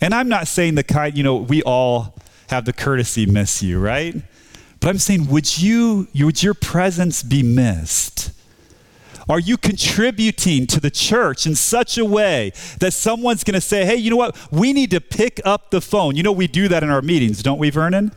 And 0.01 0.15
I'm 0.15 0.29
not 0.29 0.49
saying 0.49 0.75
the 0.75 0.83
kind, 0.83 1.17
you 1.17 1.23
know, 1.23 1.37
we 1.37 1.63
all 1.63 2.15
have 2.49 2.65
the 2.65 2.73
courtesy 2.73 3.27
miss 3.27 3.63
you, 3.63 3.79
right? 3.79 4.15
But 4.81 4.91
I'm 4.91 4.99
saying, 4.99 5.29
would 5.29 5.59
you, 5.59 6.09
would 6.15 6.43
your 6.43 6.55
presence 6.55 7.23
be 7.23 7.43
missed? 7.43 8.31
Are 9.29 9.39
you 9.39 9.57
contributing 9.57 10.67
to 10.67 10.81
the 10.81 10.91
church 10.91 11.47
in 11.47 11.55
such 11.55 11.97
a 11.97 12.05
way 12.05 12.53
that 12.81 12.93
someone's 12.93 13.45
going 13.45 13.55
to 13.55 13.61
say, 13.61 13.87
hey, 13.87 13.97
you 13.97 14.11
know 14.11 14.17
what? 14.17 14.37
We 14.51 14.73
need 14.73 14.91
to 14.91 15.01
pick 15.01 15.41
up 15.45 15.71
the 15.71 15.81
phone. 15.81 16.17
You 16.17 16.23
know, 16.23 16.33
we 16.33 16.47
do 16.47 16.69
that 16.69 16.83
in 16.83 16.91
our 16.91 17.01
meetings, 17.01 17.43
don't 17.43 17.59
we, 17.59 17.71
Vernon? 17.71 18.13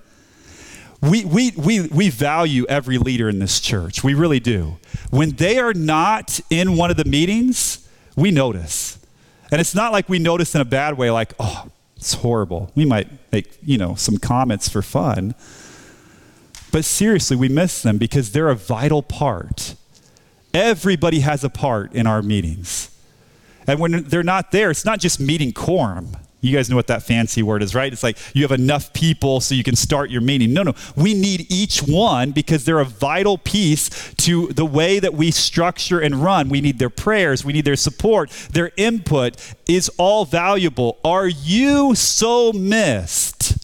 We, 1.01 1.25
we, 1.25 1.51
we, 1.51 1.87
we 1.87 2.09
value 2.09 2.65
every 2.67 2.97
leader 2.97 3.29
in 3.29 3.39
this 3.39 3.59
church. 3.59 4.03
We 4.03 4.13
really 4.13 4.39
do. 4.39 4.77
When 5.09 5.31
they 5.31 5.59
are 5.59 5.73
not 5.73 6.39
in 6.49 6.75
one 6.75 6.89
of 6.89 6.97
the 6.97 7.05
meetings, 7.05 7.87
we 8.15 8.31
notice. 8.31 8.97
And 9.51 9.61
it's 9.61 9.75
not 9.75 9.91
like 9.91 10.09
we 10.09 10.19
notice 10.19 10.55
in 10.55 10.61
a 10.61 10.65
bad 10.65 10.97
way, 10.97 11.11
like, 11.11 11.33
oh, 11.39 11.67
it's 11.95 12.15
horrible. 12.15 12.71
We 12.75 12.85
might 12.85 13.07
make, 13.31 13.57
you 13.63 13.77
know, 13.77 13.95
some 13.95 14.17
comments 14.17 14.69
for 14.69 14.81
fun. 14.81 15.35
But 16.71 16.83
seriously, 16.83 17.37
we 17.37 17.47
miss 17.47 17.81
them 17.81 17.97
because 17.97 18.31
they're 18.31 18.49
a 18.49 18.55
vital 18.55 19.01
part. 19.01 19.75
Everybody 20.53 21.19
has 21.21 21.43
a 21.43 21.49
part 21.49 21.93
in 21.93 22.07
our 22.07 22.21
meetings. 22.21 22.91
And 23.67 23.79
when 23.79 24.03
they're 24.03 24.23
not 24.23 24.51
there, 24.51 24.71
it's 24.71 24.85
not 24.85 24.99
just 24.99 25.19
meeting 25.19 25.53
quorum. 25.53 26.17
You 26.39 26.55
guys 26.55 26.69
know 26.69 26.75
what 26.75 26.87
that 26.87 27.01
fancy 27.01 27.41
word 27.41 27.63
is, 27.63 27.73
right? 27.73 27.91
It's 27.91 28.03
like 28.03 28.17
you 28.35 28.43
have 28.43 28.51
enough 28.51 28.93
people 28.93 29.41
so 29.41 29.55
you 29.55 29.63
can 29.63 29.75
start 29.75 30.11
your 30.11 30.21
meeting. 30.21 30.53
No, 30.53 30.61
no. 30.61 30.75
We 30.95 31.15
need 31.15 31.51
each 31.51 31.79
one 31.79 32.31
because 32.31 32.63
they're 32.63 32.79
a 32.79 32.85
vital 32.85 33.39
piece 33.39 34.13
to 34.15 34.47
the 34.47 34.65
way 34.65 34.99
that 34.99 35.15
we 35.15 35.31
structure 35.31 35.99
and 35.99 36.15
run. 36.15 36.49
We 36.49 36.61
need 36.61 36.77
their 36.77 36.91
prayers, 36.91 37.43
we 37.43 37.53
need 37.53 37.65
their 37.65 37.75
support, 37.75 38.29
their 38.51 38.71
input 38.77 39.55
is 39.67 39.89
all 39.97 40.25
valuable. 40.25 40.99
Are 41.03 41.27
you 41.27 41.95
so 41.95 42.53
missed? 42.53 43.57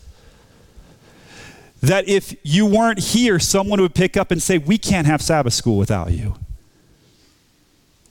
That 1.81 2.07
if 2.07 2.33
you 2.43 2.65
weren't 2.65 2.99
here, 2.99 3.39
someone 3.39 3.81
would 3.81 3.93
pick 3.93 4.15
up 4.15 4.31
and 4.31 4.41
say, 4.41 4.57
We 4.57 4.77
can't 4.77 5.05
have 5.05 5.21
Sabbath 5.21 5.53
school 5.53 5.77
without 5.77 6.11
you. 6.11 6.35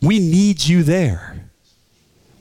We 0.03 0.19
need 0.19 0.67
you 0.67 0.83
there. 0.83 1.52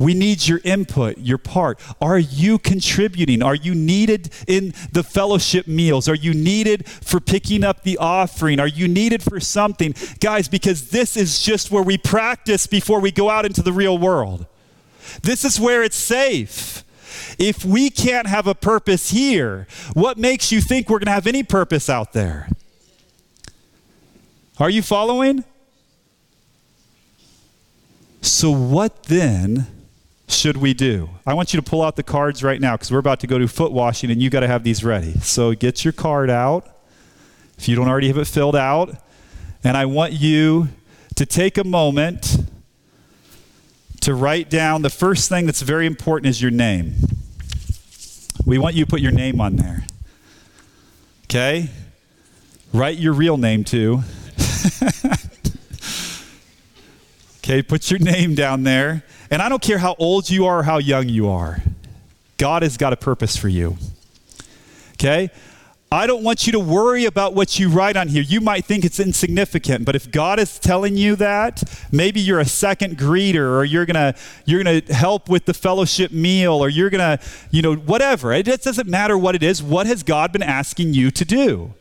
We 0.01 0.15
need 0.15 0.47
your 0.47 0.59
input, 0.63 1.19
your 1.19 1.37
part. 1.37 1.79
Are 2.01 2.17
you 2.17 2.57
contributing? 2.57 3.43
Are 3.43 3.53
you 3.53 3.75
needed 3.75 4.31
in 4.47 4.73
the 4.91 5.03
fellowship 5.03 5.67
meals? 5.67 6.09
Are 6.09 6.15
you 6.15 6.33
needed 6.33 6.89
for 6.89 7.19
picking 7.19 7.63
up 7.63 7.83
the 7.83 7.99
offering? 7.99 8.59
Are 8.59 8.67
you 8.67 8.87
needed 8.87 9.21
for 9.21 9.39
something? 9.39 9.93
Guys, 10.19 10.47
because 10.47 10.89
this 10.89 11.15
is 11.15 11.39
just 11.39 11.69
where 11.69 11.83
we 11.83 11.99
practice 11.99 12.65
before 12.65 12.99
we 12.99 13.11
go 13.11 13.29
out 13.29 13.45
into 13.45 13.61
the 13.61 13.71
real 13.71 13.95
world. 13.95 14.47
This 15.21 15.45
is 15.45 15.59
where 15.59 15.83
it's 15.83 15.97
safe. 15.97 16.83
If 17.37 17.63
we 17.63 17.91
can't 17.91 18.25
have 18.25 18.47
a 18.47 18.55
purpose 18.55 19.11
here, 19.11 19.67
what 19.93 20.17
makes 20.17 20.51
you 20.51 20.61
think 20.61 20.89
we're 20.89 20.97
going 20.97 21.05
to 21.05 21.11
have 21.11 21.27
any 21.27 21.43
purpose 21.43 21.91
out 21.91 22.13
there? 22.13 22.49
Are 24.57 24.69
you 24.71 24.81
following? 24.81 25.43
So, 28.21 28.49
what 28.49 29.03
then 29.03 29.80
should 30.31 30.57
we 30.57 30.73
do? 30.73 31.09
I 31.25 31.33
want 31.33 31.53
you 31.53 31.61
to 31.61 31.67
pull 31.67 31.81
out 31.81 31.95
the 31.95 32.03
cards 32.03 32.43
right 32.43 32.59
now 32.59 32.75
because 32.75 32.91
we're 32.91 32.99
about 32.99 33.19
to 33.21 33.27
go 33.27 33.37
to 33.37 33.47
foot 33.47 33.71
washing 33.71 34.11
and 34.11 34.21
you 34.21 34.29
got 34.29 34.41
to 34.41 34.47
have 34.47 34.63
these 34.63 34.83
ready. 34.83 35.13
So 35.19 35.53
get 35.53 35.83
your 35.83 35.91
card 35.93 36.29
out 36.29 36.67
if 37.57 37.69
you 37.69 37.75
don't 37.75 37.87
already 37.87 38.07
have 38.07 38.17
it 38.17 38.27
filled 38.27 38.55
out. 38.55 38.95
And 39.63 39.77
I 39.77 39.85
want 39.85 40.13
you 40.13 40.69
to 41.15 41.25
take 41.25 41.57
a 41.57 41.63
moment 41.63 42.37
to 44.01 44.15
write 44.15 44.49
down 44.49 44.81
the 44.81 44.89
first 44.89 45.29
thing 45.29 45.45
that's 45.45 45.61
very 45.61 45.85
important 45.85 46.27
is 46.27 46.41
your 46.41 46.49
name. 46.49 46.95
We 48.45 48.57
want 48.57 48.75
you 48.75 48.85
to 48.85 48.89
put 48.89 49.01
your 49.01 49.11
name 49.11 49.39
on 49.39 49.57
there. 49.57 49.85
Okay? 51.25 51.69
Write 52.73 52.97
your 52.97 53.13
real 53.13 53.37
name 53.37 53.63
too. 53.63 54.01
okay, 57.51 57.61
put 57.61 57.91
your 57.91 57.99
name 57.99 58.33
down 58.33 58.63
there. 58.63 59.03
And 59.29 59.41
I 59.41 59.49
don't 59.49 59.61
care 59.61 59.77
how 59.77 59.95
old 59.99 60.29
you 60.29 60.45
are 60.45 60.59
or 60.59 60.63
how 60.63 60.77
young 60.77 61.09
you 61.09 61.29
are, 61.29 61.61
God 62.37 62.63
has 62.63 62.77
got 62.77 62.93
a 62.93 62.97
purpose 62.97 63.35
for 63.35 63.49
you. 63.49 63.77
Okay? 64.93 65.29
I 65.93 66.07
don't 66.07 66.23
want 66.23 66.47
you 66.47 66.53
to 66.53 66.59
worry 66.59 67.03
about 67.03 67.33
what 67.33 67.59
you 67.59 67.67
write 67.67 67.97
on 67.97 68.07
here. 68.07 68.23
You 68.23 68.39
might 68.39 68.63
think 68.63 68.85
it's 68.85 68.97
insignificant, 68.97 69.83
but 69.83 69.93
if 69.93 70.09
God 70.09 70.39
is 70.39 70.57
telling 70.57 70.95
you 70.95 71.17
that, 71.17 71.63
maybe 71.91 72.21
you're 72.21 72.39
a 72.39 72.45
second 72.45 72.97
greeter 72.97 73.57
or 73.57 73.65
you're 73.65 73.85
going 73.85 73.95
to 73.95 74.17
you're 74.45 74.63
going 74.63 74.81
to 74.81 74.93
help 74.93 75.27
with 75.27 75.43
the 75.43 75.53
fellowship 75.53 76.13
meal 76.13 76.53
or 76.53 76.69
you're 76.69 76.89
going 76.89 77.17
to, 77.17 77.23
you 77.49 77.61
know, 77.61 77.75
whatever. 77.75 78.31
It 78.31 78.45
doesn't 78.45 78.87
matter 78.87 79.17
what 79.17 79.35
it 79.35 79.43
is. 79.43 79.61
What 79.61 79.85
has 79.85 80.01
God 80.01 80.31
been 80.31 80.43
asking 80.43 80.93
you 80.93 81.11
to 81.11 81.25
do? 81.25 81.73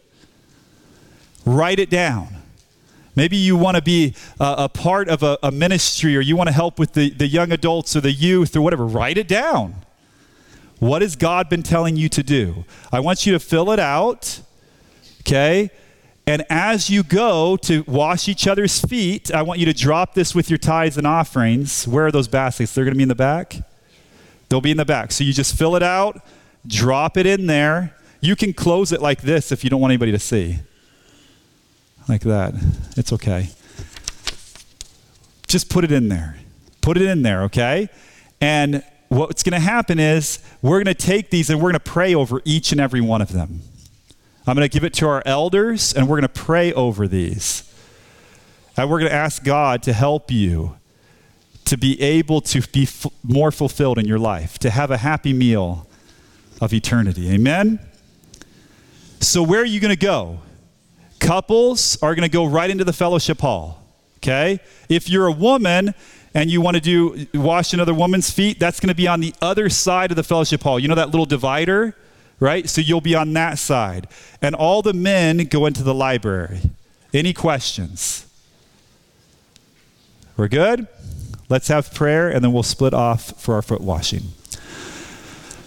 Write 1.44 1.78
it 1.78 1.88
down. 1.88 2.39
Maybe 3.16 3.36
you 3.36 3.56
want 3.56 3.76
to 3.76 3.82
be 3.82 4.14
a, 4.38 4.54
a 4.58 4.68
part 4.68 5.08
of 5.08 5.22
a, 5.22 5.38
a 5.42 5.50
ministry 5.50 6.16
or 6.16 6.20
you 6.20 6.36
want 6.36 6.48
to 6.48 6.52
help 6.52 6.78
with 6.78 6.92
the, 6.92 7.10
the 7.10 7.26
young 7.26 7.52
adults 7.52 7.96
or 7.96 8.00
the 8.00 8.12
youth 8.12 8.56
or 8.56 8.60
whatever. 8.60 8.86
Write 8.86 9.18
it 9.18 9.28
down. 9.28 9.74
What 10.78 11.02
has 11.02 11.16
God 11.16 11.48
been 11.48 11.62
telling 11.62 11.96
you 11.96 12.08
to 12.08 12.22
do? 12.22 12.64
I 12.90 13.00
want 13.00 13.26
you 13.26 13.32
to 13.32 13.38
fill 13.38 13.70
it 13.70 13.78
out, 13.78 14.40
okay? 15.20 15.70
And 16.26 16.44
as 16.48 16.88
you 16.88 17.02
go 17.02 17.56
to 17.58 17.82
wash 17.86 18.28
each 18.28 18.46
other's 18.46 18.80
feet, 18.80 19.34
I 19.34 19.42
want 19.42 19.58
you 19.58 19.66
to 19.66 19.74
drop 19.74 20.14
this 20.14 20.34
with 20.34 20.48
your 20.48 20.58
tithes 20.58 20.96
and 20.96 21.06
offerings. 21.06 21.86
Where 21.86 22.06
are 22.06 22.12
those 22.12 22.28
baskets? 22.28 22.74
They're 22.74 22.84
going 22.84 22.94
to 22.94 22.98
be 22.98 23.02
in 23.02 23.08
the 23.08 23.14
back? 23.14 23.56
They'll 24.48 24.60
be 24.60 24.70
in 24.70 24.76
the 24.76 24.84
back. 24.84 25.12
So 25.12 25.22
you 25.24 25.32
just 25.32 25.56
fill 25.56 25.76
it 25.76 25.82
out, 25.82 26.24
drop 26.66 27.16
it 27.16 27.26
in 27.26 27.46
there. 27.46 27.94
You 28.20 28.36
can 28.36 28.52
close 28.52 28.92
it 28.92 29.02
like 29.02 29.22
this 29.22 29.52
if 29.52 29.64
you 29.64 29.70
don't 29.70 29.80
want 29.80 29.90
anybody 29.90 30.12
to 30.12 30.18
see. 30.18 30.60
Like 32.10 32.22
that. 32.22 32.54
It's 32.96 33.12
okay. 33.12 33.50
Just 35.46 35.70
put 35.70 35.84
it 35.84 35.92
in 35.92 36.08
there. 36.08 36.38
Put 36.80 36.96
it 36.96 37.04
in 37.04 37.22
there, 37.22 37.44
okay? 37.44 37.88
And 38.40 38.82
what's 39.10 39.44
going 39.44 39.52
to 39.52 39.64
happen 39.64 40.00
is 40.00 40.40
we're 40.60 40.82
going 40.82 40.92
to 40.92 41.06
take 41.06 41.30
these 41.30 41.50
and 41.50 41.60
we're 41.60 41.70
going 41.70 41.74
to 41.74 41.78
pray 41.78 42.12
over 42.12 42.42
each 42.44 42.72
and 42.72 42.80
every 42.80 43.00
one 43.00 43.22
of 43.22 43.32
them. 43.32 43.60
I'm 44.44 44.56
going 44.56 44.68
to 44.68 44.72
give 44.72 44.82
it 44.82 44.92
to 44.94 45.06
our 45.06 45.22
elders 45.24 45.94
and 45.94 46.08
we're 46.08 46.16
going 46.16 46.22
to 46.22 46.40
pray 46.40 46.72
over 46.72 47.06
these. 47.06 47.72
And 48.76 48.90
we're 48.90 48.98
going 48.98 49.12
to 49.12 49.16
ask 49.16 49.44
God 49.44 49.80
to 49.84 49.92
help 49.92 50.32
you 50.32 50.78
to 51.66 51.78
be 51.78 52.00
able 52.02 52.40
to 52.40 52.60
be 52.72 52.82
f- 52.82 53.06
more 53.22 53.52
fulfilled 53.52 54.00
in 54.00 54.06
your 54.06 54.18
life, 54.18 54.58
to 54.58 54.70
have 54.70 54.90
a 54.90 54.96
happy 54.96 55.32
meal 55.32 55.86
of 56.60 56.72
eternity. 56.72 57.30
Amen? 57.30 57.78
So, 59.20 59.44
where 59.44 59.62
are 59.62 59.64
you 59.64 59.78
going 59.78 59.94
to 59.94 59.96
go? 59.96 60.40
Couples 61.20 61.96
are 62.02 62.14
going 62.14 62.28
to 62.28 62.32
go 62.32 62.44
right 62.44 62.68
into 62.68 62.84
the 62.84 62.92
fellowship 62.92 63.40
hall. 63.40 63.84
Okay? 64.16 64.58
If 64.88 65.08
you're 65.08 65.26
a 65.26 65.32
woman, 65.32 65.94
and 66.34 66.50
you 66.50 66.60
want 66.60 66.76
to 66.76 66.80
do 66.80 67.26
wash 67.34 67.72
another 67.72 67.94
woman's 67.94 68.30
feet, 68.30 68.58
that's 68.58 68.80
going 68.80 68.88
to 68.88 68.94
be 68.94 69.08
on 69.08 69.20
the 69.20 69.34
other 69.40 69.68
side 69.68 70.10
of 70.10 70.16
the 70.16 70.22
fellowship 70.22 70.62
hall. 70.62 70.78
You 70.78 70.88
know 70.88 70.94
that 70.94 71.10
little 71.10 71.26
divider, 71.26 71.96
right? 72.38 72.68
So 72.68 72.80
you'll 72.80 73.00
be 73.00 73.14
on 73.14 73.32
that 73.32 73.58
side. 73.58 74.06
And 74.40 74.54
all 74.54 74.82
the 74.82 74.92
men 74.92 75.38
go 75.38 75.66
into 75.66 75.82
the 75.82 75.94
library. 75.94 76.60
Any 77.12 77.32
questions? 77.32 78.26
We're 80.36 80.48
good? 80.48 80.86
Let's 81.48 81.68
have 81.68 81.92
prayer 81.92 82.30
and 82.30 82.44
then 82.44 82.52
we'll 82.52 82.62
split 82.62 82.94
off 82.94 83.40
for 83.40 83.54
our 83.54 83.62
foot 83.62 83.80
washing. 83.80 84.22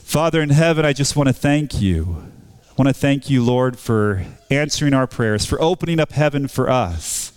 Father 0.03 0.41
in 0.41 0.49
heaven, 0.49 0.85
I 0.85 0.93
just 0.93 1.15
want 1.15 1.27
to 1.27 1.33
thank 1.33 1.81
you. 1.81 2.32
I 2.73 2.81
want 2.81 2.87
to 2.87 2.93
thank 2.93 3.29
you, 3.29 3.43
Lord, 3.43 3.79
for 3.79 4.25
answering 4.49 4.93
our 4.93 5.07
prayers, 5.07 5.45
for 5.45 5.61
opening 5.61 5.99
up 5.99 6.11
heaven 6.11 6.47
for 6.47 6.69
us 6.69 7.33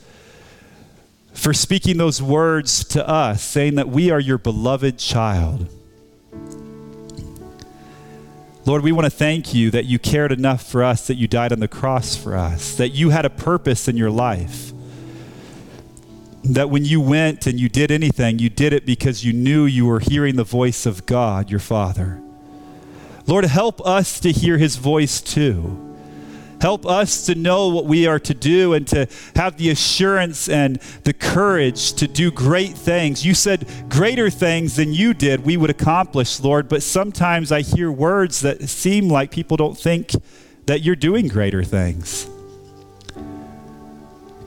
for 1.37 1.53
speaking 1.53 1.99
those 1.99 2.22
words 2.22 2.82
to 2.82 3.07
us, 3.07 3.43
saying 3.43 3.74
that 3.74 3.89
we 3.89 4.11
are 4.11 4.18
your 4.18 4.39
beloved 4.39 4.99
child. 4.99 5.68
Lord, 8.64 8.82
we 8.82 8.91
want 8.91 9.05
to 9.05 9.11
thank 9.11 9.55
you 9.55 9.70
that 9.70 9.84
you 9.84 9.99
cared 9.99 10.32
enough 10.32 10.66
for 10.66 10.82
us, 10.82 11.07
that 11.07 11.14
you 11.14 11.28
died 11.28 11.53
on 11.53 11.61
the 11.61 11.68
cross 11.68 12.16
for 12.16 12.37
us, 12.37 12.74
that 12.76 12.89
you 12.89 13.11
had 13.11 13.24
a 13.24 13.30
purpose 13.30 13.87
in 13.87 13.97
your 13.97 14.11
life. 14.11 14.72
That 16.43 16.70
when 16.70 16.84
you 16.84 17.01
went 17.01 17.47
and 17.47 17.61
you 17.61 17.68
did 17.68 17.91
anything, 17.91 18.39
you 18.39 18.49
did 18.49 18.72
it 18.72 18.87
because 18.87 19.24
you 19.24 19.32
knew 19.32 19.66
you 19.66 19.87
were 19.87 20.01
hearing 20.01 20.37
the 20.37 20.45
voice 20.45 20.87
of 20.87 21.07
God, 21.07 21.51
your 21.51 21.61
Father. 21.61 22.20
Lord, 23.27 23.45
help 23.45 23.85
us 23.85 24.20
to 24.20 24.31
hear 24.31 24.59
his 24.59 24.77
voice 24.77 25.20
too. 25.20 25.83
Help 26.61 26.87
us 26.87 27.27
to 27.27 27.35
know 27.35 27.68
what 27.68 27.85
we 27.85 28.07
are 28.07 28.18
to 28.18 28.33
do 28.33 28.72
and 28.72 28.87
to 28.89 29.07
have 29.35 29.59
the 29.59 29.68
assurance 29.70 30.49
and 30.49 30.77
the 31.05 31.12
courage 31.12 31.93
to 31.95 32.09
do 32.09 32.31
great 32.31 32.74
things. 32.74 33.27
You 33.27 33.35
said 33.35 33.68
greater 33.89 34.31
things 34.31 34.77
than 34.77 34.95
you 34.95 35.12
did 35.12 35.45
we 35.45 35.57
would 35.57 35.70
accomplish, 35.70 36.41
Lord, 36.41 36.68
but 36.68 36.83
sometimes 36.83 37.53
I 37.53 37.61
hear 37.61 37.93
words 37.93 38.41
that 38.41 38.68
seem 38.68 39.09
like 39.09 39.31
people 39.31 39.57
don't 39.57 39.77
think 39.77 40.12
that 40.64 40.83
you're 40.83 40.97
doing 40.97 41.29
greater 41.29 41.62
things. 41.62 42.29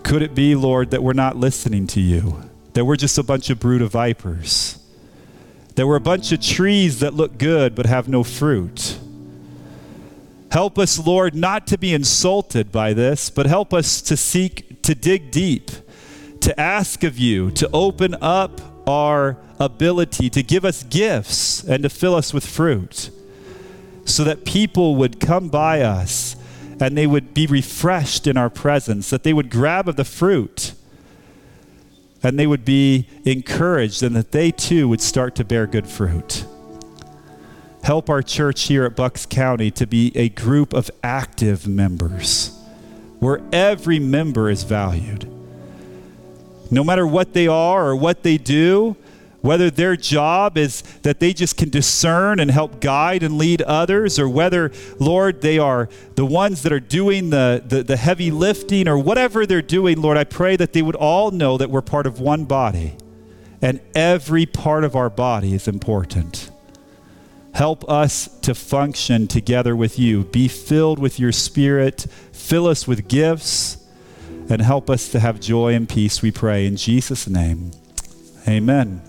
Could 0.04 0.24
it 0.24 0.34
be, 0.34 0.56
Lord, 0.56 0.90
that 0.92 1.04
we're 1.04 1.14
not 1.14 1.38
listening 1.38 1.86
to 1.88 2.02
you? 2.02 2.42
That 2.74 2.86
we're 2.86 2.96
just 2.96 3.18
a 3.20 3.24
bunch 3.24 3.52
of 3.52 3.60
brood 3.60 3.84
of 3.84 3.92
vipers? 3.92 4.79
That 5.80 5.88
we're 5.88 5.96
a 5.96 6.02
bunch 6.02 6.34
of 6.34 6.42
trees 6.42 7.00
that 7.00 7.14
look 7.14 7.38
good 7.38 7.74
but 7.74 7.86
have 7.86 8.10
no 8.10 8.22
fruit? 8.22 9.00
Help 10.52 10.78
us, 10.78 11.00
Lord, 11.00 11.34
not 11.34 11.68
to 11.68 11.78
be 11.78 11.94
insulted 11.94 12.70
by 12.70 12.92
this, 12.92 13.30
but 13.30 13.46
help 13.46 13.74
us 13.74 14.02
to 14.02 14.18
seek 14.18 14.82
to 14.82 14.94
dig 14.94 15.32
deep, 15.32 15.72
to 16.42 16.60
ask 16.60 17.06
of 17.06 17.18
you, 17.18 17.50
to 17.52 17.70
open 17.72 18.18
up 18.20 18.60
our 18.90 19.38
ability, 19.58 20.30
to 20.32 20.44
give 20.44 20.66
us 20.66 20.84
gifts 20.84 21.64
and 21.64 21.84
to 21.84 21.90
fill 21.90 22.16
us 22.16 22.34
with 22.34 22.46
fruit, 22.46 23.10
so 24.04 24.26
that 24.26 24.44
people 24.44 24.98
would 24.98 25.22
come 25.22 25.48
by 25.48 25.80
us 25.80 26.36
and 26.82 26.98
they 26.98 27.08
would 27.08 27.34
be 27.34 27.48
refreshed 27.48 28.28
in 28.28 28.36
our 28.36 28.50
presence, 28.50 29.10
that 29.12 29.24
they 29.24 29.32
would 29.32 29.50
grab 29.50 29.88
of 29.88 29.96
the 29.96 30.04
fruit 30.04 30.74
and 32.22 32.38
they 32.38 32.48
would 32.48 32.66
be 32.66 33.08
encouraged 33.26 34.04
and 34.04 34.16
that 34.16 34.32
they 34.32 34.52
too 34.52 34.88
would 34.90 35.02
start 35.02 35.36
to 35.36 35.44
bear 35.44 35.66
good 35.66 35.88
fruit. 35.88 36.46
Help 37.84 38.10
our 38.10 38.22
church 38.22 38.64
here 38.64 38.84
at 38.84 38.96
Bucks 38.96 39.26
County 39.26 39.72
to 39.72 39.88
be 39.88 40.12
a 40.16 40.30
group 40.30 40.74
of 40.74 40.92
active 41.02 41.68
members 41.68 42.56
where 43.20 43.42
every 43.52 44.00
member 44.00 44.50
is 44.50 44.64
valued. 44.64 45.30
No 46.72 46.84
matter 46.84 47.08
what 47.08 47.34
they 47.34 47.48
are 47.48 47.88
or 47.88 47.96
what 47.96 48.24
they 48.24 48.38
do, 48.38 48.96
whether 49.42 49.70
their 49.70 49.96
job 49.96 50.58
is 50.58 50.82
that 51.04 51.20
they 51.20 51.34
just 51.34 51.58
can 51.58 51.70
discern 51.70 52.40
and 52.40 52.52
help 52.52 52.82
guide 52.82 53.24
and 53.24 53.38
lead 53.38 53.62
others, 53.62 54.20
or 54.20 54.28
whether, 54.28 54.72
Lord, 55.00 55.42
they 55.42 55.58
are 55.58 55.90
the 56.16 56.26
ones 56.26 56.64
that 56.64 56.74
are 56.74 56.80
doing 56.80 57.30
the, 57.30 57.64
the, 57.66 57.84
the, 57.84 57.98
heavy 57.98 58.32
lifting, 58.32 58.88
or 58.88 58.98
whatever 58.98 59.46
they're 59.46 59.62
doing, 59.62 60.02
Lord, 60.02 60.18
I 60.18 60.24
pray 60.24 60.56
that 60.58 60.74
they 60.74 60.82
would 60.82 60.96
all 60.96 61.32
know 61.32 61.58
that 61.58 61.70
we're 61.70 61.82
part 61.82 62.06
of 62.06 62.20
one 62.20 62.46
body, 62.46 62.96
and 63.62 63.80
every 63.96 64.46
part 64.46 64.84
of 64.84 64.96
our 64.96 65.10
body 65.10 65.54
is 65.54 65.68
important. 65.68 66.52
Help 67.54 67.90
us 67.90 68.28
to 68.42 68.54
function 68.54 69.28
together 69.28 69.76
with 69.76 69.98
you. 69.98 70.24
Be 70.26 70.48
filled 70.48 71.00
with 71.00 71.20
your 71.20 71.32
Spirit. 71.32 72.06
Fill 72.32 72.68
us 72.68 72.88
with 72.88 73.08
gifts 73.08 73.78
and 74.50 74.62
help 74.62 74.90
us 74.90 75.10
to 75.10 75.20
have 75.20 75.40
joy 75.40 75.74
and 75.74 75.88
peace, 75.88 76.22
we 76.22 76.32
pray. 76.32 76.66
In 76.66 76.76
Jesus' 76.76 77.28
name, 77.28 77.72
amen. 78.48 79.09